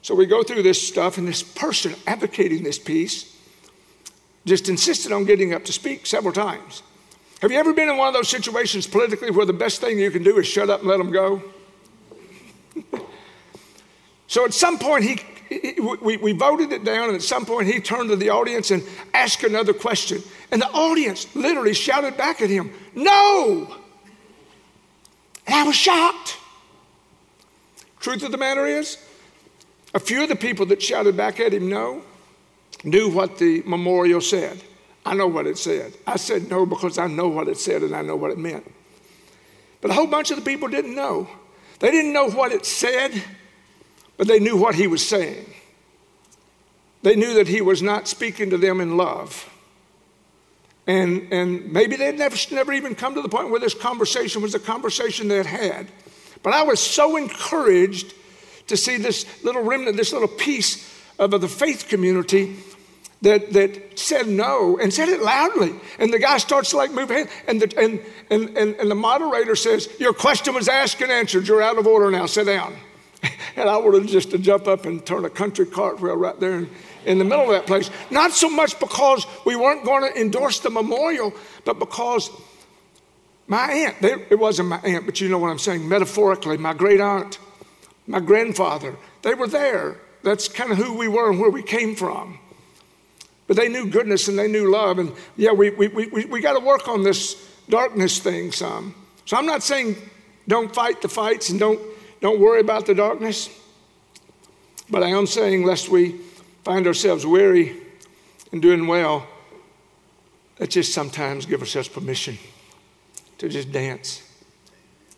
So 0.00 0.14
we 0.14 0.24
go 0.24 0.42
through 0.42 0.62
this 0.62 0.80
stuff, 0.80 1.18
and 1.18 1.28
this 1.28 1.42
person 1.42 1.94
advocating 2.06 2.62
this 2.62 2.78
piece 2.78 3.36
just 4.46 4.70
insisted 4.70 5.12
on 5.12 5.26
getting 5.26 5.52
up 5.52 5.66
to 5.66 5.74
speak 5.74 6.06
several 6.06 6.32
times. 6.32 6.82
Have 7.42 7.52
you 7.52 7.58
ever 7.58 7.74
been 7.74 7.90
in 7.90 7.98
one 7.98 8.08
of 8.08 8.14
those 8.14 8.30
situations 8.30 8.86
politically 8.86 9.30
where 9.30 9.44
the 9.44 9.52
best 9.52 9.82
thing 9.82 9.98
you 9.98 10.10
can 10.10 10.22
do 10.22 10.38
is 10.38 10.46
shut 10.46 10.70
up 10.70 10.80
and 10.80 10.88
let 10.88 10.96
them 10.96 11.10
go? 11.10 11.42
So 14.26 14.44
at 14.44 14.54
some 14.54 14.78
point, 14.78 15.04
he, 15.04 15.20
he, 15.48 15.80
we, 15.80 16.16
we 16.16 16.32
voted 16.32 16.72
it 16.72 16.84
down, 16.84 17.08
and 17.08 17.14
at 17.14 17.22
some 17.22 17.46
point, 17.46 17.68
he 17.68 17.80
turned 17.80 18.10
to 18.10 18.16
the 18.16 18.30
audience 18.30 18.70
and 18.70 18.82
asked 19.14 19.44
another 19.44 19.72
question. 19.72 20.22
And 20.50 20.60
the 20.60 20.70
audience 20.70 21.34
literally 21.34 21.74
shouted 21.74 22.16
back 22.16 22.40
at 22.40 22.50
him, 22.50 22.72
No! 22.94 23.76
And 25.46 25.54
I 25.54 25.62
was 25.64 25.76
shocked. 25.76 26.38
Truth 28.00 28.24
of 28.24 28.32
the 28.32 28.38
matter 28.38 28.66
is, 28.66 28.98
a 29.94 30.00
few 30.00 30.22
of 30.22 30.28
the 30.28 30.36
people 30.36 30.66
that 30.66 30.82
shouted 30.82 31.16
back 31.16 31.40
at 31.40 31.52
him, 31.52 31.68
No, 31.68 32.02
knew 32.84 33.10
what 33.10 33.38
the 33.38 33.62
memorial 33.66 34.20
said. 34.20 34.62
I 35.04 35.14
know 35.14 35.28
what 35.28 35.46
it 35.46 35.56
said. 35.56 35.94
I 36.04 36.16
said 36.16 36.50
no 36.50 36.66
because 36.66 36.98
I 36.98 37.06
know 37.06 37.28
what 37.28 37.46
it 37.46 37.58
said 37.58 37.82
and 37.82 37.94
I 37.94 38.02
know 38.02 38.16
what 38.16 38.32
it 38.32 38.38
meant. 38.38 38.68
But 39.80 39.92
a 39.92 39.94
whole 39.94 40.08
bunch 40.08 40.32
of 40.32 40.36
the 40.36 40.42
people 40.42 40.66
didn't 40.66 40.96
know. 40.96 41.28
They 41.78 41.92
didn't 41.92 42.12
know 42.12 42.28
what 42.28 42.50
it 42.50 42.66
said, 42.66 43.22
but 44.16 44.26
they 44.26 44.38
knew 44.38 44.56
what 44.56 44.74
he 44.74 44.86
was 44.86 45.06
saying. 45.06 45.46
They 47.02 47.16
knew 47.16 47.34
that 47.34 47.48
he 47.48 47.60
was 47.60 47.82
not 47.82 48.08
speaking 48.08 48.50
to 48.50 48.58
them 48.58 48.80
in 48.80 48.96
love. 48.96 49.48
And, 50.86 51.32
and 51.32 51.72
maybe 51.72 51.96
they'd 51.96 52.18
never, 52.18 52.36
never 52.52 52.72
even 52.72 52.94
come 52.94 53.14
to 53.14 53.22
the 53.22 53.28
point 53.28 53.50
where 53.50 53.60
this 53.60 53.74
conversation 53.74 54.40
was 54.40 54.54
a 54.54 54.60
conversation 54.60 55.28
they 55.28 55.36
had 55.36 55.46
had. 55.46 55.88
But 56.42 56.54
I 56.54 56.62
was 56.62 56.80
so 56.80 57.16
encouraged 57.16 58.14
to 58.68 58.76
see 58.76 58.96
this 58.96 59.44
little 59.44 59.62
remnant, 59.62 59.96
this 59.96 60.12
little 60.12 60.28
piece 60.28 60.92
of 61.18 61.30
the 61.30 61.48
faith 61.48 61.88
community 61.88 62.56
that, 63.22 63.52
that 63.52 63.98
said 63.98 64.28
no 64.28 64.78
and 64.78 64.92
said 64.92 65.08
it 65.08 65.22
loudly. 65.22 65.74
And 65.98 66.12
the 66.12 66.18
guy 66.18 66.38
starts 66.38 66.70
to 66.70 66.76
like 66.76 66.92
move 66.92 67.10
ahead. 67.10 67.28
And 67.48 67.62
the, 67.62 67.78
and, 67.78 68.00
and, 68.30 68.56
and, 68.56 68.74
and 68.76 68.90
the 68.90 68.94
moderator 68.94 69.56
says, 69.56 69.88
Your 69.98 70.12
question 70.12 70.54
was 70.54 70.68
asked 70.68 71.00
and 71.00 71.10
answered. 71.10 71.48
You're 71.48 71.62
out 71.62 71.78
of 71.78 71.86
order 71.86 72.10
now. 72.10 72.26
Sit 72.26 72.46
down. 72.46 72.76
And 73.56 73.70
I 73.70 73.78
wanted 73.78 74.06
just 74.08 74.32
to 74.32 74.38
jump 74.38 74.68
up 74.68 74.84
and 74.84 75.04
turn 75.04 75.24
a 75.24 75.30
country 75.30 75.64
cartwheel 75.64 76.16
right 76.16 76.38
there 76.38 76.58
in, 76.58 76.70
in 77.06 77.18
the 77.18 77.24
middle 77.24 77.46
of 77.46 77.50
that 77.52 77.66
place. 77.66 77.90
Not 78.10 78.32
so 78.32 78.50
much 78.50 78.78
because 78.78 79.26
we 79.46 79.56
weren't 79.56 79.82
going 79.82 80.02
to 80.02 80.20
endorse 80.20 80.60
the 80.60 80.68
memorial, 80.68 81.32
but 81.64 81.78
because 81.78 82.30
my 83.46 83.72
aunt, 83.72 84.02
they, 84.02 84.12
it 84.28 84.38
wasn't 84.38 84.68
my 84.68 84.78
aunt, 84.80 85.06
but 85.06 85.22
you 85.22 85.30
know 85.30 85.38
what 85.38 85.48
I'm 85.48 85.58
saying, 85.58 85.88
metaphorically, 85.88 86.58
my 86.58 86.74
great 86.74 87.00
aunt, 87.00 87.38
my 88.06 88.20
grandfather, 88.20 88.96
they 89.22 89.32
were 89.32 89.48
there. 89.48 89.96
That's 90.22 90.48
kind 90.48 90.70
of 90.70 90.76
who 90.76 90.98
we 90.98 91.08
were 91.08 91.30
and 91.30 91.40
where 91.40 91.50
we 91.50 91.62
came 91.62 91.94
from. 91.94 92.38
But 93.46 93.56
they 93.56 93.68
knew 93.68 93.86
goodness 93.88 94.28
and 94.28 94.38
they 94.38 94.48
knew 94.48 94.70
love. 94.70 94.98
And 94.98 95.12
yeah, 95.36 95.52
we, 95.52 95.70
we, 95.70 95.88
we, 95.88 96.24
we 96.24 96.40
got 96.40 96.58
to 96.58 96.64
work 96.64 96.88
on 96.88 97.04
this 97.04 97.42
darkness 97.68 98.18
thing 98.18 98.52
some. 98.52 98.94
So 99.24 99.36
I'm 99.36 99.46
not 99.46 99.62
saying 99.62 99.96
don't 100.48 100.74
fight 100.74 101.02
the 101.02 101.08
fights 101.08 101.50
and 101.50 101.58
don't, 101.60 101.80
don't 102.26 102.40
worry 102.40 102.58
about 102.58 102.86
the 102.86 102.94
darkness. 102.94 103.48
But 104.90 105.04
I 105.04 105.10
am 105.10 105.28
saying, 105.28 105.64
lest 105.64 105.88
we 105.88 106.16
find 106.64 106.84
ourselves 106.88 107.24
weary 107.24 107.76
and 108.50 108.60
doing 108.60 108.88
well, 108.88 109.28
let's 110.58 110.74
just 110.74 110.92
sometimes 110.92 111.46
give 111.46 111.60
ourselves 111.60 111.88
permission 111.88 112.36
to 113.38 113.48
just 113.48 113.70
dance 113.70 114.28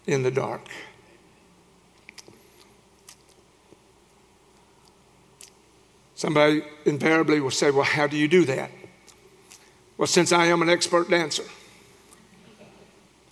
in 0.06 0.22
the 0.22 0.30
dark. 0.30 0.68
Somebody 6.14 6.62
invariably 6.84 7.40
will 7.40 7.50
say, 7.50 7.70
Well, 7.70 7.84
how 7.84 8.06
do 8.06 8.18
you 8.18 8.28
do 8.28 8.44
that? 8.44 8.70
Well, 9.96 10.06
since 10.06 10.30
I 10.30 10.44
am 10.46 10.60
an 10.60 10.68
expert 10.68 11.08
dancer, 11.08 11.44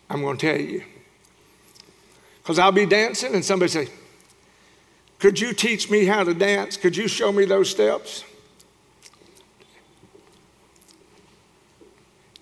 I'm 0.08 0.22
going 0.22 0.38
to 0.38 0.46
tell 0.46 0.58
you. 0.58 0.82
Because 2.46 2.60
I'll 2.60 2.70
be 2.70 2.86
dancing 2.86 3.34
and 3.34 3.44
somebody 3.44 3.72
say, 3.72 3.88
Could 5.18 5.40
you 5.40 5.52
teach 5.52 5.90
me 5.90 6.04
how 6.04 6.22
to 6.22 6.32
dance? 6.32 6.76
Could 6.76 6.96
you 6.96 7.08
show 7.08 7.32
me 7.32 7.44
those 7.44 7.68
steps? 7.68 8.22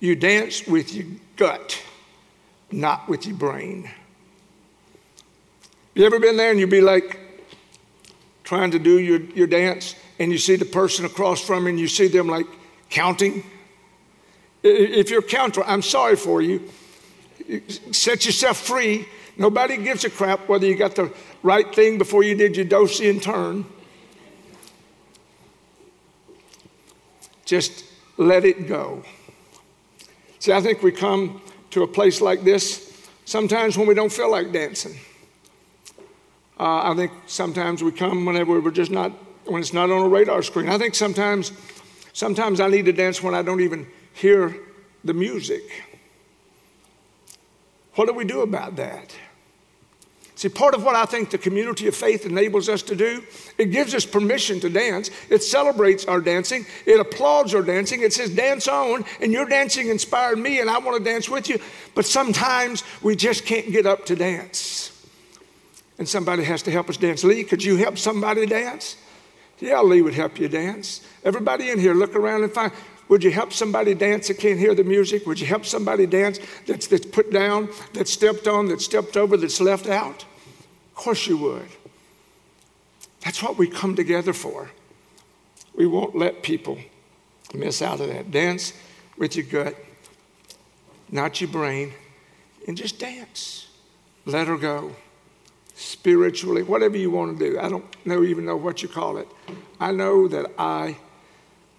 You 0.01 0.15
dance 0.15 0.67
with 0.67 0.95
your 0.95 1.07
gut, 1.37 1.83
not 2.71 3.09
with 3.09 3.25
your 3.25 3.37
brain. 3.37 3.91
You 5.95 6.05
ever 6.05 6.21
been 6.21 6.37
there 6.37 6.51
and 6.51 6.61
you'd 6.61 6.69
be 6.69 6.83
like 6.83 7.19
trying 8.43 8.73
to 8.73 8.79
do 8.79 8.99
your, 8.99 9.21
your 9.21 9.47
dance 9.47 9.95
and 10.19 10.31
you 10.31 10.37
see 10.37 10.57
the 10.57 10.67
person 10.67 11.07
across 11.07 11.41
from 11.41 11.63
you 11.63 11.71
and 11.71 11.81
you 11.81 11.89
see 11.89 12.09
them 12.09 12.29
like 12.29 12.47
counting. 12.91 13.43
If 14.63 15.09
you're 15.09 15.23
counting, 15.23 15.65
I'm 15.67 15.81
sorry 15.81 16.17
for 16.17 16.43
you. 16.43 16.69
Set 17.91 18.27
yourself 18.27 18.59
free. 18.59 19.09
Nobody 19.37 19.77
gives 19.77 20.05
a 20.05 20.11
crap 20.11 20.49
whether 20.49 20.67
you 20.67 20.77
got 20.77 20.95
the 20.95 21.13
right 21.43 21.75
thing 21.75 21.99
before 21.99 22.23
you 22.23 22.35
did 22.35 22.57
your 22.57 22.89
and 23.03 23.23
turn. 23.23 23.65
Just 27.45 27.85
let 28.17 28.45
it 28.45 28.69
go. 28.69 29.03
See, 30.39 30.53
I 30.53 30.61
think 30.61 30.83
we 30.83 30.93
come 30.93 31.41
to 31.71 31.83
a 31.83 31.87
place 31.87 32.21
like 32.21 32.45
this 32.45 33.09
sometimes 33.25 33.77
when 33.77 33.87
we 33.87 33.95
don't 33.95 34.13
feel 34.13 34.31
like 34.31 34.53
dancing. 34.53 34.99
Uh, 36.59 36.93
I 36.93 36.95
think 36.95 37.13
sometimes 37.27 37.83
we 37.83 37.91
come 37.91 38.25
whenever 38.25 38.61
we're 38.61 38.71
just 38.71 38.91
not 38.91 39.13
when 39.47 39.61
it's 39.61 39.73
not 39.73 39.91
on 39.91 40.03
a 40.03 40.09
radar 40.09 40.43
screen. 40.43 40.69
I 40.69 40.79
think 40.79 40.95
sometimes, 40.95 41.53
sometimes 42.13 42.61
I 42.61 42.69
need 42.69 42.87
to 42.87 42.93
dance 42.93 43.23
when 43.23 43.35
I 43.35 43.43
don't 43.43 43.61
even 43.61 43.87
hear 44.15 44.57
the 45.03 45.13
music. 45.13 45.63
What 47.95 48.07
do 48.07 48.15
we 48.15 48.25
do 48.25 48.41
about 48.41 48.77
that? 48.77 49.15
See, 50.45 50.51
part 50.51 50.75
of 50.75 50.85
what 50.85 50.95
I 50.95 51.07
think 51.07 51.31
the 51.31 51.39
community 51.39 51.87
of 51.87 51.97
faith 51.97 52.27
enables 52.27 52.69
us 52.69 52.83
to 52.83 52.95
do, 52.95 53.23
it 53.57 53.71
gives 53.71 53.95
us 53.95 54.05
permission 54.05 54.61
to 54.61 54.69
dance. 54.69 55.09
It 55.31 55.43
celebrates 55.43 56.05
our 56.05 56.21
dancing. 56.21 56.67
It 56.85 57.01
applauds 57.01 57.55
our 57.55 57.63
dancing. 57.63 58.03
It 58.03 58.13
says, 58.13 58.29
dance 58.29 58.69
on, 58.69 59.07
and 59.23 59.33
your 59.33 59.47
dancing 59.47 59.89
inspired 59.89 60.39
me, 60.39 60.61
and 60.61 60.69
I 60.69 60.77
want 60.81 60.99
to 60.99 61.03
dance 61.03 61.31
with 61.31 61.49
you. 61.49 61.59
But 61.95 62.05
sometimes 62.05 62.85
we 63.01 63.17
just 63.17 63.47
can't 63.47 63.73
get 63.73 63.87
up 63.87 64.05
to 64.05 64.17
dance. 64.17 64.93
And 65.97 66.07
somebody 66.07 66.45
has 66.45 66.61
to 66.65 66.71
help 66.71 66.91
us 66.91 66.99
dance. 66.99 67.25
Lee, 67.25 67.43
could 67.43 67.65
you 67.65 67.77
help 67.77 67.97
somebody 67.97 68.45
dance? 68.45 68.99
Yeah, 69.61 69.81
Lee 69.81 70.03
would 70.03 70.13
help 70.13 70.39
you 70.39 70.49
dance. 70.49 71.01
Everybody 71.25 71.71
in 71.71 71.79
here, 71.79 71.95
look 71.95 72.15
around 72.15 72.43
and 72.43 72.53
find. 72.53 72.71
Would 73.09 73.25
you 73.25 73.31
help 73.31 73.55
somebody 73.55 73.95
dance 73.95 74.29
that 74.29 74.37
can't 74.37 74.59
hear 74.59 74.75
the 74.75 74.85
music? 74.85 75.27
Would 75.27 75.41
you 75.41 75.47
help 75.47 75.65
somebody 75.65 76.05
dance 76.05 76.39
that's, 76.67 76.87
that's 76.87 77.07
put 77.07 77.33
down, 77.33 77.71
that's 77.95 78.13
stepped 78.13 78.47
on, 78.47 78.69
that's 78.69 78.85
stepped 78.85 79.17
over, 79.17 79.39
that's 79.39 79.59
left 79.59 79.87
out? 79.87 80.27
Of 80.95 81.03
course 81.03 81.27
you 81.27 81.37
would. 81.39 81.69
That's 83.25 83.43
what 83.43 83.59
we 83.59 83.67
come 83.67 83.97
together 83.97 84.33
for. 84.33 84.71
We 85.75 85.87
won't 85.87 86.15
let 86.15 86.45
people 86.45 86.79
miss 87.53 87.83
out 87.83 88.01
of 88.01 88.07
that. 88.07 88.31
Dance 88.31 88.73
with 89.19 89.35
your 89.35 89.47
gut, 89.47 89.75
not 91.11 91.41
your 91.41 91.51
brain, 91.51 91.93
and 92.69 92.77
just 92.77 93.01
dance. 93.01 93.67
Let 94.25 94.47
her 94.47 94.57
go. 94.57 94.95
spiritually, 95.75 96.63
whatever 96.63 96.97
you 96.97 97.11
want 97.11 97.39
to 97.39 97.51
do. 97.51 97.59
I 97.59 97.69
don't 97.69 97.85
know 98.07 98.23
even 98.23 98.47
know 98.47 98.57
what 98.57 98.83
you 98.83 98.89
call 98.89 99.19
it. 99.19 99.29
I 99.81 99.91
know 99.93 100.29
that 100.29 100.51
I 100.59 100.97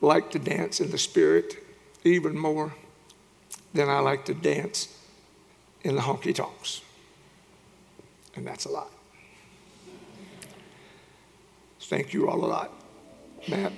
like 0.02 0.32
to 0.32 0.40
dance 0.40 0.80
in 0.82 0.92
the 0.92 0.98
spirit 0.98 1.56
even 2.04 2.38
more 2.38 2.74
than 3.74 3.90
I 3.90 4.00
like 4.00 4.26
to 4.26 4.34
dance 4.34 5.00
in 5.84 5.96
the 5.96 6.02
honky 6.02 6.36
tonks. 6.36 6.82
And 8.36 8.46
that's 8.46 8.66
a 8.66 8.70
lot. 8.70 8.92
Thank 11.86 12.14
you 12.14 12.28
all 12.30 12.44
a 12.44 12.48
lot. 12.48 12.72
Matt. 13.48 13.72